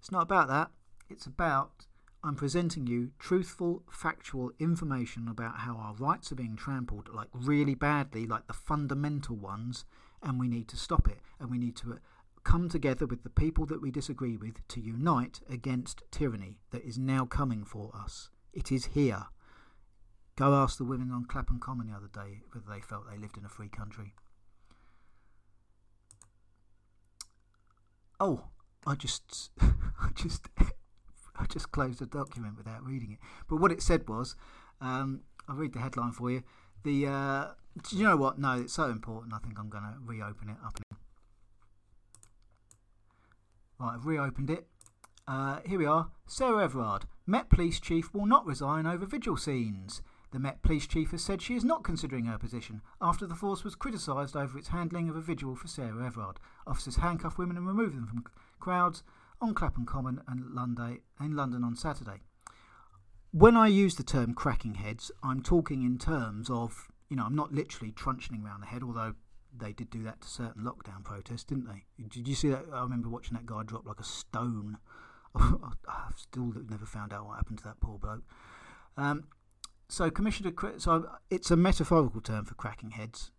It's 0.00 0.10
not 0.10 0.22
about 0.22 0.48
that. 0.48 0.70
It's 1.08 1.26
about 1.26 1.86
I'm 2.22 2.34
presenting 2.34 2.86
you 2.86 3.12
truthful, 3.18 3.82
factual 3.90 4.50
information 4.58 5.26
about 5.28 5.60
how 5.60 5.76
our 5.76 5.94
rights 5.94 6.30
are 6.32 6.36
being 6.36 6.56
trampled, 6.56 7.08
like 7.14 7.28
really 7.32 7.74
badly, 7.74 8.26
like 8.26 8.46
the 8.46 8.52
fundamental 8.52 9.36
ones, 9.36 9.84
and 10.22 10.38
we 10.38 10.48
need 10.48 10.68
to 10.68 10.76
stop 10.76 11.08
it. 11.08 11.20
And 11.38 11.50
we 11.50 11.58
need 11.58 11.76
to 11.76 11.92
uh, 11.92 11.96
come 12.44 12.68
together 12.68 13.06
with 13.06 13.22
the 13.22 13.30
people 13.30 13.64
that 13.66 13.80
we 13.80 13.90
disagree 13.90 14.36
with 14.36 14.66
to 14.68 14.80
unite 14.80 15.40
against 15.48 16.02
tyranny 16.10 16.58
that 16.72 16.84
is 16.84 16.98
now 16.98 17.24
coming 17.24 17.64
for 17.64 17.90
us. 17.94 18.28
It 18.52 18.70
is 18.70 18.86
here. 18.86 19.26
Go 20.36 20.54
ask 20.54 20.76
the 20.76 20.84
women 20.84 21.10
on 21.12 21.24
Clapham 21.24 21.58
Common 21.58 21.88
the 21.88 21.96
other 21.96 22.10
day 22.12 22.40
whether 22.52 22.66
they 22.68 22.80
felt 22.80 23.04
they 23.10 23.18
lived 23.18 23.38
in 23.38 23.44
a 23.44 23.50
free 23.50 23.68
country. 23.68 24.14
Oh, 28.18 28.44
I 28.86 28.94
just, 28.94 29.50
I 29.60 30.10
just, 30.14 30.48
I 31.36 31.46
just 31.46 31.70
closed 31.72 31.98
the 31.98 32.06
document 32.06 32.56
without 32.56 32.84
reading 32.84 33.12
it. 33.12 33.18
But 33.48 33.56
what 33.56 33.72
it 33.72 33.82
said 33.82 34.08
was, 34.08 34.36
um, 34.80 35.22
I'll 35.48 35.56
read 35.56 35.72
the 35.72 35.80
headline 35.80 36.12
for 36.12 36.30
you. 36.30 36.42
The, 36.82 37.06
uh, 37.06 37.46
do 37.88 37.96
you 37.96 38.04
know 38.04 38.16
what? 38.16 38.38
No, 38.38 38.60
it's 38.60 38.72
so 38.72 38.84
important. 38.84 39.34
I 39.34 39.38
think 39.38 39.58
I'm 39.58 39.68
going 39.68 39.84
to 39.84 39.94
reopen 40.04 40.48
it 40.48 40.56
up. 40.64 40.78
Right, 43.78 43.94
I've 43.94 44.06
reopened 44.06 44.50
it. 44.50 44.66
Uh, 45.26 45.60
here 45.64 45.78
we 45.78 45.86
are. 45.86 46.10
Sarah 46.26 46.64
Everard, 46.64 47.04
Met 47.26 47.48
Police 47.48 47.80
Chief, 47.80 48.12
will 48.12 48.26
not 48.26 48.46
resign 48.46 48.86
over 48.86 49.06
vigil 49.06 49.36
scenes. 49.36 50.02
The 50.32 50.38
Met 50.38 50.62
Police 50.62 50.86
Chief 50.86 51.10
has 51.10 51.22
said 51.22 51.42
she 51.42 51.54
is 51.54 51.64
not 51.64 51.82
considering 51.82 52.26
her 52.26 52.38
position 52.38 52.82
after 53.00 53.26
the 53.26 53.34
force 53.34 53.64
was 53.64 53.74
criticised 53.74 54.36
over 54.36 54.58
its 54.58 54.68
handling 54.68 55.08
of 55.08 55.16
a 55.16 55.20
vigil 55.20 55.56
for 55.56 55.66
Sarah 55.66 56.06
Everard. 56.06 56.38
Officers 56.66 56.96
handcuffed 56.96 57.38
women 57.38 57.56
and 57.56 57.66
removed 57.66 57.96
them 57.96 58.06
from 58.06 58.24
crowds 58.60 59.02
on 59.40 59.54
Clapham 59.54 59.86
Common 59.86 60.20
and 60.28 60.54
London, 60.54 61.00
in 61.20 61.34
London 61.34 61.64
on 61.64 61.74
Saturday. 61.76 62.20
When 63.32 63.56
I 63.56 63.68
use 63.68 63.94
the 63.94 64.02
term 64.02 64.34
cracking 64.34 64.74
heads, 64.74 65.10
I'm 65.22 65.42
talking 65.42 65.82
in 65.82 65.98
terms 65.98 66.50
of, 66.50 66.88
you 67.08 67.16
know, 67.16 67.24
I'm 67.24 67.36
not 67.36 67.52
literally 67.52 67.92
truncheoning 67.92 68.44
around 68.44 68.60
the 68.60 68.66
head, 68.66 68.82
although 68.82 69.14
they 69.56 69.72
did 69.72 69.90
do 69.90 70.02
that 70.04 70.20
to 70.20 70.28
certain 70.28 70.62
lockdown 70.62 71.04
protests, 71.04 71.44
didn't 71.44 71.66
they? 71.66 71.84
Did 72.08 72.28
you 72.28 72.34
see 72.34 72.48
that? 72.48 72.64
I 72.72 72.82
remember 72.82 73.08
watching 73.08 73.34
that 73.34 73.46
guy 73.46 73.62
drop 73.64 73.86
like 73.86 74.00
a 74.00 74.04
stone. 74.04 74.78
I've 75.34 76.16
still 76.16 76.52
never 76.68 76.86
found 76.86 77.12
out 77.12 77.26
what 77.26 77.36
happened 77.36 77.58
to 77.58 77.64
that 77.64 77.80
poor 77.80 77.98
bloke. 77.98 78.22
Um, 78.96 79.24
so 79.88 80.10
commissioner, 80.10 80.52
so 80.78 81.08
it's 81.30 81.50
a 81.50 81.56
metaphorical 81.56 82.20
term 82.20 82.44
for 82.44 82.54
cracking 82.54 82.90
heads. 82.90 83.30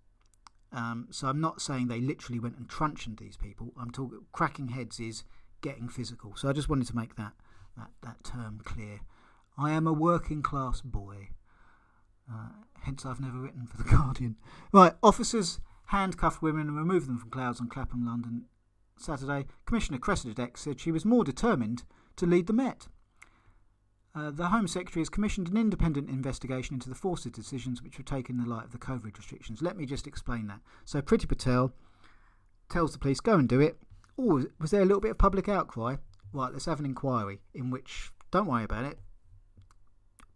Um, 0.74 1.08
so 1.12 1.28
I'm 1.28 1.42
not 1.42 1.62
saying 1.62 1.88
they 1.88 2.00
literally 2.00 2.40
went 2.40 2.58
and 2.58 2.70
truncheoned 2.70 3.18
these 3.20 3.38
people. 3.38 3.74
I'm 3.80 3.92
talking 3.92 4.22
cracking 4.32 4.70
heads 4.70 5.00
is 5.00 5.24
getting 5.62 5.90
physical. 5.90 6.36
So 6.36 6.50
I 6.50 6.54
just 6.54 6.70
wanted 6.70 6.88
to 6.88 6.96
make 6.96 7.16
that 7.16 7.34
that, 7.78 7.90
that 8.04 8.24
term 8.24 8.62
clear. 8.64 9.02
I 9.58 9.72
am 9.72 9.88
a 9.88 9.94
working 9.94 10.42
class 10.42 10.82
boy. 10.82 11.30
Uh, 12.32 12.50
hence, 12.82 13.06
I've 13.06 13.20
never 13.20 13.38
written 13.38 13.66
for 13.66 13.78
the 13.78 13.90
Guardian. 13.90 14.38
Right, 14.72 14.94
officers 15.04 15.60
handcuffed 15.88 16.42
women 16.42 16.68
and 16.68 16.78
removed 16.78 17.08
them 17.08 17.18
from 17.18 17.30
clouds 17.30 17.60
on 17.60 17.68
Clapham, 17.68 18.06
London. 18.06 18.46
Saturday, 18.98 19.48
Commissioner 19.66 19.98
Cressida 19.98 20.34
Dick 20.34 20.58
said 20.58 20.80
she 20.80 20.92
was 20.92 21.06
more 21.06 21.24
determined 21.24 21.84
to 22.16 22.26
lead 22.26 22.48
the 22.48 22.54
Met. 22.54 22.88
Uh, 24.14 24.30
the 24.30 24.48
Home 24.48 24.68
Secretary 24.68 25.02
has 25.02 25.10
commissioned 25.10 25.48
an 25.48 25.58
independent 25.58 26.10
investigation 26.10 26.74
into 26.74 26.90
the 26.90 26.96
forced 26.96 27.32
decisions 27.32 27.82
which 27.82 27.98
were 27.98 28.04
taken 28.04 28.38
in 28.38 28.44
the 28.44 28.50
light 28.50 28.66
of 28.66 28.72
the 28.72 28.78
COVID 28.78 29.18
restrictions. 29.18 29.62
Let 29.62 29.78
me 29.78 29.86
just 29.86 30.06
explain 30.06 30.48
that. 30.48 30.60
So, 30.84 31.02
Priti 31.02 31.28
Patel 31.28 31.74
tells 32.70 32.92
the 32.92 33.00
police, 33.00 33.22
go 33.22 33.36
and 33.36 33.48
do 33.48 33.62
it. 33.62 33.78
Oh, 34.18 34.46
was 34.60 34.72
there 34.72 34.82
a 34.82 34.86
little 34.86 35.00
bit 35.00 35.12
of 35.12 35.18
public 35.18 35.48
outcry? 35.48 35.96
Right, 36.34 36.52
let's 36.52 36.66
have 36.66 36.80
an 36.80 36.86
inquiry 36.86 37.40
in 37.54 37.72
which, 37.72 38.12
don't 38.32 38.48
worry 38.48 38.66
about 38.66 38.86
it, 38.86 39.00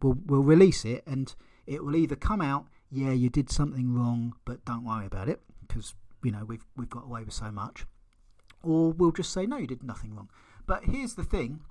we'll, 0.01 0.17
we'll 0.26 0.43
release 0.43 0.86
it 0.86 1.03
and 1.05 1.36
it 1.67 1.84
will 1.84 1.95
either 1.95 2.15
come 2.15 2.41
out, 2.41 2.67
yeah, 2.89 3.11
you 3.11 3.30
did 3.30 3.49
something 3.49 3.93
wrong, 3.93 4.36
but 4.45 4.63
don't 4.63 4.86
worry 4.86 5.05
about 5.05 5.28
it 5.28 5.41
because, 5.67 5.95
you 6.23 6.32
know, 6.32 6.45
we've, 6.45 6.65
we've 6.78 6.89
got 6.89 7.05
away 7.05 7.23
with 7.23 7.34
so 7.34 7.51
much. 7.51 7.86
Or 8.63 8.91
we'll 8.91 9.11
just 9.11 9.32
say, 9.34 9.45
no, 9.45 9.57
you 9.57 9.67
did 9.67 9.84
nothing 9.84 10.15
wrong. 10.15 10.30
But 10.65 10.86
here's 10.86 11.15
the 11.15 11.23
thing 11.23 11.61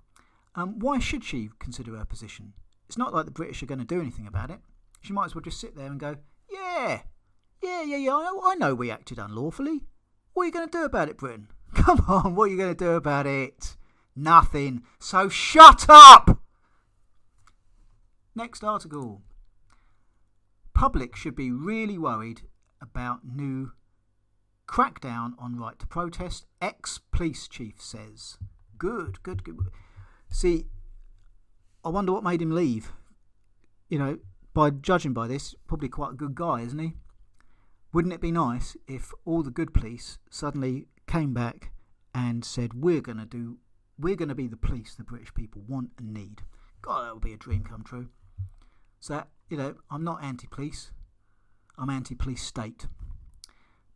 um, 0.55 0.78
why 0.78 0.98
should 0.98 1.24
she 1.24 1.50
consider 1.59 1.96
her 1.96 2.05
position? 2.05 2.52
It's 2.86 2.98
not 2.98 3.12
like 3.12 3.24
the 3.24 3.30
British 3.30 3.62
are 3.62 3.66
going 3.66 3.78
to 3.80 3.84
do 3.84 4.00
anything 4.00 4.26
about 4.26 4.50
it. 4.50 4.61
She 5.00 5.12
might 5.12 5.26
as 5.26 5.34
well 5.34 5.42
just 5.42 5.61
sit 5.61 5.76
there 5.76 5.86
and 5.86 5.98
go, 5.98 6.16
Yeah, 6.50 7.02
yeah, 7.62 7.82
yeah, 7.82 7.96
yeah, 7.96 8.12
I, 8.12 8.52
I 8.52 8.55
know 8.55 8.74
we 8.74 8.90
acted 8.90 9.18
unlawfully. 9.18 9.82
What 10.32 10.44
are 10.44 10.46
you 10.46 10.52
going 10.52 10.68
to 10.68 10.78
do 10.78 10.84
about 10.84 11.09
it, 11.09 11.18
Britain? 11.18 11.48
Come 11.74 12.05
on, 12.09 12.34
what 12.34 12.44
are 12.44 12.52
you 12.52 12.57
going 12.57 12.74
to 12.74 12.84
do 12.84 12.92
about 12.92 13.26
it? 13.26 13.76
Nothing. 14.16 14.82
So 14.98 15.28
shut 15.28 15.86
up! 15.88 16.38
Next 18.34 18.62
article. 18.64 19.22
Public 20.72 21.14
should 21.16 21.36
be 21.36 21.50
really 21.50 21.98
worried 21.98 22.42
about 22.80 23.20
new 23.24 23.72
crackdown 24.66 25.32
on 25.38 25.57
right 25.57 25.78
to 25.78 25.86
protest. 25.86 26.46
Ex 26.61 27.00
police 27.12 27.46
chief 27.48 27.74
says. 27.78 28.38
Good, 28.76 29.22
good, 29.22 29.44
good. 29.44 29.70
See, 30.35 30.66
I 31.85 31.91
wonder 31.91 32.11
what 32.11 32.24
made 32.24 32.43
him 32.43 32.51
leave. 32.51 32.91
You 33.89 34.01
know, 34.01 34.18
by 34.53 34.70
judging 34.70 35.12
by 35.12 35.28
this, 35.28 35.55
probably 35.68 35.89
quite 35.89 36.11
a 36.11 36.16
good 36.16 36.35
guy, 36.35 36.62
isn't 36.62 36.78
he? 36.78 36.95
Wouldn't 37.93 38.12
it 38.12 38.20
be 38.20 38.32
nice 38.32 38.76
if 38.89 39.12
all 39.24 39.45
the 39.45 39.53
good 39.53 39.72
police 39.72 40.18
suddenly 40.30 40.89
came 41.07 41.35
back 41.35 41.70
and 42.12 42.45
said, 42.45 42.74
"We're 42.74 43.01
going 43.01 43.18
to 43.18 43.26
do, 43.26 43.59
we're 43.97 44.16
going 44.16 44.28
to 44.28 44.35
be 44.35 44.49
the 44.49 44.57
police 44.57 44.97
the 44.97 45.05
British 45.05 45.32
people 45.35 45.62
want 45.68 45.91
and 45.99 46.12
need." 46.12 46.43
God, 46.82 47.07
that 47.07 47.14
would 47.14 47.22
be 47.22 47.32
a 47.32 47.37
dream 47.37 47.62
come 47.62 47.85
true. 47.85 48.09
So, 48.99 49.22
you 49.49 49.57
know, 49.57 49.76
I'm 49.89 50.03
not 50.03 50.24
anti-police. 50.24 50.91
I'm 51.78 51.91
anti-police 51.91 52.43
state. 52.43 52.89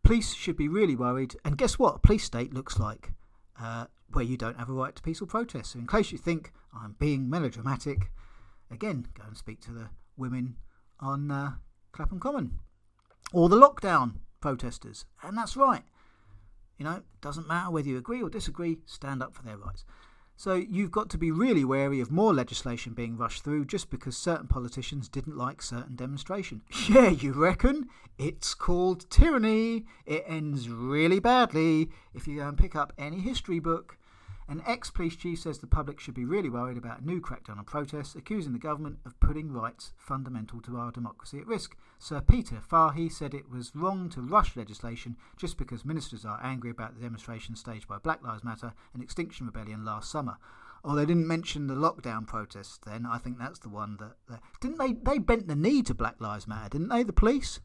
Police 0.04 0.34
should 0.34 0.56
be 0.56 0.68
really 0.68 0.94
worried. 0.94 1.34
And 1.44 1.58
guess 1.58 1.80
what? 1.80 1.96
A 1.96 1.98
police 1.98 2.22
state 2.22 2.54
looks 2.54 2.78
like 2.78 3.12
uh, 3.60 3.86
where 4.12 4.24
you 4.24 4.36
don't 4.36 4.58
have 4.58 4.70
a 4.70 4.72
right 4.72 4.94
to 4.94 5.02
peaceful 5.02 5.26
protest. 5.26 5.72
So, 5.72 5.78
in 5.78 5.86
case 5.86 6.12
you 6.12 6.18
think 6.18 6.52
I'm 6.74 6.96
being 6.98 7.28
melodramatic, 7.28 8.10
again, 8.70 9.06
go 9.14 9.24
and 9.26 9.36
speak 9.36 9.60
to 9.62 9.72
the 9.72 9.90
women 10.16 10.56
on 11.00 11.30
uh, 11.30 11.52
Clapham 11.92 12.20
Common 12.20 12.58
or 13.32 13.48
the 13.48 13.56
lockdown 13.56 14.14
protesters. 14.40 15.04
And 15.22 15.36
that's 15.36 15.56
right. 15.56 15.82
You 16.78 16.84
know, 16.84 17.02
doesn't 17.20 17.48
matter 17.48 17.70
whether 17.70 17.88
you 17.88 17.98
agree 17.98 18.22
or 18.22 18.30
disagree, 18.30 18.78
stand 18.86 19.22
up 19.22 19.34
for 19.34 19.42
their 19.42 19.56
rights. 19.56 19.84
So 20.38 20.54
you've 20.54 20.92
got 20.92 21.10
to 21.10 21.18
be 21.18 21.32
really 21.32 21.64
wary 21.64 21.98
of 22.00 22.12
more 22.12 22.32
legislation 22.32 22.92
being 22.92 23.16
rushed 23.16 23.42
through 23.42 23.64
just 23.64 23.90
because 23.90 24.16
certain 24.16 24.46
politicians 24.46 25.08
didn't 25.08 25.36
like 25.36 25.60
certain 25.60 25.96
demonstration. 25.96 26.62
Yeah, 26.88 27.08
you 27.08 27.32
reckon? 27.32 27.88
It's 28.18 28.54
called 28.54 29.10
tyranny. 29.10 29.84
It 30.06 30.22
ends 30.28 30.68
really 30.68 31.18
badly 31.18 31.90
if 32.14 32.28
you 32.28 32.36
go 32.36 32.46
and 32.46 32.56
pick 32.56 32.76
up 32.76 32.92
any 32.96 33.18
history 33.18 33.58
book. 33.58 33.98
An 34.50 34.62
ex 34.66 34.90
police 34.90 35.14
chief 35.14 35.40
says 35.40 35.58
the 35.58 35.66
public 35.66 36.00
should 36.00 36.14
be 36.14 36.24
really 36.24 36.48
worried 36.48 36.78
about 36.78 37.02
a 37.02 37.04
new 37.04 37.20
crackdown 37.20 37.58
on 37.58 37.64
protests, 37.64 38.14
accusing 38.14 38.54
the 38.54 38.58
government 38.58 38.98
of 39.04 39.20
putting 39.20 39.52
rights 39.52 39.92
fundamental 39.98 40.62
to 40.62 40.78
our 40.78 40.90
democracy 40.90 41.38
at 41.38 41.46
risk. 41.46 41.76
Sir 41.98 42.22
Peter 42.22 42.56
Fahy 42.56 43.10
said 43.10 43.34
it 43.34 43.50
was 43.50 43.76
wrong 43.76 44.08
to 44.08 44.22
rush 44.22 44.56
legislation 44.56 45.18
just 45.36 45.58
because 45.58 45.84
ministers 45.84 46.24
are 46.24 46.40
angry 46.42 46.70
about 46.70 46.94
the 46.94 47.02
demonstration 47.02 47.56
staged 47.56 47.86
by 47.86 47.98
Black 47.98 48.22
Lives 48.24 48.42
Matter 48.42 48.72
and 48.94 49.02
Extinction 49.02 49.44
Rebellion 49.44 49.84
last 49.84 50.10
summer. 50.10 50.38
Oh, 50.82 50.94
they 50.94 51.04
didn't 51.04 51.26
mention 51.26 51.66
the 51.66 51.74
lockdown 51.74 52.26
protests 52.26 52.78
then. 52.86 53.04
I 53.04 53.18
think 53.18 53.38
that's 53.38 53.58
the 53.58 53.68
one 53.68 53.98
that. 53.98 54.14
that 54.30 54.40
didn't 54.62 54.78
they? 54.78 54.94
They 54.94 55.18
bent 55.18 55.48
the 55.48 55.56
knee 55.56 55.82
to 55.82 55.94
Black 55.94 56.20
Lives 56.20 56.48
Matter, 56.48 56.70
didn't 56.70 56.88
they, 56.88 57.02
the 57.02 57.12
police? 57.12 57.60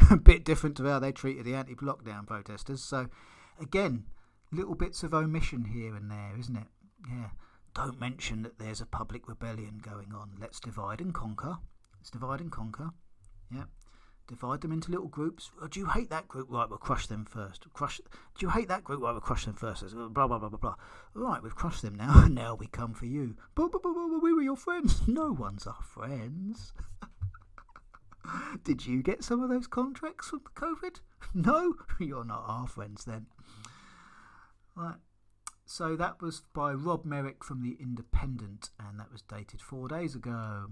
a 0.10 0.16
bit 0.16 0.44
different 0.44 0.76
to 0.76 0.84
how 0.84 1.00
they 1.00 1.10
treated 1.10 1.44
the 1.44 1.54
anti 1.56 1.74
lockdown 1.74 2.24
protesters. 2.24 2.82
So, 2.82 3.08
again, 3.60 4.04
little 4.52 4.74
bits 4.74 5.02
of 5.02 5.14
omission 5.14 5.64
here 5.64 5.94
and 5.94 6.10
there, 6.10 6.34
isn't 6.38 6.56
it? 6.56 6.66
Yeah. 7.08 7.30
Don't 7.74 8.00
mention 8.00 8.42
that 8.42 8.58
there's 8.58 8.80
a 8.80 8.86
public 8.86 9.28
rebellion 9.28 9.80
going 9.82 10.12
on. 10.14 10.32
Let's 10.40 10.60
divide 10.60 11.00
and 11.00 11.14
conquer. 11.14 11.58
Let's 11.98 12.10
divide 12.10 12.40
and 12.40 12.50
conquer. 12.50 12.90
Yeah. 13.54 13.64
Divide 14.26 14.60
them 14.60 14.72
into 14.72 14.90
little 14.92 15.08
groups. 15.08 15.50
Oh, 15.60 15.66
do 15.66 15.80
you 15.80 15.86
hate 15.86 16.10
that 16.10 16.28
group? 16.28 16.48
Right, 16.50 16.68
we'll 16.68 16.78
crush 16.78 17.08
them 17.08 17.24
first. 17.24 17.66
Crush. 17.72 17.98
Do 17.98 18.46
you 18.46 18.50
hate 18.50 18.68
that 18.68 18.84
group? 18.84 19.02
Right, 19.02 19.12
we'll 19.12 19.20
crush 19.20 19.44
them 19.44 19.54
first. 19.54 19.82
Blah 19.92 20.08
blah 20.08 20.38
blah 20.38 20.48
blah 20.48 20.58
blah. 20.58 20.74
Right, 21.14 21.42
we've 21.42 21.54
crushed 21.54 21.82
them 21.82 21.96
now. 21.96 22.26
now 22.30 22.54
we 22.54 22.68
come 22.68 22.94
for 22.94 23.06
you. 23.06 23.36
We 23.56 24.32
were 24.32 24.42
your 24.42 24.56
friends. 24.56 25.02
No 25.08 25.32
one's 25.32 25.66
our 25.66 25.82
friends. 25.82 26.72
Did 28.64 28.86
you 28.86 29.02
get 29.02 29.24
some 29.24 29.42
of 29.42 29.48
those 29.48 29.66
contracts 29.66 30.28
from 30.28 30.42
COVID? 30.54 31.00
No, 31.34 31.74
you're 31.98 32.24
not 32.24 32.44
our 32.46 32.68
friends 32.68 33.04
then. 33.04 33.26
Right. 34.74 34.96
So 35.64 35.94
that 35.96 36.20
was 36.20 36.42
by 36.52 36.72
Rob 36.72 37.04
Merrick 37.04 37.44
from 37.44 37.62
The 37.62 37.76
Independent, 37.80 38.70
and 38.78 38.98
that 38.98 39.12
was 39.12 39.22
dated 39.22 39.60
four 39.60 39.88
days 39.88 40.14
ago. 40.14 40.70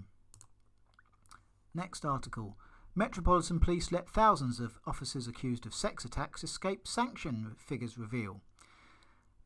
Next 1.74 2.04
article. 2.04 2.56
Metropolitan 2.94 3.60
Police 3.60 3.92
let 3.92 4.08
thousands 4.08 4.58
of 4.58 4.80
officers 4.86 5.28
accused 5.28 5.66
of 5.66 5.74
sex 5.74 6.04
attacks 6.04 6.42
escape 6.42 6.88
sanction, 6.88 7.54
figures 7.56 7.96
reveal. 7.96 8.40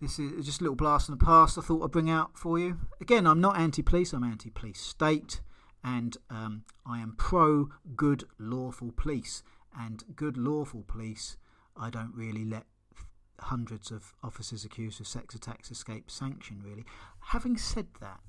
This 0.00 0.18
is 0.18 0.46
just 0.46 0.60
a 0.60 0.64
little 0.64 0.74
blast 0.74 1.06
from 1.06 1.18
the 1.18 1.24
past 1.24 1.58
I 1.58 1.60
thought 1.60 1.84
I'd 1.84 1.90
bring 1.90 2.10
out 2.10 2.36
for 2.36 2.58
you. 2.58 2.78
Again, 3.00 3.26
I'm 3.26 3.40
not 3.40 3.58
anti 3.58 3.82
police, 3.82 4.12
I'm 4.12 4.24
anti 4.24 4.50
police 4.50 4.80
state, 4.80 5.42
and 5.84 6.16
um, 6.30 6.64
I 6.86 7.00
am 7.00 7.14
pro 7.16 7.68
good 7.94 8.24
lawful 8.38 8.92
police. 8.92 9.42
And 9.78 10.02
good 10.16 10.36
lawful 10.36 10.82
police, 10.86 11.36
I 11.76 11.90
don't 11.90 12.14
really 12.14 12.44
let 12.44 12.64
hundreds 13.42 13.90
of 13.90 14.14
officers 14.22 14.64
accused 14.64 15.00
of 15.00 15.06
sex 15.06 15.34
attacks 15.34 15.70
escape 15.70 16.10
sanction, 16.10 16.62
really. 16.62 16.84
Having 17.20 17.58
said 17.58 17.88
that, 18.00 18.20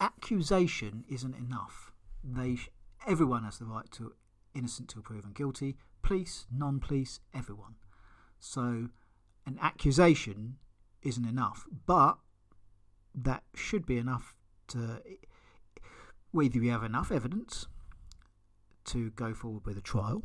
accusation 0.00 1.04
isn't 1.08 1.34
enough. 1.36 1.92
They 2.22 2.56
sh- 2.56 2.70
everyone 3.06 3.44
has 3.44 3.58
the 3.58 3.64
right 3.64 3.90
to 3.92 4.14
innocent 4.54 4.88
till 4.90 5.02
proven 5.02 5.32
guilty, 5.32 5.76
police, 6.02 6.46
non 6.52 6.80
police, 6.80 7.20
everyone. 7.34 7.76
So 8.38 8.88
an 9.46 9.58
accusation 9.60 10.56
isn't 11.02 11.24
enough, 11.24 11.66
but 11.86 12.18
that 13.14 13.42
should 13.54 13.86
be 13.86 13.98
enough 13.98 14.34
to 14.68 15.02
whether 16.30 16.58
you 16.58 16.70
have 16.70 16.84
enough 16.84 17.10
evidence 17.10 17.66
to 18.84 19.10
go 19.10 19.34
forward 19.34 19.66
with 19.66 19.76
a 19.78 19.82
trial 19.82 20.22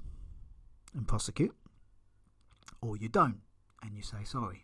and 0.93 1.08
prosecute, 1.08 1.56
or 2.84 2.97
you 2.97 3.09
don't 3.09 3.41
and 3.81 3.95
you 3.95 4.01
say 4.01 4.23
sorry. 4.23 4.63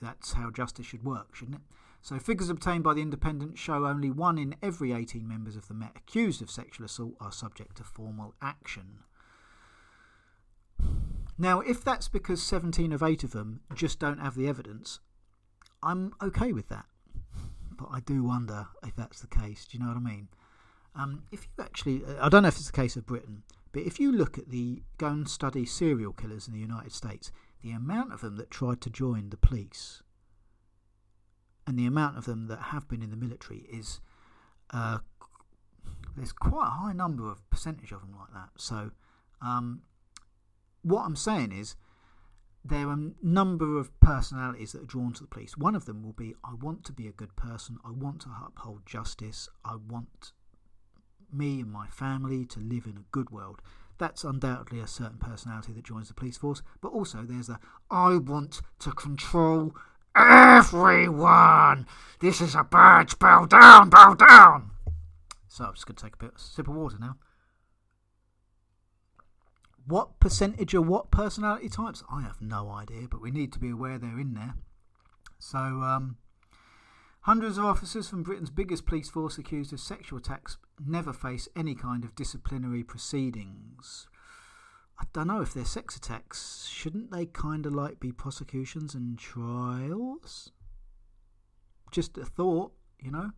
That's 0.00 0.32
how 0.32 0.50
justice 0.50 0.86
should 0.86 1.04
work, 1.04 1.34
shouldn't 1.34 1.58
it? 1.58 1.62
So, 2.00 2.18
figures 2.18 2.50
obtained 2.50 2.82
by 2.82 2.94
the 2.94 3.02
Independent 3.02 3.56
show 3.56 3.86
only 3.86 4.10
one 4.10 4.36
in 4.36 4.56
every 4.60 4.92
18 4.92 5.26
members 5.26 5.54
of 5.54 5.68
the 5.68 5.74
Met 5.74 5.92
accused 5.94 6.42
of 6.42 6.50
sexual 6.50 6.84
assault 6.84 7.14
are 7.20 7.30
subject 7.30 7.76
to 7.76 7.84
formal 7.84 8.34
action. 8.42 9.04
Now, 11.38 11.60
if 11.60 11.84
that's 11.84 12.08
because 12.08 12.42
17 12.42 12.92
of 12.92 13.04
8 13.04 13.22
of 13.22 13.30
them 13.30 13.60
just 13.74 14.00
don't 14.00 14.18
have 14.18 14.34
the 14.34 14.48
evidence, 14.48 14.98
I'm 15.80 16.12
okay 16.20 16.52
with 16.52 16.68
that. 16.68 16.86
But 17.70 17.88
I 17.92 18.00
do 18.00 18.24
wonder 18.24 18.66
if 18.84 18.96
that's 18.96 19.20
the 19.20 19.28
case. 19.28 19.66
Do 19.66 19.78
you 19.78 19.84
know 19.84 19.90
what 19.90 19.96
I 19.96 20.00
mean? 20.00 20.28
Um, 20.96 21.22
if 21.30 21.44
you 21.44 21.64
actually, 21.64 22.02
I 22.20 22.28
don't 22.28 22.42
know 22.42 22.48
if 22.48 22.56
it's 22.56 22.66
the 22.66 22.72
case 22.72 22.96
of 22.96 23.06
Britain, 23.06 23.44
but 23.72 23.82
if 23.82 23.98
you 23.98 24.12
look 24.12 24.38
at 24.38 24.50
the, 24.50 24.82
go 24.98 25.08
and 25.08 25.28
study 25.28 25.64
serial 25.64 26.12
killers 26.12 26.46
in 26.46 26.54
the 26.54 26.60
United 26.60 26.92
States, 26.92 27.32
the 27.62 27.70
amount 27.70 28.12
of 28.12 28.20
them 28.20 28.36
that 28.36 28.50
tried 28.50 28.80
to 28.82 28.90
join 28.90 29.30
the 29.30 29.36
police 29.36 30.02
and 31.66 31.78
the 31.78 31.86
amount 31.86 32.18
of 32.18 32.24
them 32.24 32.48
that 32.48 32.58
have 32.58 32.88
been 32.88 33.02
in 33.02 33.10
the 33.10 33.16
military 33.16 33.66
is 33.70 34.00
uh, 34.70 34.98
there's 36.16 36.32
quite 36.32 36.66
a 36.66 36.70
high 36.70 36.92
number 36.92 37.30
of 37.30 37.48
percentage 37.50 37.92
of 37.92 38.00
them 38.00 38.14
like 38.18 38.32
that. 38.32 38.50
So, 38.60 38.90
um, 39.40 39.82
what 40.82 41.04
I'm 41.04 41.16
saying 41.16 41.52
is 41.52 41.76
there 42.64 42.88
are 42.88 42.92
a 42.92 43.10
number 43.22 43.78
of 43.78 43.98
personalities 44.00 44.72
that 44.72 44.82
are 44.82 44.86
drawn 44.86 45.12
to 45.14 45.22
the 45.22 45.28
police. 45.28 45.56
One 45.56 45.74
of 45.74 45.84
them 45.84 46.02
will 46.02 46.12
be 46.12 46.34
I 46.44 46.54
want 46.54 46.84
to 46.86 46.92
be 46.92 47.06
a 47.06 47.12
good 47.12 47.36
person, 47.36 47.78
I 47.84 47.90
want 47.90 48.22
to 48.22 48.28
uphold 48.44 48.86
justice, 48.86 49.48
I 49.64 49.76
want 49.76 50.32
me 51.32 51.60
and 51.60 51.70
my 51.70 51.86
family 51.88 52.44
to 52.46 52.60
live 52.60 52.86
in 52.86 52.96
a 52.96 53.04
good 53.10 53.30
world. 53.30 53.60
That's 53.98 54.24
undoubtedly 54.24 54.80
a 54.80 54.86
certain 54.86 55.18
personality 55.18 55.72
that 55.72 55.84
joins 55.84 56.08
the 56.08 56.14
police 56.14 56.36
force, 56.36 56.62
but 56.80 56.88
also 56.88 57.22
there's 57.22 57.46
the 57.46 57.58
I 57.90 58.16
want 58.16 58.62
to 58.80 58.92
control 58.92 59.74
everyone. 60.16 61.86
This 62.20 62.40
is 62.40 62.54
a 62.54 62.64
bad 62.64 63.10
spell. 63.10 63.46
Down, 63.46 63.90
bow 63.90 64.14
down. 64.14 64.70
So 65.48 65.64
I'm 65.64 65.74
just 65.74 65.86
going 65.86 65.96
to 65.96 66.02
take 66.02 66.14
a 66.14 66.24
bit, 66.24 66.32
sip 66.36 66.68
of 66.68 66.74
water 66.74 66.96
now. 66.98 67.16
What 69.86 70.20
percentage 70.20 70.74
of 70.74 70.86
what 70.86 71.10
personality 71.10 71.68
types? 71.68 72.02
I 72.10 72.22
have 72.22 72.40
no 72.40 72.70
idea, 72.70 73.08
but 73.10 73.20
we 73.20 73.30
need 73.30 73.52
to 73.52 73.58
be 73.58 73.70
aware 73.70 73.98
they're 73.98 74.18
in 74.20 74.34
there. 74.34 74.54
So, 75.38 75.58
um, 75.58 76.16
Hundreds 77.22 77.56
of 77.56 77.64
officers 77.64 78.08
from 78.08 78.24
Britain's 78.24 78.50
biggest 78.50 78.84
police 78.84 79.08
force 79.08 79.38
accused 79.38 79.72
of 79.72 79.78
sexual 79.78 80.18
attacks 80.18 80.56
never 80.78 81.12
face 81.12 81.48
any 81.56 81.74
kind 81.74 82.04
of 82.04 82.14
disciplinary 82.14 82.82
proceedings. 82.82 84.06
I 84.98 85.04
don't 85.12 85.26
know 85.26 85.40
if 85.42 85.52
they're 85.52 85.64
sex 85.64 85.96
attacks. 85.96 86.68
Shouldn't 86.70 87.10
they 87.10 87.26
kind 87.26 87.66
of 87.66 87.74
like 87.74 87.98
be 87.98 88.12
prosecutions 88.12 88.94
and 88.94 89.18
trials? 89.18 90.52
Just 91.90 92.16
a 92.16 92.24
thought, 92.24 92.72
you 93.00 93.10
know? 93.10 93.32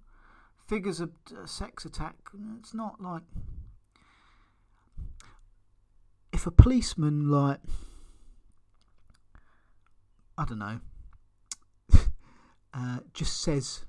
Figures 0.67 1.01
of 1.01 1.13
sex 1.47 1.85
attack, 1.85 2.17
it's 2.59 2.75
not 2.75 3.01
like. 3.01 3.23
If 6.33 6.47
a 6.47 6.51
policeman, 6.51 7.31
like. 7.31 7.61
I 10.37 10.45
don't 10.45 10.59
know 10.59 10.81
uh, 12.75 12.99
just 13.13 13.41
says 13.41 13.85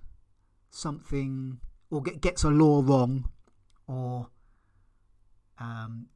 something 0.70 1.60
or 1.90 2.04
get, 2.04 2.22
gets 2.22 2.44
a 2.44 2.50
law 2.50 2.84
wrong 2.86 3.30
or 3.88 4.30
um, 5.60 6.08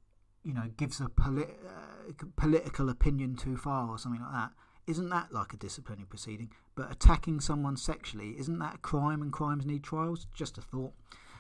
you 0.44 0.54
know 0.54 0.70
gives 0.78 1.00
a 1.00 1.10
polit- 1.10 1.60
uh, 1.68 2.12
political 2.36 2.90
opinion 2.90 3.36
too 3.36 3.58
far 3.58 3.90
or 3.90 3.98
something 3.98 4.22
like 4.22 4.34
that 4.34 4.52
isn't 4.90 5.10
that 5.10 5.32
like 5.32 5.54
a 5.54 5.58
disciplinary 5.58 6.08
proceeding? 6.08 6.52
But 6.74 6.92
attacking 6.92 7.42
someone 7.42 7.78
sexually 7.78 8.30
isn't 8.40 8.58
that 8.58 8.76
a 8.76 8.80
crime 8.80 9.22
and 9.22 9.32
crimes 9.32 9.64
need 9.64 9.84
trials? 9.84 10.26
Just 10.34 10.58
a 10.58 10.62
thought. 10.62 10.94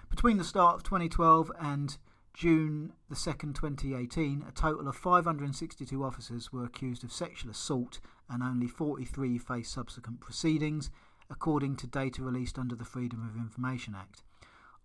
Between 0.07 0.38
the 0.38 0.43
start 0.43 0.75
of 0.75 0.84
2012 0.84 1.51
and 1.59 1.97
June 2.36 2.93
the 3.09 3.15
2nd, 3.15 3.55
2018, 3.55 4.45
a 4.47 4.51
total 4.51 4.88
of 4.88 4.95
562 4.95 6.03
officers 6.03 6.53
were 6.53 6.63
accused 6.63 7.03
of 7.03 7.11
sexual 7.11 7.49
assault 7.49 7.99
and 8.30 8.43
only 8.43 8.67
43 8.67 9.39
faced 9.39 9.73
subsequent 9.73 10.19
proceedings, 10.19 10.91
according 11.27 11.75
to 11.77 11.88
data 11.88 12.21
released 12.21 12.59
under 12.59 12.75
the 12.75 12.86
Freedom 12.86 13.27
of 13.27 13.36
Information 13.36 13.95
Act. 13.95 14.21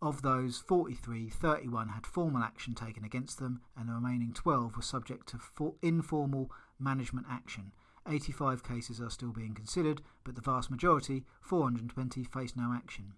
Of 0.04 0.20
those 0.20 0.58
43, 0.58 1.30
31 1.30 1.88
had 1.88 2.06
formal 2.06 2.42
action 2.42 2.74
taken 2.74 3.04
against 3.04 3.38
them, 3.38 3.62
and 3.74 3.88
the 3.88 3.94
remaining 3.94 4.34
12 4.34 4.76
were 4.76 4.82
subject 4.82 5.28
to 5.28 5.76
informal 5.80 6.50
management 6.78 7.26
action. 7.30 7.72
85 8.06 8.62
cases 8.62 9.00
are 9.00 9.08
still 9.08 9.32
being 9.32 9.54
considered, 9.54 10.02
but 10.22 10.34
the 10.34 10.42
vast 10.42 10.70
majority, 10.70 11.24
420, 11.40 12.22
face 12.22 12.54
no 12.54 12.74
action. 12.74 13.14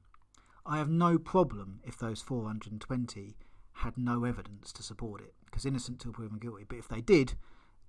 I 0.64 0.78
have 0.78 0.88
no 0.88 1.18
problem 1.18 1.80
if 1.84 1.98
those 1.98 2.22
420 2.22 3.34
had 3.72 3.98
no 3.98 4.22
evidence 4.22 4.72
to 4.74 4.84
support 4.84 5.20
it, 5.20 5.34
because 5.44 5.66
innocent 5.66 5.98
till 5.98 6.12
proven 6.12 6.38
guilty. 6.38 6.66
But 6.68 6.78
if 6.78 6.86
they 6.86 7.00
did, 7.00 7.34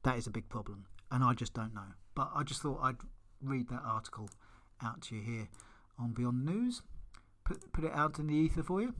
that 0.01 0.17
is 0.17 0.25
a 0.25 0.31
big 0.31 0.49
problem, 0.49 0.87
and 1.11 1.23
I 1.23 1.35
just 1.35 1.53
don't 1.53 1.75
know. 1.75 1.93
But 2.15 2.31
I 2.33 2.41
just 2.41 2.63
thought 2.63 2.79
I'd 2.81 2.97
read 3.43 3.69
that 3.69 3.83
article 3.85 4.27
out 4.81 5.03
to 5.03 5.15
you 5.15 5.21
here 5.21 5.49
on 5.99 6.13
Beyond 6.13 6.43
News 6.43 6.81
put, 7.47 7.71
put 7.71 7.83
it 7.85 7.93
out 7.93 8.19
in 8.19 8.27
the 8.27 8.35
ether 8.35 8.61
for 8.61 8.81
you. 8.81 8.93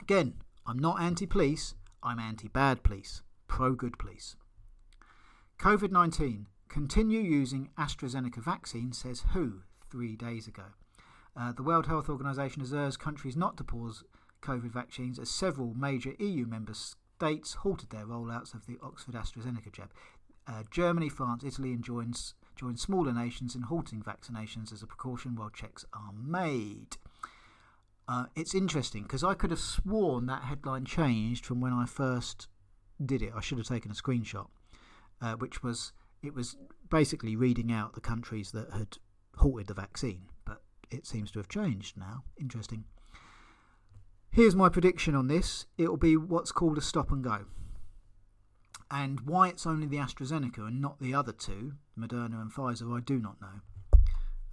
Again, 0.00 0.34
I'm 0.66 0.78
not 0.78 1.00
anti 1.00 1.26
police, 1.26 1.74
I'm 2.02 2.18
anti 2.18 2.48
bad 2.48 2.82
police, 2.82 3.22
pro 3.46 3.74
good 3.74 3.98
police. 3.98 4.36
COVID 5.60 5.92
19. 5.92 6.46
Continue 6.68 7.20
using 7.20 7.68
AstraZeneca 7.78 8.42
vaccine, 8.42 8.92
says 8.92 9.24
WHO 9.32 9.60
three 9.90 10.16
days 10.16 10.48
ago. 10.48 10.64
Uh, 11.36 11.52
the 11.52 11.62
World 11.62 11.86
Health 11.86 12.08
Organization 12.08 12.60
has 12.60 12.72
urged 12.72 12.98
countries 12.98 13.36
not 13.36 13.56
to 13.58 13.64
pause 13.64 14.02
COVID 14.42 14.72
vaccines 14.72 15.18
as 15.18 15.30
several 15.30 15.74
major 15.74 16.14
EU 16.18 16.46
member 16.46 16.72
states 16.74 17.54
halted 17.54 17.90
their 17.90 18.06
rollouts 18.06 18.54
of 18.54 18.66
the 18.66 18.78
Oxford 18.82 19.14
AstraZeneca 19.14 19.70
jab. 19.70 19.90
Uh, 20.48 20.62
Germany, 20.70 21.08
France, 21.08 21.44
Italy, 21.44 21.72
and 21.72 21.84
joins, 21.84 22.34
join 22.56 22.76
smaller 22.76 23.12
nations 23.12 23.54
in 23.54 23.62
halting 23.62 24.02
vaccinations 24.02 24.72
as 24.72 24.82
a 24.82 24.86
precaution 24.86 25.36
while 25.36 25.50
checks 25.50 25.84
are 25.92 26.12
made. 26.12 26.96
Uh, 28.08 28.24
it's 28.34 28.54
interesting 28.54 29.04
because 29.04 29.22
I 29.22 29.34
could 29.34 29.50
have 29.50 29.60
sworn 29.60 30.26
that 30.26 30.42
headline 30.42 30.84
changed 30.84 31.46
from 31.46 31.60
when 31.60 31.72
I 31.72 31.86
first 31.86 32.48
did 33.04 33.22
it. 33.22 33.32
I 33.34 33.40
should 33.40 33.58
have 33.58 33.66
taken 33.66 33.90
a 33.90 33.94
screenshot, 33.94 34.48
uh, 35.20 35.34
which 35.34 35.62
was 35.62 35.92
it 36.22 36.34
was 36.34 36.56
basically 36.90 37.36
reading 37.36 37.72
out 37.72 37.94
the 37.94 38.00
countries 38.00 38.52
that 38.52 38.70
had 38.72 38.98
halted 39.36 39.66
the 39.66 39.74
vaccine, 39.74 40.26
but 40.44 40.62
it 40.90 41.06
seems 41.06 41.30
to 41.32 41.38
have 41.38 41.48
changed 41.48 41.96
now. 41.96 42.24
Interesting. 42.40 42.84
Here's 44.30 44.56
my 44.56 44.68
prediction 44.68 45.14
on 45.14 45.28
this 45.28 45.66
it 45.78 45.88
will 45.88 45.96
be 45.96 46.16
what's 46.16 46.52
called 46.52 46.78
a 46.78 46.82
stop 46.82 47.10
and 47.12 47.22
go. 47.22 47.46
And 48.90 49.20
why 49.20 49.48
it's 49.48 49.66
only 49.66 49.86
the 49.86 49.96
AstraZeneca 49.96 50.58
and 50.58 50.82
not 50.82 51.00
the 51.00 51.14
other 51.14 51.32
two, 51.32 51.74
Moderna 51.98 52.42
and 52.42 52.52
Pfizer, 52.52 52.94
I 52.94 53.00
do 53.00 53.18
not 53.18 53.40
know 53.40 53.62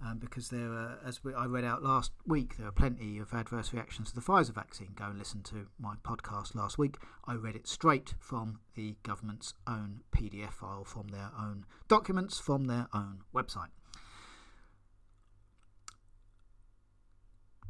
um, 0.04 0.18
because 0.18 0.48
there 0.48 0.72
are, 0.72 0.98
as 1.04 1.22
we, 1.22 1.34
I 1.34 1.44
read 1.44 1.64
out 1.64 1.82
last 1.82 2.12
week, 2.26 2.56
there 2.56 2.66
are 2.66 2.72
plenty 2.72 3.18
of 3.18 3.34
adverse 3.34 3.72
reactions 3.72 4.08
to 4.10 4.14
the 4.14 4.22
Pfizer 4.22 4.54
vaccine. 4.54 4.92
Go 4.94 5.04
and 5.04 5.18
listen 5.18 5.42
to 5.44 5.66
my 5.78 5.94
podcast 6.02 6.54
last 6.54 6.78
week. 6.78 6.96
I 7.26 7.34
read 7.34 7.54
it 7.54 7.68
straight 7.68 8.14
from 8.18 8.60
the 8.74 8.96
government's 9.02 9.52
own 9.66 10.00
PDF 10.16 10.52
file, 10.52 10.84
from 10.84 11.08
their 11.08 11.30
own 11.38 11.66
documents, 11.86 12.38
from 12.38 12.64
their 12.64 12.88
own 12.94 13.20
website. 13.34 13.68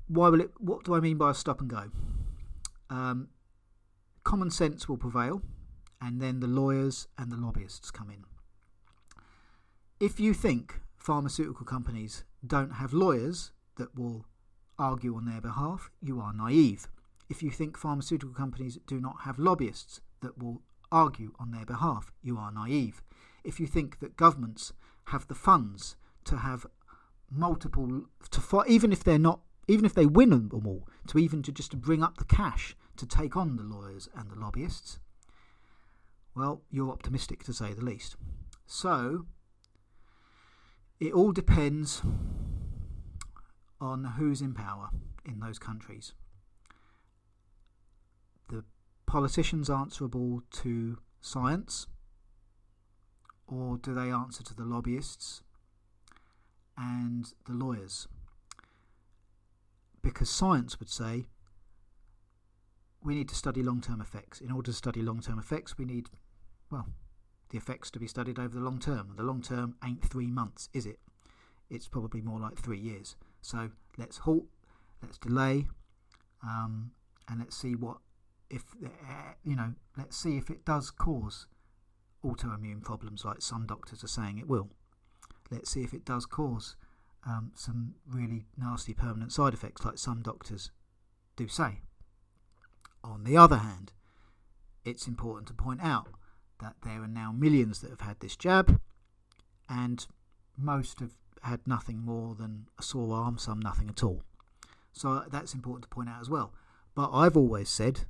Why 0.07 0.29
will 0.29 0.41
it? 0.41 0.51
What 0.59 0.85
do 0.85 0.95
I 0.95 1.01
mean 1.01 1.19
by 1.19 1.31
a 1.31 1.35
stop 1.35 1.61
and 1.61 1.71
go? 1.71 1.91
Um, 2.91 3.29
common 4.25 4.51
sense 4.51 4.89
will 4.89 4.97
prevail, 4.97 5.43
and 6.01 6.21
then 6.21 6.41
the 6.41 6.49
lawyers 6.49 7.09
and 7.19 7.31
the 7.31 7.37
lobbyists 7.37 7.91
come 7.91 8.11
in. 8.11 8.25
If 10.01 10.19
you 10.19 10.33
think 10.33 10.81
pharmaceutical 11.01 11.65
companies 11.65 12.25
don't 12.47 12.75
have 12.75 12.93
lawyers 12.93 13.53
that 13.77 13.99
will 13.99 14.27
argue 14.79 15.17
on 15.17 15.25
their 15.25 15.41
behalf, 15.41 15.91
you 16.01 16.21
are 16.21 16.33
naive. 16.33 16.89
If 17.29 17.43
you 17.43 17.51
think 17.51 17.77
pharmaceutical 17.77 18.35
companies 18.35 18.79
do 18.87 19.01
not 19.01 19.23
have 19.23 19.39
lobbyists 19.39 20.01
that 20.21 20.39
will 20.39 20.63
argue 20.93 21.33
on 21.39 21.51
their 21.51 21.65
behalf, 21.65 22.13
you 22.23 22.37
are 22.39 22.53
naive. 22.53 23.03
If 23.45 23.59
you 23.59 23.67
think 23.67 24.01
that 24.01 24.17
governments 24.17 24.73
have 25.05 25.27
the 25.29 25.35
funds 25.35 25.97
to 26.25 26.39
have 26.39 26.67
multiple 27.31 28.05
to 28.31 28.65
even 28.67 28.93
if 28.93 29.05
they're 29.05 29.19
not 29.19 29.41
even 29.69 29.85
if 29.85 29.95
they 29.95 30.07
win 30.07 30.31
them 30.31 30.67
all 30.67 30.89
to 31.07 31.19
even 31.19 31.43
to 31.43 31.53
just 31.53 31.71
to 31.71 31.77
bring 31.77 32.03
up 32.03 32.19
the 32.19 32.25
cash 32.25 32.77
to 32.97 33.07
take 33.07 33.37
on 33.37 33.57
the 33.57 33.63
lawyers 33.63 34.09
and 34.17 34.31
the 34.31 34.35
lobbyists 34.35 34.99
well 36.35 36.63
you're 36.71 36.91
optimistic 36.91 37.45
to 37.45 37.53
say 37.53 37.73
the 37.73 37.85
least 37.85 38.17
so 38.67 39.27
it 41.01 41.15
all 41.15 41.33
depends 41.33 42.03
on 43.81 44.05
who's 44.05 44.43
in 44.43 44.53
power 44.53 44.91
in 45.25 45.41
those 45.41 45.59
countries. 45.59 46.13
The 48.51 48.65
politicians 49.07 49.71
answerable 49.71 50.43
to 50.51 50.99
science, 51.23 51.87
or 53.47 53.79
do 53.79 53.95
they 53.95 54.11
answer 54.11 54.43
to 54.45 54.55
the 54.55 54.65
lobbyists 54.65 55.43
and 56.77 57.33
the 57.47 57.55
lawyers? 57.55 58.07
Because 60.03 60.29
science 60.29 60.79
would 60.79 60.91
say 60.91 61.27
we 63.03 63.15
need 63.15 63.29
to 63.31 63.35
study 63.35 63.63
long 63.63 63.81
term 63.81 64.01
effects. 64.03 64.41
In 64.41 64.51
order 64.51 64.71
to 64.71 64.77
study 64.77 65.01
long 65.01 65.21
term 65.21 65.39
effects, 65.39 65.79
we 65.79 65.87
need, 65.87 66.11
well, 66.71 66.89
the 67.51 67.59
effects 67.59 67.91
to 67.91 67.99
be 67.99 68.07
studied 68.07 68.39
over 68.39 68.55
the 68.55 68.65
long 68.65 68.79
term. 68.79 69.15
The 69.17 69.23
long 69.23 69.43
term 69.43 69.77
ain't 69.85 70.03
three 70.03 70.31
months, 70.31 70.69
is 70.73 70.87
it? 70.87 70.99
It's 71.69 71.89
probably 71.89 72.21
more 72.21 72.41
like 72.41 72.57
three 72.59 72.79
years. 72.79 73.17
So 73.43 73.71
let's 73.97 74.19
halt, 74.19 74.47
let's 75.03 75.19
delay, 75.19 75.69
um, 76.43 76.93
and 77.29 77.41
let's 77.41 77.57
see 77.57 77.75
what 77.75 77.99
if 78.49 78.65
uh, 78.85 79.35
you 79.45 79.57
know. 79.57 79.75
Let's 79.97 80.17
see 80.17 80.37
if 80.37 80.51
it 80.51 80.65
does 80.65 80.91
cause 80.91 81.47
autoimmune 82.25 82.83
problems, 82.83 83.25
like 83.25 83.43
some 83.43 83.67
doctors 83.67 84.05
are 84.05 84.09
saying 84.09 84.39
it 84.39 84.49
will. 84.49 84.71
Let's 85.51 85.71
see 85.71 85.83
if 85.83 85.93
it 85.93 86.05
does 86.05 86.27
cause 86.27 86.77
um, 87.27 87.53
some 87.55 87.95
really 88.09 88.47
nasty 88.57 88.95
permanent 88.95 89.33
side 89.33 89.55
effects, 89.55 89.85
like 89.85 89.99
some 89.99 90.23
doctors 90.23 90.71
do 91.37 91.49
say. 91.49 91.81
On 93.03 93.25
the 93.25 93.37
other 93.37 93.57
hand, 93.57 93.93
it's 94.85 95.07
important 95.07 95.49
to 95.49 95.55
point 95.55 95.81
out 95.83 96.09
that 96.61 96.77
there 96.85 97.03
are 97.03 97.09
now 97.09 97.33
millions 97.33 97.81
that 97.81 97.91
have 97.91 98.01
had 98.03 98.21
this 98.21 98.37
jab, 98.37 98.81
and 99.69 100.07
most 100.57 101.01
have 101.01 101.13
had 101.43 101.67
nothing 101.67 101.99
more 101.99 102.35
than 102.35 102.67
a 102.79 102.83
sore 102.83 103.15
arm, 103.15 103.39
some 103.39 103.61
nothing 103.61 103.89
at 103.89 104.03
all. 104.05 104.23
So 104.93 105.25
that's 105.31 105.55
important 105.55 105.85
to 105.85 105.89
point 105.89 106.09
out 106.09 106.21
as 106.21 106.29
well. 106.29 106.53
But 106.95 107.11
I've 107.13 107.37
always 107.37 107.69
said 107.69 108.03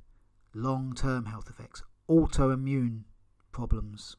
long 0.53 0.93
term 0.93 1.25
health 1.25 1.49
effects, 1.49 1.83
autoimmune 2.09 3.03
problems, 3.51 4.17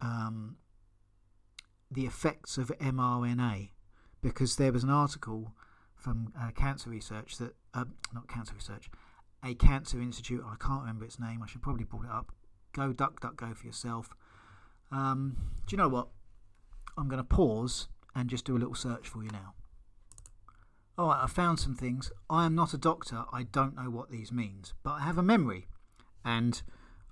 um, 0.00 0.56
the 1.90 2.06
effects 2.06 2.58
of 2.58 2.68
mRNA, 2.78 3.70
because 4.20 4.56
there 4.56 4.72
was 4.72 4.84
an 4.84 4.90
article 4.90 5.54
from 5.94 6.32
uh, 6.38 6.50
cancer 6.50 6.90
research 6.90 7.38
that, 7.38 7.54
uh, 7.74 7.84
not 8.14 8.28
cancer 8.28 8.54
research, 8.54 8.90
a 9.44 9.54
cancer 9.54 10.00
institute, 10.00 10.42
I 10.44 10.56
can't 10.62 10.80
remember 10.80 11.04
its 11.04 11.18
name, 11.18 11.42
I 11.42 11.46
should 11.46 11.62
probably 11.62 11.84
pull 11.84 12.02
it 12.02 12.10
up, 12.10 12.32
Go 12.72 12.92
duck, 12.92 13.20
duck, 13.20 13.36
go 13.36 13.52
for 13.54 13.66
yourself. 13.66 14.10
Um, 14.92 15.36
do 15.66 15.74
you 15.74 15.78
know 15.78 15.88
what? 15.88 16.08
I'm 16.96 17.08
going 17.08 17.22
to 17.22 17.24
pause 17.24 17.88
and 18.14 18.28
just 18.28 18.44
do 18.44 18.56
a 18.56 18.58
little 18.58 18.74
search 18.74 19.08
for 19.08 19.22
you 19.22 19.30
now. 19.30 19.54
Alright, 20.98 21.22
I 21.22 21.26
found 21.26 21.58
some 21.58 21.74
things. 21.74 22.12
I 22.28 22.44
am 22.44 22.54
not 22.54 22.74
a 22.74 22.78
doctor, 22.78 23.24
I 23.32 23.44
don't 23.44 23.76
know 23.76 23.88
what 23.88 24.10
these 24.10 24.30
means, 24.30 24.74
but 24.82 24.92
I 24.92 25.00
have 25.00 25.16
a 25.16 25.22
memory 25.22 25.68
and 26.24 26.60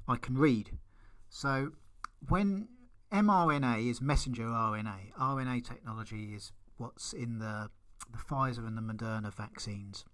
I 0.06 0.16
can 0.16 0.36
read. 0.36 0.72
So, 1.30 1.72
when 2.28 2.68
mRNA 3.12 3.88
is 3.88 4.02
messenger 4.02 4.44
RNA, 4.44 5.12
RNA 5.18 5.66
technology 5.66 6.34
is 6.34 6.52
what's 6.76 7.12
in 7.12 7.38
the, 7.38 7.70
the 8.12 8.18
Pfizer 8.18 8.66
and 8.66 8.76
the 8.76 8.82
Moderna 8.82 9.32
vaccines. 9.32 10.04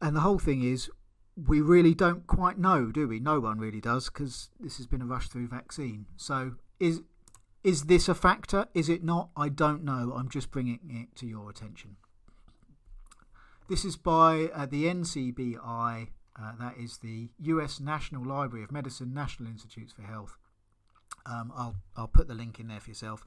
And 0.00 0.14
the 0.14 0.20
whole 0.20 0.38
thing 0.38 0.62
is 0.62 0.90
we 1.36 1.60
really 1.60 1.94
don't 1.94 2.26
quite 2.26 2.58
know, 2.58 2.90
do 2.90 3.06
we? 3.08 3.20
No 3.20 3.40
one 3.40 3.58
really 3.58 3.80
does 3.80 4.06
because 4.08 4.48
this 4.58 4.78
has 4.78 4.86
been 4.86 5.02
a 5.02 5.06
rush 5.06 5.28
through 5.28 5.48
vaccine. 5.48 6.06
So, 6.16 6.52
is 6.80 7.02
Is 7.62 7.86
this 7.86 8.08
a 8.08 8.14
factor? 8.14 8.68
Is 8.74 8.88
it 8.88 9.02
not? 9.02 9.30
I 9.36 9.48
don't 9.48 9.82
know. 9.84 10.14
I'm 10.16 10.28
just 10.28 10.50
bringing 10.50 10.78
it 10.88 11.16
to 11.18 11.26
your 11.26 11.50
attention. 11.50 11.96
This 13.68 13.84
is 13.84 13.96
by 13.96 14.50
uh, 14.54 14.66
the 14.66 14.84
NCBI, 14.84 16.08
uh, 16.40 16.52
that 16.60 16.76
is 16.78 16.98
the 16.98 17.30
US 17.40 17.80
National 17.80 18.24
Library 18.24 18.62
of 18.62 18.70
Medicine, 18.70 19.12
National 19.12 19.50
Institutes 19.50 19.92
for 19.92 20.02
Health. 20.02 20.38
Um, 21.26 21.52
I'll, 21.56 21.74
I'll 21.96 22.06
put 22.06 22.28
the 22.28 22.34
link 22.34 22.60
in 22.60 22.68
there 22.68 22.78
for 22.78 22.90
yourself. 22.90 23.24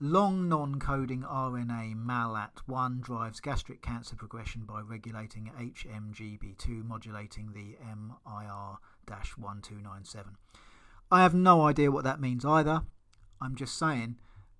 Long 0.00 0.48
non 0.48 0.78
coding 0.78 1.22
RNA 1.22 1.96
MALAT1 1.96 3.00
drives 3.00 3.40
gastric 3.40 3.82
cancer 3.82 4.14
progression 4.14 4.62
by 4.62 4.80
regulating 4.80 5.50
HMGB2, 5.58 6.84
modulating 6.84 7.52
the 7.52 7.76
MIR 7.84 8.78
1297. 9.08 10.36
I 11.10 11.22
have 11.22 11.34
no 11.34 11.62
idea 11.66 11.90
what 11.90 12.04
that 12.04 12.20
means 12.20 12.44
either. 12.44 12.82
I'm 13.40 13.56
just 13.56 13.76
saying 13.76 14.18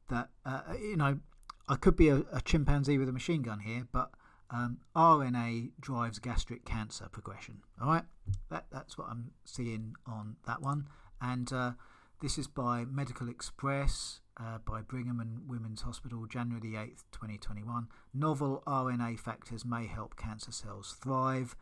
that, 0.08 0.30
uh, 0.44 0.62
you 0.80 0.96
know, 0.96 1.20
I 1.68 1.76
could 1.76 1.94
be 1.94 2.08
a, 2.08 2.24
a, 2.32 2.40
chimpanzee 2.40 2.98
with 2.98 3.08
a 3.08 3.12
machine 3.12 3.42
gun 3.42 3.60
here, 3.60 3.86
but 3.92 4.10
um, 4.50 4.78
RNA 4.96 5.70
drives 5.80 6.18
gastric 6.18 6.64
cancer 6.64 7.08
progression. 7.12 7.58
All 7.80 7.86
right, 7.88 8.04
that, 8.50 8.66
that's 8.72 8.98
what 8.98 9.08
I'm 9.08 9.30
seeing 9.44 9.94
on 10.04 10.36
that 10.48 10.62
one. 10.62 10.88
And 11.20 11.52
uh, 11.52 11.72
this 12.20 12.38
is 12.38 12.48
by 12.48 12.84
Medical 12.84 13.28
Express 13.28 14.20
uh, 14.40 14.58
by 14.64 14.82
Brigham 14.82 15.20
and 15.20 15.48
Women's 15.48 15.82
Hospital, 15.82 16.26
January 16.26 16.60
the 16.60 16.76
8th, 16.76 17.04
2021. 17.12 17.88
Novel 18.14 18.62
RNA 18.66 19.18
factors 19.18 19.64
may 19.64 19.86
help 19.86 20.16
cancer 20.16 20.52
cells 20.52 20.96
thrive. 21.00 21.56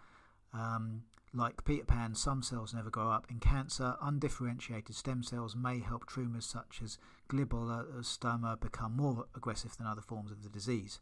Um, 0.53 1.03
like 1.33 1.65
Peter 1.65 1.85
Pan, 1.85 2.15
some 2.15 2.43
cells 2.43 2.73
never 2.73 2.91
grow 2.91 3.11
up. 3.11 3.27
In 3.31 3.41
cancer, 3.41 3.97
undifferentiated 4.01 4.95
stem 4.95 5.23
cells 5.23 5.55
may 5.55 5.81
help 5.81 6.11
tumours 6.11 6.47
such 6.47 6.81
as 6.83 6.99
glioblastoma 7.29 8.61
become 8.61 8.97
more 8.97 9.27
aggressive 9.35 9.77
than 9.77 9.87
other 9.87 10.01
forms 10.01 10.31
of 10.31 10.43
the 10.43 10.49
disease. 10.49 11.01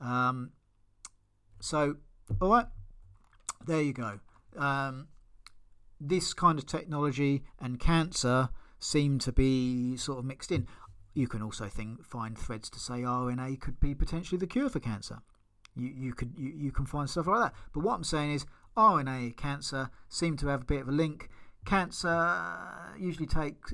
Um, 0.00 0.52
so, 1.60 1.96
all 2.40 2.50
right, 2.50 2.66
there 3.64 3.80
you 3.80 3.92
go. 3.92 4.20
Um, 4.56 5.08
this 6.00 6.34
kind 6.34 6.58
of 6.58 6.66
technology 6.66 7.44
and 7.60 7.78
cancer 7.78 8.50
seem 8.78 9.18
to 9.20 9.32
be 9.32 9.96
sort 9.96 10.18
of 10.18 10.24
mixed 10.24 10.50
in. 10.50 10.66
You 11.14 11.28
can 11.28 11.42
also 11.42 11.68
think 11.68 12.04
find 12.04 12.38
threads 12.38 12.70
to 12.70 12.80
say 12.80 13.00
RNA 13.00 13.60
could 13.60 13.78
be 13.80 13.94
potentially 13.94 14.38
the 14.38 14.46
cure 14.46 14.68
for 14.68 14.80
cancer. 14.80 15.18
You 15.76 15.88
you 15.88 16.14
could 16.14 16.32
you, 16.36 16.52
you 16.54 16.72
can 16.72 16.86
find 16.86 17.08
stuff 17.08 17.26
like 17.26 17.40
that. 17.40 17.54
But 17.72 17.80
what 17.80 17.94
I'm 17.94 18.04
saying 18.04 18.32
is 18.32 18.46
RNA 18.76 19.36
cancer 19.36 19.90
seem 20.08 20.36
to 20.38 20.48
have 20.48 20.62
a 20.62 20.64
bit 20.64 20.82
of 20.82 20.88
a 20.88 20.92
link. 20.92 21.28
Cancer 21.64 22.44
usually 22.98 23.26
takes 23.26 23.72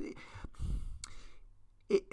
it. 1.89 2.03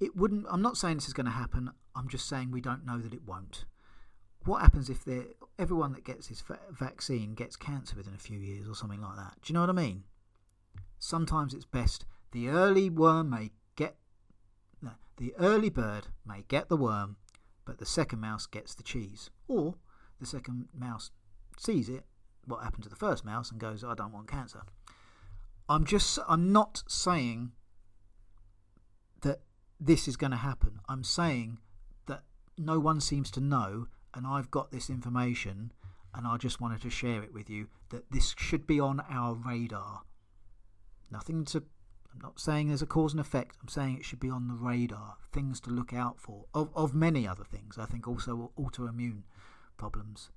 It 0.00 0.16
wouldn't. 0.16 0.46
I'm 0.48 0.62
not 0.62 0.76
saying 0.76 0.96
this 0.96 1.08
is 1.08 1.12
going 1.12 1.26
to 1.26 1.32
happen. 1.32 1.70
I'm 1.94 2.08
just 2.08 2.28
saying 2.28 2.50
we 2.50 2.60
don't 2.60 2.86
know 2.86 2.98
that 2.98 3.12
it 3.12 3.26
won't. 3.26 3.64
What 4.44 4.62
happens 4.62 4.88
if 4.88 5.06
everyone 5.58 5.92
that 5.92 6.04
gets 6.04 6.28
this 6.28 6.42
vaccine 6.70 7.34
gets 7.34 7.56
cancer 7.56 7.94
within 7.96 8.14
a 8.14 8.18
few 8.18 8.38
years 8.38 8.66
or 8.66 8.74
something 8.74 9.02
like 9.02 9.16
that? 9.16 9.34
Do 9.42 9.52
you 9.52 9.54
know 9.54 9.60
what 9.60 9.70
I 9.70 9.74
mean? 9.74 10.04
Sometimes 10.98 11.52
it's 11.52 11.66
best 11.66 12.06
the 12.32 12.48
early 12.48 12.88
worm 12.88 13.30
may 13.30 13.50
the 15.20 15.34
early 15.38 15.68
bird 15.68 16.06
may 16.26 16.44
get 16.48 16.70
the 16.70 16.78
worm, 16.78 17.16
but 17.66 17.76
the 17.76 17.84
second 17.84 18.20
mouse 18.20 18.46
gets 18.46 18.74
the 18.74 18.82
cheese. 18.82 19.28
Or 19.46 19.74
the 20.18 20.24
second 20.24 20.68
mouse 20.74 21.10
sees 21.58 21.90
it, 21.90 22.06
what 22.46 22.64
happened 22.64 22.84
to 22.84 22.88
the 22.88 22.96
first 22.96 23.22
mouse, 23.22 23.50
and 23.50 23.60
goes, 23.60 23.84
I 23.84 23.94
don't 23.94 24.12
want 24.12 24.28
cancer. 24.28 24.62
I'm 25.68 25.84
just, 25.84 26.18
I'm 26.26 26.52
not 26.52 26.82
saying 26.88 27.52
that 29.20 29.42
this 29.78 30.08
is 30.08 30.16
going 30.16 30.30
to 30.30 30.38
happen. 30.38 30.80
I'm 30.88 31.04
saying 31.04 31.58
that 32.06 32.22
no 32.56 32.80
one 32.80 33.02
seems 33.02 33.30
to 33.32 33.40
know, 33.40 33.88
and 34.14 34.26
I've 34.26 34.50
got 34.50 34.72
this 34.72 34.88
information, 34.88 35.72
and 36.14 36.26
I 36.26 36.38
just 36.38 36.62
wanted 36.62 36.80
to 36.80 36.90
share 36.90 37.22
it 37.22 37.34
with 37.34 37.50
you 37.50 37.68
that 37.90 38.10
this 38.10 38.34
should 38.38 38.66
be 38.66 38.80
on 38.80 39.02
our 39.10 39.34
radar. 39.34 40.00
Nothing 41.10 41.44
to 41.46 41.64
I'm 42.12 42.20
not 42.20 42.40
saying 42.40 42.68
there's 42.68 42.82
a 42.82 42.86
cause 42.86 43.12
and 43.12 43.20
effect. 43.20 43.56
I'm 43.62 43.68
saying 43.68 43.96
it 43.96 44.04
should 44.04 44.20
be 44.20 44.30
on 44.30 44.48
the 44.48 44.54
radar, 44.54 45.16
things 45.32 45.60
to 45.60 45.70
look 45.70 45.92
out 45.92 46.18
for. 46.20 46.46
Of, 46.54 46.70
of 46.74 46.94
many 46.94 47.26
other 47.26 47.44
things, 47.44 47.78
I 47.78 47.86
think 47.86 48.08
also 48.08 48.50
autoimmune 48.58 49.22
problems. 49.76 50.30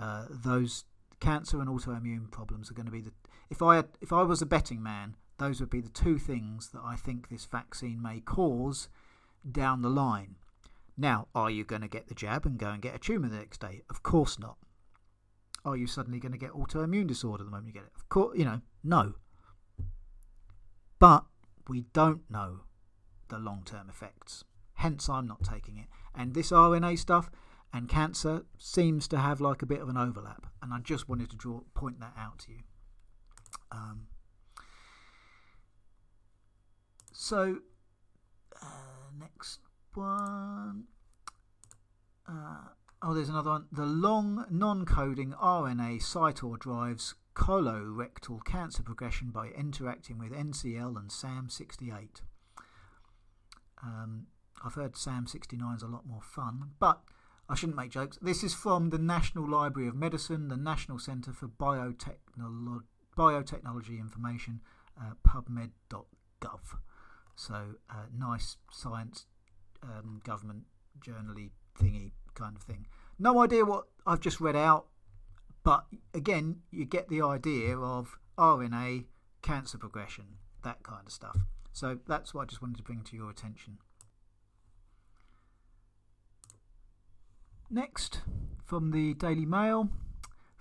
Uh, 0.00 0.26
those 0.28 0.84
cancer 1.20 1.60
and 1.60 1.68
autoimmune 1.68 2.30
problems 2.30 2.70
are 2.70 2.74
going 2.74 2.86
to 2.86 2.92
be 2.92 3.00
the. 3.00 3.12
If 3.50 3.62
I 3.62 3.76
had, 3.76 3.88
if 4.00 4.12
I 4.12 4.22
was 4.22 4.42
a 4.42 4.46
betting 4.46 4.82
man, 4.82 5.16
those 5.38 5.60
would 5.60 5.70
be 5.70 5.80
the 5.80 5.88
two 5.88 6.18
things 6.18 6.70
that 6.70 6.82
I 6.84 6.96
think 6.96 7.28
this 7.28 7.46
vaccine 7.46 8.00
may 8.02 8.20
cause 8.20 8.88
down 9.50 9.82
the 9.82 9.90
line. 9.90 10.36
Now, 10.96 11.26
are 11.34 11.50
you 11.50 11.64
going 11.64 11.82
to 11.82 11.88
get 11.88 12.08
the 12.08 12.14
jab 12.14 12.46
and 12.46 12.58
go 12.58 12.68
and 12.68 12.80
get 12.80 12.94
a 12.94 12.98
tumour 12.98 13.28
the 13.28 13.38
next 13.38 13.60
day? 13.60 13.82
Of 13.90 14.02
course 14.02 14.38
not. 14.38 14.56
Are 15.64 15.76
you 15.76 15.86
suddenly 15.86 16.20
going 16.20 16.32
to 16.32 16.38
get 16.38 16.52
autoimmune 16.52 17.06
disorder 17.06 17.42
the 17.42 17.50
moment 17.50 17.68
you 17.68 17.72
get 17.72 17.84
it? 17.84 17.92
Of 17.96 18.08
course, 18.08 18.38
you 18.38 18.44
know, 18.44 18.60
no. 18.82 19.14
But 20.98 21.24
we 21.68 21.82
don't 21.92 22.28
know 22.30 22.60
the 23.28 23.38
long 23.38 23.62
term 23.64 23.88
effects. 23.88 24.44
Hence, 24.74 25.08
I'm 25.08 25.26
not 25.26 25.42
taking 25.42 25.78
it. 25.78 25.86
And 26.14 26.34
this 26.34 26.50
RNA 26.50 26.98
stuff 26.98 27.30
and 27.72 27.88
cancer 27.88 28.44
seems 28.58 29.08
to 29.08 29.18
have 29.18 29.40
like 29.40 29.62
a 29.62 29.66
bit 29.66 29.80
of 29.80 29.88
an 29.88 29.96
overlap. 29.96 30.46
And 30.62 30.72
I 30.72 30.78
just 30.78 31.08
wanted 31.08 31.30
to 31.30 31.36
draw 31.36 31.60
point 31.74 32.00
that 32.00 32.12
out 32.18 32.38
to 32.40 32.52
you. 32.52 32.60
Um, 33.72 34.06
so, 37.12 37.58
uh, 38.62 38.66
next 39.18 39.60
one. 39.94 40.84
Uh, 42.28 42.68
oh, 43.02 43.14
there's 43.14 43.28
another 43.28 43.50
one. 43.50 43.66
The 43.72 43.86
long 43.86 44.46
non 44.50 44.84
coding 44.84 45.32
RNA 45.32 46.02
CYTOR 46.02 46.58
drives 46.58 47.14
colorectal 47.34 48.44
cancer 48.44 48.82
progression 48.82 49.30
by 49.30 49.48
interacting 49.48 50.18
with 50.18 50.32
NCL 50.32 50.96
and 50.96 51.10
SAM68. 51.10 52.22
Um, 53.82 54.26
I've 54.64 54.74
heard 54.74 54.94
SAM69 54.94 55.76
is 55.76 55.82
a 55.82 55.86
lot 55.88 56.06
more 56.06 56.22
fun, 56.22 56.70
but 56.78 57.02
I 57.48 57.54
shouldn't 57.54 57.76
make 57.76 57.90
jokes. 57.90 58.18
This 58.22 58.42
is 58.42 58.54
from 58.54 58.90
the 58.90 58.98
National 58.98 59.48
Library 59.48 59.88
of 59.88 59.94
Medicine, 59.94 60.48
the 60.48 60.56
National 60.56 60.98
Centre 60.98 61.32
for 61.32 61.48
Biotechnolo- 61.48 62.84
Biotechnology 63.16 64.00
Information, 64.00 64.60
uh, 64.98 65.12
pubmed.gov. 65.26 66.78
So, 67.36 67.74
uh, 67.90 68.06
nice 68.16 68.56
science 68.70 69.26
um, 69.82 70.20
government 70.24 70.64
journally 71.00 71.50
thingy 71.78 72.12
kind 72.34 72.56
of 72.56 72.62
thing. 72.62 72.86
No 73.18 73.42
idea 73.42 73.64
what 73.64 73.84
I've 74.06 74.20
just 74.20 74.40
read 74.40 74.56
out. 74.56 74.86
But 75.64 75.86
again, 76.12 76.60
you 76.70 76.84
get 76.84 77.08
the 77.08 77.22
idea 77.22 77.76
of 77.76 78.18
RNA, 78.38 79.06
cancer 79.42 79.78
progression, 79.78 80.36
that 80.62 80.82
kind 80.82 81.06
of 81.06 81.12
stuff. 81.12 81.38
So 81.72 81.98
that's 82.06 82.34
what 82.34 82.42
I 82.42 82.44
just 82.44 82.62
wanted 82.62 82.76
to 82.76 82.82
bring 82.82 83.02
to 83.02 83.16
your 83.16 83.30
attention. 83.30 83.78
Next, 87.70 88.20
from 88.64 88.90
the 88.90 89.14
Daily 89.14 89.46
Mail, 89.46 89.88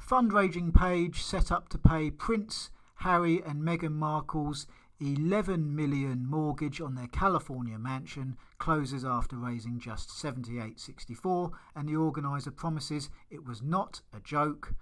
fundraising 0.02 0.74
page 0.74 1.22
set 1.22 1.52
up 1.52 1.70
to 1.70 1.78
pay 1.78 2.10
Prince 2.10 2.72
Harry 2.96 3.42
and 3.46 3.62
Meghan 3.62 3.94
Markle's 3.94 4.66
11 5.00 5.76
million 5.76 6.26
mortgage 6.26 6.80
on 6.80 6.96
their 6.96 7.08
California 7.08 7.78
mansion 7.78 8.38
closes 8.58 9.04
after 9.04 9.36
raising 9.36 9.80
just 9.80 10.10
78.64 10.10 11.52
and 11.76 11.90
the 11.90 11.96
organizer 11.96 12.52
promises 12.52 13.10
it 13.30 13.46
was 13.46 13.62
not 13.62 14.02
a 14.16 14.22
joke 14.22 14.74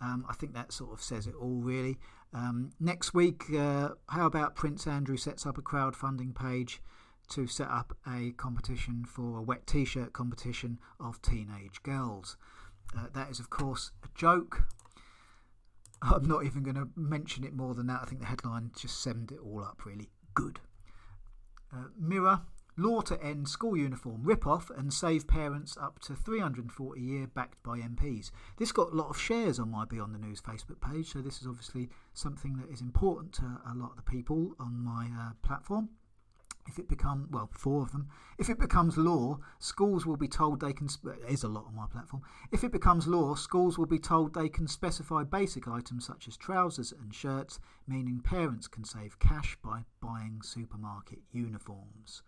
um, 0.00 0.24
I 0.28 0.34
think 0.34 0.54
that 0.54 0.72
sort 0.72 0.92
of 0.92 1.02
says 1.02 1.26
it 1.26 1.34
all, 1.34 1.60
really. 1.60 1.98
Um, 2.32 2.70
next 2.78 3.14
week, 3.14 3.44
uh, 3.56 3.90
how 4.08 4.26
about 4.26 4.54
Prince 4.54 4.86
Andrew 4.86 5.16
sets 5.16 5.46
up 5.46 5.58
a 5.58 5.62
crowdfunding 5.62 6.34
page 6.34 6.80
to 7.30 7.46
set 7.46 7.68
up 7.68 7.96
a 8.06 8.32
competition 8.32 9.04
for 9.04 9.38
a 9.38 9.42
wet 9.42 9.66
t 9.66 9.84
shirt 9.84 10.12
competition 10.12 10.78
of 11.00 11.20
teenage 11.22 11.82
girls? 11.82 12.36
Uh, 12.96 13.06
that 13.14 13.30
is, 13.30 13.40
of 13.40 13.50
course, 13.50 13.90
a 14.04 14.08
joke. 14.14 14.66
I'm 16.00 16.26
not 16.26 16.44
even 16.44 16.62
going 16.62 16.76
to 16.76 16.88
mention 16.94 17.44
it 17.44 17.54
more 17.54 17.74
than 17.74 17.88
that. 17.88 18.00
I 18.02 18.04
think 18.06 18.20
the 18.20 18.26
headline 18.26 18.70
just 18.78 19.02
summed 19.02 19.32
it 19.32 19.38
all 19.42 19.62
up, 19.64 19.84
really. 19.84 20.10
Good. 20.34 20.60
Uh, 21.72 21.86
Mirror 21.98 22.42
Law 22.80 23.00
to 23.00 23.20
end 23.20 23.48
school 23.48 23.76
uniform 23.76 24.22
rip-off 24.22 24.70
and 24.70 24.94
save 24.94 25.26
parents 25.26 25.76
up 25.80 25.98
to 25.98 26.14
340 26.14 27.00
a 27.00 27.02
year 27.02 27.26
backed 27.26 27.60
by 27.64 27.80
MPs. 27.80 28.30
This 28.56 28.70
got 28.70 28.92
a 28.92 28.94
lot 28.94 29.10
of 29.10 29.18
shares 29.18 29.58
on 29.58 29.72
my 29.72 29.84
Beyond 29.84 30.14
the 30.14 30.18
News 30.20 30.40
Facebook 30.40 30.80
page, 30.80 31.12
so 31.12 31.20
this 31.20 31.40
is 31.40 31.48
obviously 31.48 31.88
something 32.14 32.56
that 32.58 32.70
is 32.70 32.80
important 32.80 33.32
to 33.32 33.42
a 33.68 33.74
lot 33.74 33.90
of 33.90 33.96
the 33.96 34.02
people 34.02 34.54
on 34.60 34.78
my 34.78 35.06
uh, 35.06 35.32
platform. 35.42 35.88
If 36.68 36.78
it 36.78 36.88
becomes, 36.88 37.26
well, 37.32 37.50
four 37.52 37.82
of 37.82 37.90
them. 37.90 38.10
If 38.38 38.48
it 38.48 38.60
becomes 38.60 38.96
law, 38.96 39.40
schools 39.58 40.06
will 40.06 40.16
be 40.16 40.28
told 40.28 40.60
they 40.60 40.72
can. 40.72 40.86
Sp- 40.86 41.18
it 41.18 41.32
is 41.32 41.42
a 41.42 41.48
lot 41.48 41.64
on 41.66 41.74
my 41.74 41.86
platform. 41.90 42.22
If 42.52 42.62
it 42.62 42.70
becomes 42.70 43.08
law, 43.08 43.34
schools 43.34 43.76
will 43.76 43.86
be 43.86 43.98
told 43.98 44.34
they 44.34 44.48
can 44.48 44.68
specify 44.68 45.24
basic 45.24 45.66
items 45.66 46.06
such 46.06 46.28
as 46.28 46.36
trousers 46.36 46.92
and 46.92 47.12
shirts, 47.12 47.58
meaning 47.88 48.20
parents 48.20 48.68
can 48.68 48.84
save 48.84 49.18
cash 49.18 49.58
by 49.64 49.82
buying 50.00 50.42
supermarket 50.44 51.18
uniforms. 51.32 52.22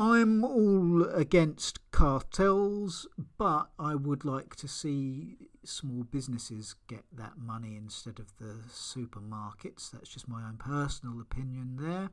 I'm 0.00 0.44
all 0.44 1.02
against 1.12 1.80
cartels, 1.90 3.08
but 3.36 3.70
I 3.80 3.96
would 3.96 4.24
like 4.24 4.54
to 4.56 4.68
see 4.68 5.48
small 5.64 6.04
businesses 6.04 6.76
get 6.86 7.02
that 7.12 7.36
money 7.36 7.74
instead 7.74 8.20
of 8.20 8.26
the 8.38 8.60
supermarkets. 8.70 9.90
That's 9.90 10.08
just 10.08 10.28
my 10.28 10.46
own 10.46 10.56
personal 10.56 11.20
opinion 11.20 11.78
there. 11.80 12.10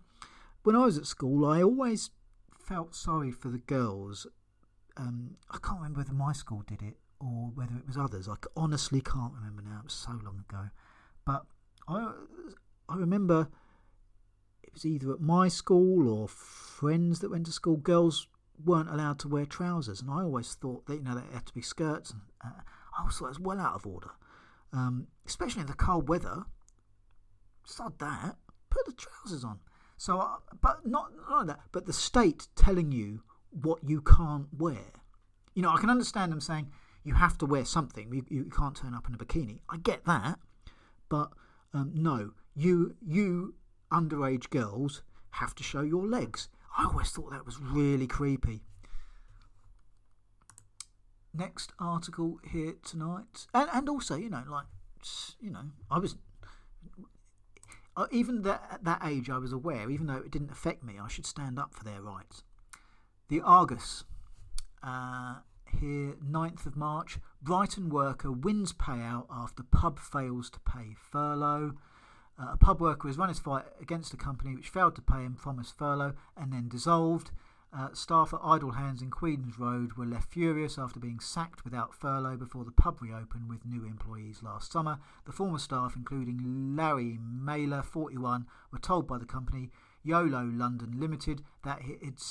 When 0.63 0.75
I 0.75 0.85
was 0.85 0.97
at 0.97 1.05
school, 1.05 1.45
I 1.45 1.61
always 1.61 2.09
felt 2.57 2.95
sorry 2.95 3.29
for 3.29 3.49
the 3.49 3.59
girls. 3.59 4.25
Um, 4.97 5.35
I 5.51 5.59
can't 5.59 5.77
remember 5.77 5.99
whether 5.99 6.13
my 6.13 6.33
school 6.33 6.63
did 6.65 6.81
it 6.81 6.97
or 7.19 7.51
whether 7.53 7.75
it 7.75 7.85
was 7.85 7.97
others. 7.97 8.27
I 8.27 8.33
honestly 8.57 8.99
can't 8.99 9.33
remember 9.35 9.61
now. 9.61 9.77
It 9.81 9.83
was 9.83 9.93
so 9.93 10.13
long 10.23 10.43
ago. 10.49 10.69
But 11.23 11.43
I, 11.87 12.13
I 12.89 12.95
remember 12.95 13.49
was 14.75 14.85
either 14.85 15.11
at 15.13 15.21
my 15.21 15.47
school 15.47 16.07
or 16.07 16.27
friends 16.27 17.19
that 17.19 17.31
went 17.31 17.47
to 17.47 17.51
school, 17.51 17.77
girls 17.77 18.27
weren't 18.63 18.89
allowed 18.89 19.17
to 19.19 19.27
wear 19.27 19.45
trousers, 19.45 20.01
and 20.01 20.11
I 20.11 20.21
always 20.21 20.53
thought 20.53 20.85
that 20.85 20.95
you 20.95 21.01
know 21.01 21.15
they 21.15 21.33
had 21.33 21.45
to 21.47 21.53
be 21.53 21.61
skirts, 21.61 22.11
and 22.11 22.21
uh, 22.43 22.61
I 22.97 23.01
always 23.01 23.15
thought 23.15 23.25
it 23.25 23.29
was 23.29 23.39
well 23.39 23.59
out 23.59 23.75
of 23.75 23.87
order, 23.87 24.11
um, 24.71 25.07
especially 25.25 25.61
in 25.61 25.67
the 25.67 25.73
cold 25.73 26.07
weather. 26.07 26.43
Sod 27.63 27.97
that, 27.99 28.35
put 28.69 28.85
the 28.85 28.93
trousers 28.93 29.43
on. 29.43 29.59
So, 29.97 30.19
uh, 30.19 30.35
but 30.61 30.85
not, 30.85 31.11
not 31.29 31.47
that, 31.47 31.61
but 31.71 31.85
the 31.85 31.93
state 31.93 32.47
telling 32.55 32.91
you 32.91 33.23
what 33.49 33.79
you 33.83 34.01
can't 34.01 34.47
wear. 34.55 34.91
You 35.55 35.61
know, 35.61 35.69
I 35.69 35.77
can 35.77 35.89
understand 35.89 36.31
them 36.31 36.41
saying 36.41 36.69
you 37.03 37.15
have 37.15 37.37
to 37.39 37.45
wear 37.45 37.65
something. 37.65 38.13
You, 38.13 38.25
you 38.29 38.51
can't 38.55 38.75
turn 38.75 38.93
up 38.93 39.07
in 39.07 39.15
a 39.15 39.17
bikini. 39.17 39.59
I 39.69 39.77
get 39.77 40.05
that, 40.05 40.37
but 41.09 41.31
um, 41.73 41.91
no, 41.95 42.31
you 42.55 42.95
you 43.01 43.55
underage 43.91 44.49
girls 44.49 45.01
have 45.31 45.55
to 45.55 45.63
show 45.63 45.81
your 45.81 46.05
legs. 46.05 46.49
I 46.77 46.85
always 46.85 47.09
thought 47.09 47.31
that 47.31 47.45
was 47.45 47.59
really 47.59 48.07
creepy. 48.07 48.61
Next 51.33 51.73
article 51.79 52.39
here 52.49 52.75
tonight, 52.83 53.47
and 53.53 53.69
and 53.73 53.89
also 53.89 54.15
you 54.15 54.29
know 54.29 54.43
like 54.49 54.65
you 55.41 55.51
know 55.51 55.71
I 55.91 55.99
was 55.99 56.15
uh, 57.97 58.07
even 58.11 58.41
that 58.43 58.63
at 58.71 58.83
that 58.85 59.01
age 59.05 59.29
I 59.29 59.37
was 59.37 59.51
aware, 59.51 59.89
even 59.89 60.07
though 60.07 60.17
it 60.17 60.31
didn't 60.31 60.51
affect 60.51 60.83
me, 60.83 60.95
I 61.01 61.07
should 61.07 61.25
stand 61.25 61.59
up 61.59 61.73
for 61.73 61.83
their 61.83 62.01
rights. 62.01 62.43
The 63.29 63.41
Argus. 63.41 64.03
Uh, 64.83 65.37
here, 65.79 66.15
9th 66.23 66.65
of 66.65 66.77
March, 66.77 67.17
Brighton 67.41 67.89
worker 67.89 68.31
wins 68.31 68.71
payout 68.71 69.25
after 69.29 69.63
pub 69.63 69.99
fails 69.99 70.49
to 70.51 70.59
pay 70.59 70.95
furlough. 70.95 71.73
Uh, 72.39 72.51
a 72.53 72.57
pub 72.57 72.81
worker 72.81 73.07
has 73.07 73.17
run 73.17 73.29
his 73.29 73.39
fight 73.39 73.65
against 73.81 74.13
a 74.13 74.17
company 74.17 74.55
which 74.55 74.69
failed 74.69 74.95
to 74.95 75.01
pay 75.01 75.23
him 75.23 75.35
from 75.35 75.57
his 75.57 75.71
furlough 75.71 76.13
and 76.35 76.51
then 76.51 76.67
dissolved. 76.67 77.31
Uh, 77.77 77.89
staff 77.93 78.33
at 78.33 78.39
Idle 78.41 78.71
Hands 78.71 79.01
in 79.01 79.09
Queens 79.09 79.59
Road 79.59 79.93
were 79.93 80.05
left 80.05 80.31
furious 80.31 80.77
after 80.77 80.99
being 80.99 81.19
sacked 81.19 81.65
without 81.65 81.93
furlough 81.93 82.37
before 82.37 82.63
the 82.63 82.71
pub 82.71 83.01
reopened 83.01 83.49
with 83.49 83.65
new 83.65 83.83
employees 83.83 84.41
last 84.41 84.71
summer. 84.71 84.99
The 85.25 85.33
former 85.33 85.57
staff, 85.57 85.93
including 85.95 86.75
Larry 86.75 87.19
Mailer, 87.21 87.81
41, 87.81 88.45
were 88.71 88.79
told 88.79 89.07
by 89.07 89.17
the 89.17 89.25
company 89.25 89.71
YOLO 90.03 90.45
London 90.45 90.99
Limited 90.99 91.41
that 91.63 91.81
it, 91.83 92.21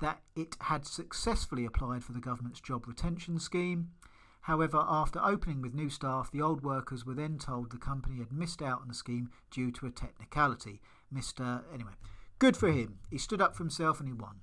that 0.00 0.22
it 0.36 0.56
had 0.60 0.86
successfully 0.86 1.64
applied 1.64 2.04
for 2.04 2.12
the 2.12 2.20
government's 2.20 2.60
job 2.60 2.86
retention 2.86 3.40
scheme. 3.40 3.90
However, 4.46 4.84
after 4.86 5.20
opening 5.24 5.60
with 5.60 5.74
new 5.74 5.90
staff, 5.90 6.30
the 6.30 6.40
old 6.40 6.62
workers 6.62 7.04
were 7.04 7.14
then 7.14 7.36
told 7.36 7.72
the 7.72 7.78
company 7.78 8.18
had 8.18 8.30
missed 8.30 8.62
out 8.62 8.80
on 8.80 8.86
the 8.86 8.94
scheme 8.94 9.28
due 9.50 9.72
to 9.72 9.86
a 9.86 9.90
technicality. 9.90 10.80
Mr. 11.12 11.64
Anyway, 11.74 11.94
good 12.38 12.56
for 12.56 12.70
him. 12.70 13.00
He 13.10 13.18
stood 13.18 13.42
up 13.42 13.56
for 13.56 13.64
himself 13.64 13.98
and 13.98 14.08
he 14.08 14.12
won. 14.12 14.42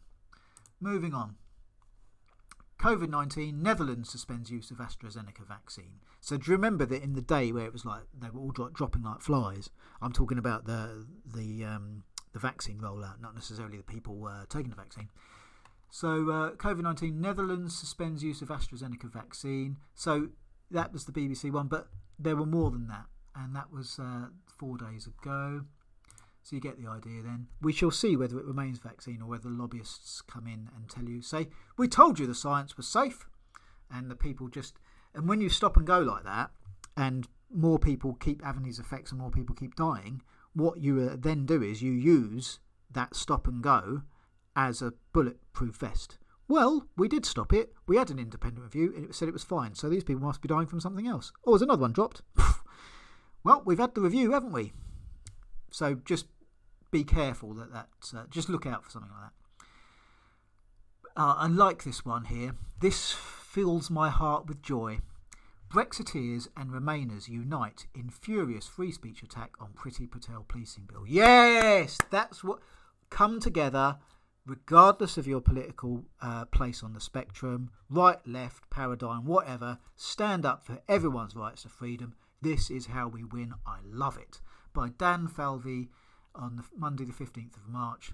Moving 0.81 1.13
on. 1.13 1.37
COVID 2.79 3.07
19, 3.07 3.63
Netherlands 3.63 4.09
suspends 4.09 4.51
use 4.51 4.71
of 4.71 4.79
AstraZeneca 4.79 5.47
vaccine. 5.47 6.01
So, 6.19 6.35
do 6.35 6.51
you 6.51 6.57
remember 6.57 6.85
that 6.85 7.01
in 7.01 7.13
the 7.13 7.21
day 7.21 7.53
where 7.53 7.65
it 7.65 7.71
was 7.71 7.85
like 7.85 8.03
they 8.13 8.29
were 8.29 8.41
all 8.41 8.51
dro- 8.51 8.71
dropping 8.71 9.03
like 9.03 9.21
flies? 9.21 9.69
I'm 10.01 10.11
talking 10.11 10.37
about 10.37 10.65
the 10.65 11.07
the 11.33 11.63
um, 11.63 12.03
the 12.33 12.39
vaccine 12.39 12.79
rollout, 12.79 13.21
not 13.21 13.35
necessarily 13.35 13.77
the 13.77 13.83
people 13.83 14.25
uh, 14.25 14.43
taking 14.49 14.69
the 14.69 14.75
vaccine. 14.75 15.07
So, 15.95 16.31
uh, 16.31 16.51
COVID 16.53 16.81
19, 16.81 17.21
Netherlands 17.21 17.77
suspends 17.77 18.23
use 18.23 18.41
of 18.41 18.47
AstraZeneca 18.47 19.13
vaccine. 19.13 19.77
So, 19.93 20.29
that 20.71 20.91
was 20.91 21.05
the 21.05 21.11
BBC 21.11 21.51
one, 21.51 21.67
but 21.67 21.87
there 22.17 22.35
were 22.35 22.47
more 22.47 22.71
than 22.71 22.87
that, 22.87 23.05
and 23.35 23.55
that 23.55 23.71
was 23.71 23.99
uh, 23.99 24.29
four 24.47 24.75
days 24.75 25.05
ago. 25.05 25.65
So, 26.41 26.55
you 26.55 26.59
get 26.59 26.81
the 26.81 26.89
idea 26.89 27.21
then. 27.21 27.45
We 27.61 27.73
shall 27.73 27.91
see 27.91 28.17
whether 28.17 28.39
it 28.39 28.45
remains 28.45 28.79
vaccine 28.79 29.21
or 29.21 29.27
whether 29.27 29.49
lobbyists 29.49 30.23
come 30.23 30.47
in 30.47 30.67
and 30.75 30.89
tell 30.89 31.03
you, 31.03 31.21
say, 31.21 31.49
we 31.77 31.87
told 31.87 32.17
you 32.17 32.25
the 32.25 32.33
science 32.33 32.75
was 32.75 32.87
safe, 32.87 33.27
and 33.91 34.09
the 34.09 34.15
people 34.15 34.47
just. 34.47 34.79
And 35.13 35.29
when 35.29 35.41
you 35.41 35.49
stop 35.49 35.77
and 35.77 35.85
go 35.85 35.99
like 35.99 36.23
that, 36.23 36.49
and 36.97 37.27
more 37.51 37.77
people 37.77 38.15
keep 38.15 38.43
having 38.43 38.63
these 38.63 38.79
effects 38.79 39.11
and 39.11 39.21
more 39.21 39.29
people 39.29 39.53
keep 39.53 39.75
dying, 39.75 40.23
what 40.55 40.81
you 40.81 41.07
uh, 41.07 41.17
then 41.19 41.45
do 41.45 41.61
is 41.61 41.83
you 41.83 41.91
use 41.91 42.57
that 42.89 43.15
stop 43.15 43.45
and 43.45 43.61
go 43.61 44.01
as 44.55 44.81
a 44.81 44.93
bulletproof 45.13 45.75
vest. 45.75 46.17
Well, 46.47 46.87
we 46.97 47.07
did 47.07 47.25
stop 47.25 47.53
it. 47.53 47.73
We 47.87 47.97
had 47.97 48.09
an 48.09 48.19
independent 48.19 48.63
review 48.63 48.93
and 48.95 49.05
it 49.05 49.15
said 49.15 49.27
it 49.27 49.33
was 49.33 49.43
fine. 49.43 49.75
So 49.75 49.89
these 49.89 50.03
people 50.03 50.23
must 50.23 50.41
be 50.41 50.47
dying 50.47 50.67
from 50.67 50.81
something 50.81 51.07
else. 51.07 51.31
Oh, 51.45 51.51
there's 51.51 51.61
another 51.61 51.81
one 51.81 51.93
dropped. 51.93 52.21
well, 53.43 53.61
we've 53.65 53.79
had 53.79 53.95
the 53.95 54.01
review, 54.01 54.31
haven't 54.31 54.51
we? 54.51 54.73
So 55.71 55.95
just 55.95 56.27
be 56.91 57.03
careful 57.03 57.53
that 57.55 57.71
that. 57.73 57.89
Uh, 58.15 58.23
just 58.29 58.49
look 58.49 58.65
out 58.65 58.83
for 58.83 58.91
something 58.91 59.11
like 59.11 59.31
that. 59.31 59.33
Uh, 61.15 61.35
I 61.37 61.47
like 61.47 61.83
this 61.83 62.05
one 62.05 62.25
here. 62.25 62.55
This 62.79 63.11
fills 63.11 63.89
my 63.89 64.09
heart 64.09 64.47
with 64.47 64.61
joy. 64.61 64.99
Brexiteers 65.71 66.47
and 66.55 66.69
Remainers 66.69 67.27
unite 67.27 67.87
in 67.95 68.09
furious 68.09 68.67
free 68.67 68.91
speech 68.91 69.23
attack 69.23 69.53
on 69.59 69.69
Priti 69.69 70.09
Patel 70.09 70.45
policing 70.47 70.85
bill. 70.85 71.05
Yes, 71.07 71.97
that's 72.11 72.43
what. 72.43 72.59
Come 73.09 73.39
together 73.39 73.97
regardless 74.45 75.17
of 75.17 75.27
your 75.27 75.41
political 75.41 76.03
uh, 76.21 76.45
place 76.45 76.83
on 76.83 76.93
the 76.93 76.99
spectrum, 76.99 77.71
right, 77.89 78.19
left, 78.27 78.69
paradigm, 78.69 79.25
whatever, 79.25 79.77
stand 79.95 80.45
up 80.45 80.65
for 80.65 80.79
everyone's 80.87 81.35
rights 81.35 81.63
to 81.63 81.69
freedom. 81.69 82.13
This 82.41 82.69
is 82.69 82.87
how 82.87 83.07
we 83.07 83.23
win. 83.23 83.53
I 83.65 83.77
love 83.85 84.17
it. 84.17 84.41
By 84.73 84.89
Dan 84.89 85.27
Falvey 85.27 85.89
on 86.35 86.57
the, 86.57 86.63
Monday, 86.77 87.05
the 87.05 87.13
15th 87.13 87.55
of 87.55 87.67
March. 87.67 88.11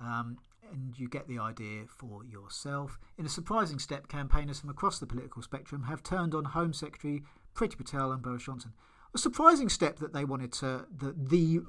Um, 0.00 0.38
and 0.72 0.98
you 0.98 1.08
get 1.08 1.26
the 1.26 1.38
idea 1.38 1.84
for 1.88 2.24
yourself. 2.24 2.98
In 3.18 3.26
a 3.26 3.30
surprising 3.30 3.78
step, 3.78 4.08
campaigners 4.08 4.60
from 4.60 4.70
across 4.70 4.98
the 4.98 5.06
political 5.06 5.42
spectrum 5.42 5.84
have 5.84 6.02
turned 6.02 6.34
on 6.34 6.44
Home 6.46 6.72
Secretary 6.72 7.22
Priti 7.54 7.76
Patel 7.76 8.12
and 8.12 8.22
Boris 8.22 8.44
Johnson 8.44 8.72
a 9.14 9.18
surprising 9.18 9.68
step 9.68 9.98
that 9.98 10.12
they 10.12 10.24
wanted 10.24 10.52
to 10.52 10.86
the 10.94 11.14
the 11.16 11.60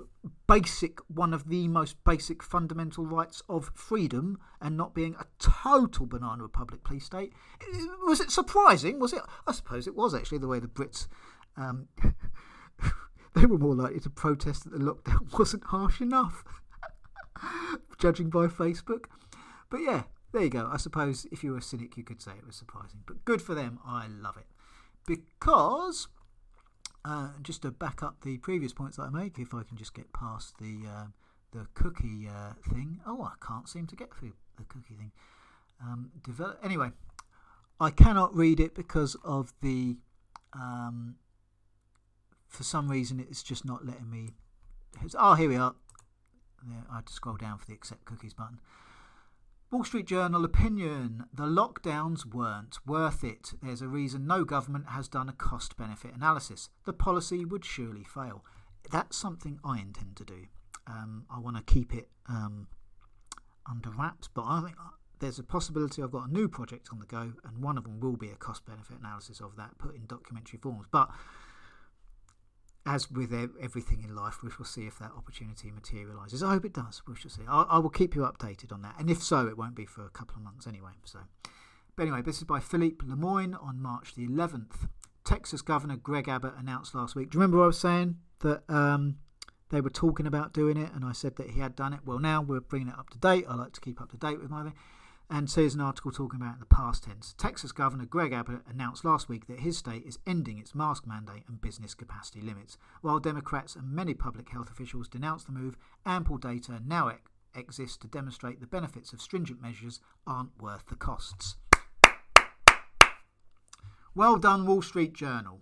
basic 0.48 1.00
one 1.08 1.34
of 1.34 1.50
the 1.50 1.68
most 1.68 2.04
basic 2.04 2.44
fundamental 2.44 3.06
rights 3.06 3.42
of 3.50 3.72
freedom 3.74 4.38
and 4.62 4.78
not 4.78 4.94
being 4.94 5.16
a 5.20 5.26
total 5.40 6.06
banana 6.06 6.44
republic 6.44 6.84
police 6.84 7.06
state. 7.06 7.34
Was 8.04 8.20
it 8.20 8.32
surprising? 8.32 9.00
Was 9.00 9.14
it? 9.14 9.22
I 9.48 9.54
suppose 9.54 9.88
it 9.88 9.96
was 9.96 10.14
actually 10.14 10.38
the 10.38 10.48
way 10.48 10.60
the 10.60 10.68
Brits. 10.68 11.08
Um, 11.58 11.88
they 13.34 13.46
were 13.46 13.58
more 13.58 13.76
likely 13.76 14.00
to 14.02 14.10
protest 14.10 14.64
that 14.64 14.78
the 14.78 14.86
lockdown 14.86 15.38
wasn't 15.38 15.64
harsh 15.66 16.00
enough, 16.00 16.44
judging 17.98 18.30
by 18.30 18.48
Facebook. 18.48 19.06
But 19.70 19.82
yeah, 19.82 20.04
there 20.32 20.44
you 20.44 20.50
go. 20.50 20.70
I 20.72 20.78
suppose 20.78 21.26
if 21.32 21.44
you 21.44 21.52
were 21.52 21.58
a 21.58 21.62
cynic, 21.62 21.98
you 21.98 22.04
could 22.04 22.22
say 22.22 22.32
it 22.38 22.46
was 22.46 22.56
surprising. 22.56 23.00
But 23.06 23.26
good 23.26 23.42
for 23.42 23.56
them. 23.56 23.80
I 23.86 24.08
love 24.08 24.38
it 24.38 24.46
because 25.08 26.08
uh, 27.04 27.30
just 27.42 27.64
to 27.64 27.72
back 27.72 28.04
up 28.04 28.22
the 28.22 28.38
previous 28.38 28.74
points 28.74 28.98
that 28.98 29.04
I 29.04 29.10
make, 29.10 29.40
if 29.40 29.54
I 29.54 29.64
can 29.64 29.78
just 29.78 29.94
get 29.94 30.12
past 30.14 30.58
the 30.60 30.80
uh, 30.88 31.06
the 31.52 31.68
cookie 31.74 32.28
uh, 32.30 32.54
thing. 32.70 33.00
Oh, 33.06 33.24
I 33.24 33.34
can't 33.46 33.68
seem 33.68 33.88
to 33.88 33.96
get 33.96 34.14
through 34.14 34.34
the 34.58 34.64
cookie 34.64 34.96
thing. 34.96 35.12
Um, 35.82 36.12
develop 36.24 36.60
anyway. 36.64 36.92
I 37.80 37.90
cannot 37.90 38.36
read 38.36 38.60
it 38.60 38.76
because 38.76 39.16
of 39.24 39.54
the. 39.62 39.98
Um, 40.54 41.16
for 42.48 42.64
some 42.64 42.90
reason, 42.90 43.20
it's 43.20 43.42
just 43.42 43.66
not 43.66 43.86
letting 43.86 44.10
me. 44.10 44.30
Oh, 45.18 45.34
here 45.36 45.50
we 45.50 45.56
are. 45.56 45.74
I 46.92 46.98
had 46.98 47.08
to 47.08 47.14
scroll 47.14 47.38
down 47.38 47.58
for 47.58 47.66
the 47.66 47.74
accept 47.74 48.06
cookies 48.06 48.34
button. 48.34 48.60
Wall 49.72 49.86
Street 49.86 50.06
Journal 50.06 50.44
opinion 50.44 51.24
the 51.34 51.46
lockdowns 51.46 52.26
weren't 52.26 52.86
worth 52.86 53.24
it. 53.24 53.54
There's 53.64 53.82
a 53.82 53.88
reason 53.88 54.28
no 54.28 54.44
government 54.44 54.90
has 54.90 55.08
done 55.08 55.30
a 55.30 55.32
cost 55.32 55.78
benefit 55.78 56.14
analysis. 56.14 56.68
The 56.86 56.92
policy 56.92 57.46
would 57.46 57.64
surely 57.64 58.04
fail. 58.04 58.44
That's 58.92 59.16
something 59.16 59.60
I 59.64 59.80
intend 59.80 60.18
to 60.18 60.26
do. 60.26 60.48
Um, 60.88 61.26
I 61.34 61.40
want 61.40 61.56
to 61.56 61.64
keep 61.64 61.96
it 61.96 62.10
um, 62.28 62.68
under 63.70 63.92
wraps, 63.92 64.28
but 64.34 64.44
I 64.44 64.60
think 64.60 64.76
there's 65.20 65.40
a 65.40 65.44
possibility 65.44 66.04
I've 66.04 66.12
got 66.12 66.28
a 66.28 66.34
new 66.34 66.50
project 66.50 66.90
on 66.92 67.00
the 67.00 67.06
go, 67.06 67.32
and 67.46 67.64
one 67.64 67.78
of 67.78 67.86
them 67.86 68.02
will 68.02 68.18
be 68.18 68.30
a 68.30 68.36
cost 68.36 68.66
benefit 68.66 69.00
analysis 69.00 69.40
of 69.40 69.56
that 69.56 69.78
put 69.78 69.96
in 69.96 70.06
documentary 70.06 70.60
forms. 70.62 70.88
But 70.92 71.12
as 72.86 73.12
with 73.12 73.32
everything 73.62 74.04
in 74.04 74.16
life, 74.16 74.40
we 74.42 74.50
shall 74.50 74.66
see 74.66 74.88
if 74.88 74.98
that 75.00 75.12
opportunity 75.16 75.72
materialises. 75.72 76.42
I 76.42 76.52
hope 76.52 76.66
it 76.66 76.74
does. 76.74 77.02
We 77.08 77.16
shall 77.16 77.30
see. 77.30 77.44
I, 77.48 77.64
I, 77.64 77.78
will 77.78 77.90
keep 77.90 78.16
you 78.16 78.22
updated 78.22 78.72
on 78.72 78.82
that, 78.82 78.96
and 78.98 79.10
if 79.10 79.22
so, 79.22 79.48
it 79.48 79.58
won't 79.58 79.76
be 79.76 79.86
for 79.86 80.04
a 80.04 80.10
couple 80.10 80.38
of 80.38 80.44
months 80.44 80.66
anyway. 80.66 80.92
So, 81.04 81.20
but 81.96 82.04
anyway, 82.04 82.22
this 82.24 82.38
is 82.38 82.44
by 82.44 82.60
Philippe 82.60 83.06
Lemoine 83.06 83.56
on 83.62 83.82
March 83.82 84.16
the 84.16 84.28
11th. 84.28 84.88
Texas 85.24 85.62
Governor 85.62 85.98
Greg 85.98 86.28
Abbott 86.28 86.54
announced 86.58 86.96
last 86.96 87.16
week. 87.16 87.30
Do 87.30 87.36
you 87.36 87.42
remember 87.42 87.58
what 87.58 87.66
I 87.66 87.68
was 87.68 87.80
saying 87.80 88.18
that 88.40 88.64
um, 88.68 89.18
they 89.70 89.80
were 89.80 89.92
talking 89.92 90.26
about 90.26 90.52
doing 90.52 90.78
it, 90.78 90.92
and 90.96 91.06
I 91.06 91.12
said 91.12 91.36
that 91.36 91.52
he 91.52 91.60
had 91.60 91.76
done 91.76 91.94
it? 91.94 92.00
Well, 92.04 92.18
now 92.18 92.42
we're 92.42 92.62
bringing 92.62 92.88
it 92.88 92.98
up 92.98 93.12
to 93.12 93.20
date. 93.20 93.46
I 93.48 93.56
like 93.56 93.74
to 93.74 93.82
keep 93.82 94.02
up 94.02 94.10
to 94.12 94.18
date 94.18 94.42
with 94.42 94.50
my 94.50 94.64
thing. 94.64 94.74
And 95.34 95.50
so 95.50 95.62
here's 95.62 95.76
an 95.76 95.80
article 95.80 96.12
talking 96.12 96.42
about 96.42 96.60
the 96.60 96.66
past 96.66 97.06
tense. 97.06 97.34
Texas 97.38 97.72
Governor 97.72 98.06
Greg 98.06 98.34
Abbott 98.34 98.64
announced 98.70 99.06
last 99.06 99.30
week 99.30 99.48
that 99.48 99.62
his 99.62 99.78
state 99.78 100.04
is 100.06 100.20
ending 100.28 100.58
its 100.58 100.76
mask 100.76 101.08
mandate 101.08 101.44
and 101.48 101.62
business 101.62 101.96
capacity 101.96 102.42
limits. 102.42 102.78
While 103.00 103.20
Democrats 103.20 103.78
and 103.78 103.94
many 103.94 104.14
public 104.14 104.50
health 104.50 104.70
officials 104.70 105.08
denounce 105.08 105.46
the 105.46 105.54
move, 105.54 105.78
ample 106.06 106.38
data 106.38 106.82
now 106.86 107.08
ex- 107.08 107.32
exists 107.56 107.96
to 107.98 108.10
demonstrate 108.10 108.60
the 108.60 108.68
benefits 108.68 109.14
of 109.14 109.22
stringent 109.22 109.62
measures 109.62 110.02
aren't 110.28 110.62
worth 110.62 110.88
the 110.88 110.96
costs. 110.98 111.56
Well 114.14 114.36
done, 114.36 114.66
Wall 114.66 114.82
Street 114.82 115.14
Journal. 115.14 115.62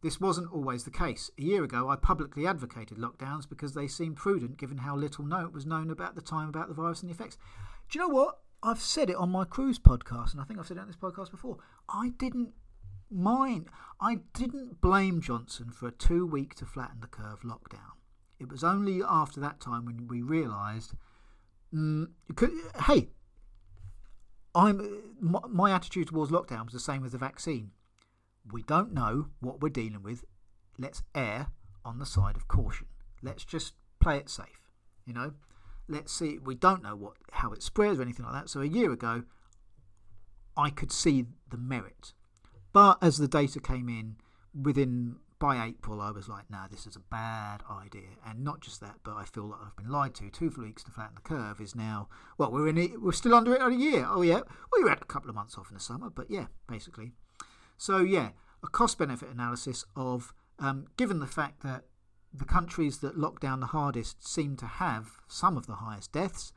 This 0.00 0.20
wasn't 0.20 0.52
always 0.52 0.84
the 0.84 0.92
case. 0.92 1.28
A 1.36 1.42
year 1.42 1.64
ago, 1.64 1.88
I 1.88 1.96
publicly 1.96 2.46
advocated 2.46 2.98
lockdowns 2.98 3.48
because 3.48 3.74
they 3.74 3.88
seemed 3.88 4.14
prudent 4.14 4.58
given 4.58 4.78
how 4.78 4.94
little 4.94 5.24
note 5.24 5.52
was 5.52 5.66
known 5.66 5.90
about 5.90 6.14
the 6.14 6.22
time 6.22 6.48
about 6.48 6.68
the 6.68 6.74
virus 6.74 7.00
and 7.00 7.10
the 7.10 7.14
effects. 7.14 7.36
Do 7.90 7.98
you 7.98 8.06
know 8.06 8.14
what? 8.14 8.38
I've 8.62 8.80
said 8.80 9.08
it 9.10 9.16
on 9.16 9.30
my 9.30 9.44
cruise 9.44 9.78
podcast, 9.78 10.32
and 10.32 10.40
I 10.40 10.44
think 10.44 10.58
I've 10.58 10.66
said 10.66 10.78
it 10.78 10.80
on 10.80 10.86
this 10.88 10.96
podcast 10.96 11.30
before. 11.30 11.58
I 11.88 12.10
didn't 12.18 12.54
mind. 13.10 13.68
I 14.00 14.18
didn't 14.34 14.80
blame 14.80 15.20
Johnson 15.20 15.70
for 15.70 15.88
a 15.88 15.92
two 15.92 16.26
week 16.26 16.54
to 16.56 16.66
flatten 16.66 17.00
the 17.00 17.06
curve 17.06 17.42
lockdown. 17.42 17.92
It 18.38 18.50
was 18.50 18.64
only 18.64 19.02
after 19.02 19.40
that 19.40 19.60
time 19.60 19.84
when 19.84 20.08
we 20.08 20.22
realised, 20.22 20.94
mm, 21.74 22.08
hey, 22.86 23.08
I'm 24.54 25.14
my, 25.20 25.40
my 25.48 25.72
attitude 25.72 26.08
towards 26.08 26.32
lockdown 26.32 26.64
was 26.64 26.72
the 26.74 26.80
same 26.80 27.04
as 27.04 27.12
the 27.12 27.18
vaccine. 27.18 27.70
We 28.50 28.62
don't 28.62 28.92
know 28.92 29.28
what 29.40 29.60
we're 29.60 29.68
dealing 29.68 30.02
with. 30.02 30.24
Let's 30.78 31.02
err 31.14 31.48
on 31.84 31.98
the 31.98 32.06
side 32.06 32.36
of 32.36 32.48
caution. 32.48 32.86
Let's 33.22 33.44
just 33.44 33.74
play 34.00 34.16
it 34.16 34.28
safe. 34.28 34.60
You 35.04 35.12
know, 35.14 35.32
let's 35.88 36.12
see. 36.12 36.38
We 36.38 36.54
don't 36.54 36.82
know 36.82 36.96
what 36.96 37.14
how 37.32 37.52
it 37.52 37.62
spreads 37.62 37.98
or 37.98 38.02
anything 38.02 38.24
like 38.24 38.34
that. 38.34 38.48
So 38.48 38.60
a 38.60 38.66
year 38.66 38.92
ago, 38.92 39.24
I 40.56 40.70
could 40.70 40.92
see 40.92 41.24
the 41.50 41.58
merit, 41.58 42.12
but 42.72 42.98
as 43.02 43.18
the 43.18 43.28
data 43.28 43.60
came 43.60 43.88
in 43.88 44.16
within 44.60 45.16
by 45.38 45.64
April, 45.66 46.00
I 46.00 46.10
was 46.10 46.28
like, 46.28 46.50
"No, 46.50 46.58
nah, 46.58 46.68
this 46.68 46.86
is 46.86 46.96
a 46.96 47.00
bad 47.00 47.62
idea." 47.70 48.10
And 48.26 48.42
not 48.42 48.60
just 48.60 48.80
that, 48.80 48.96
but 49.04 49.16
I 49.16 49.24
feel 49.24 49.44
like 49.44 49.60
I've 49.64 49.76
been 49.76 49.90
lied 49.90 50.14
to. 50.16 50.30
Two 50.30 50.52
weeks 50.58 50.82
to 50.84 50.90
flatten 50.90 51.14
the 51.14 51.20
curve 51.20 51.60
is 51.60 51.74
now 51.74 52.08
well, 52.36 52.50
we're 52.50 52.68
in 52.68 52.78
it. 52.78 53.00
We're 53.00 53.12
still 53.12 53.34
under 53.34 53.54
it 53.54 53.60
on 53.60 53.72
a 53.72 53.76
year. 53.76 54.06
Oh 54.08 54.22
yeah, 54.22 54.40
well 54.72 54.80
you 54.80 54.88
had 54.88 55.00
a 55.00 55.06
couple 55.06 55.30
of 55.30 55.36
months 55.36 55.56
off 55.56 55.70
in 55.70 55.74
the 55.74 55.80
summer, 55.80 56.10
but 56.10 56.30
yeah, 56.30 56.46
basically. 56.68 57.12
So 57.76 57.98
yeah, 57.98 58.30
a 58.62 58.68
cost 58.68 58.98
benefit 58.98 59.28
analysis 59.28 59.84
of 59.94 60.34
um, 60.58 60.86
given 60.96 61.20
the 61.20 61.26
fact 61.26 61.62
that 61.62 61.84
the 62.32 62.44
countries 62.44 62.98
that 62.98 63.18
locked 63.18 63.42
down 63.42 63.60
the 63.60 63.66
hardest 63.66 64.26
seem 64.26 64.56
to 64.56 64.66
have 64.66 65.12
some 65.26 65.56
of 65.56 65.66
the 65.66 65.76
highest 65.76 66.12
deaths. 66.12 66.52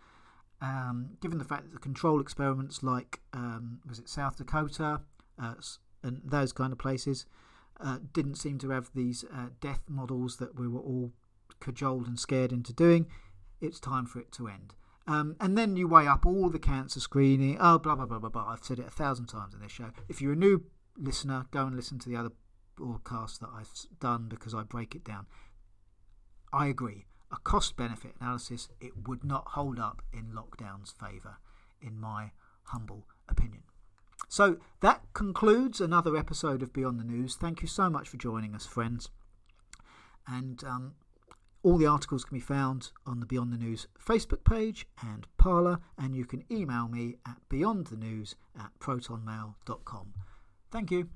Um, 0.62 1.18
given 1.22 1.40
the 1.40 1.46
fact 1.46 1.64
that 1.64 1.74
the 1.74 1.80
control 1.80 2.22
experiments, 2.22 2.84
like 2.84 3.22
um, 3.34 3.80
was 3.88 4.00
it 4.00 4.08
South 4.08 4.38
Dakota 4.38 5.02
uh, 5.42 5.56
and 6.04 6.22
those 6.24 6.54
kind 6.54 6.72
of 6.72 6.78
places, 6.78 7.26
uh, 7.80 7.98
didn't 8.14 8.36
seem 8.36 8.60
to 8.60 8.70
have 8.70 8.92
these 8.94 9.26
uh, 9.34 9.48
death 9.60 9.82
models 9.88 10.38
that 10.38 10.60
we 10.60 10.68
were 10.68 10.80
all 10.80 11.12
cajoled 11.60 12.08
and 12.08 12.20
scared 12.20 12.52
into 12.52 12.74
doing, 12.74 13.08
it's 13.60 13.80
time 13.80 14.06
for 14.06 14.20
it 14.20 14.32
to 14.34 14.48
end. 14.48 14.74
Um, 15.08 15.36
and 15.40 15.58
then 15.58 15.76
you 15.76 15.88
weigh 15.88 16.08
up 16.08 16.26
all 16.26 16.50
the 16.50 16.60
cancer 16.60 17.00
screening. 17.00 17.58
Oh, 17.60 17.80
blah 17.80 17.96
blah 17.96 18.06
blah 18.06 18.20
blah 18.20 18.30
blah. 18.30 18.48
I've 18.50 18.64
said 18.64 18.80
it 18.80 18.88
a 18.88 18.92
thousand 18.92 19.28
times 19.28 19.54
in 19.54 19.62
this 19.62 19.72
show. 19.72 19.92
If 20.08 20.22
you're 20.22 20.34
a 20.34 20.38
new 20.38 20.64
listener, 20.98 21.48
go 21.52 21.66
and 21.66 21.76
listen 21.76 21.98
to 22.00 22.10
the 22.10 22.16
other 22.16 22.32
broadcasts 22.76 23.40
that 23.40 23.50
I've 23.56 23.72
done 24.00 24.28
because 24.30 24.54
I 24.54 24.64
break 24.64 24.96
it 24.96 25.04
down. 25.04 25.26
I 26.54 26.68
agree. 26.68 27.06
A 27.32 27.38
cost 27.38 27.78
benefit 27.78 28.16
analysis, 28.20 28.70
it 28.80 29.08
would 29.08 29.24
not 29.24 29.50
hold 29.50 29.80
up 29.80 30.02
in 30.12 30.34
lockdown's 30.34 30.92
favour, 30.92 31.38
in 31.82 32.00
my 32.00 32.32
humble 32.64 33.08
opinion. 33.30 33.64
So 34.28 34.58
that 34.82 35.02
concludes 35.14 35.82
another 35.82 36.16
episode 36.16 36.62
of 36.62 36.74
Beyond 36.74 37.00
the 37.00 37.06
News. 37.06 37.36
Thank 37.36 37.62
you 37.62 37.68
so 37.68 37.90
much 37.90 38.10
for 38.10 38.18
joining 38.18 38.54
us, 38.54 38.66
friends. 38.66 39.10
And 40.28 40.64
um, 40.64 40.94
all 41.64 41.78
the 41.78 41.86
articles 41.86 42.24
can 42.26 42.38
be 42.38 42.42
found 42.42 42.92
on 43.06 43.20
the 43.20 43.26
Beyond 43.26 43.54
the 43.54 43.58
News 43.58 43.88
Facebook 44.04 44.44
page 44.44 44.88
and 45.02 45.28
Parler, 45.38 45.80
and 45.98 46.16
you 46.16 46.26
can 46.26 46.44
email 46.52 46.88
me 46.88 47.16
at 47.26 47.38
beyondthenews 47.50 48.36
at 48.58 48.72
protonmail.com. 48.80 50.14
Thank 50.72 50.92
you. 50.92 51.10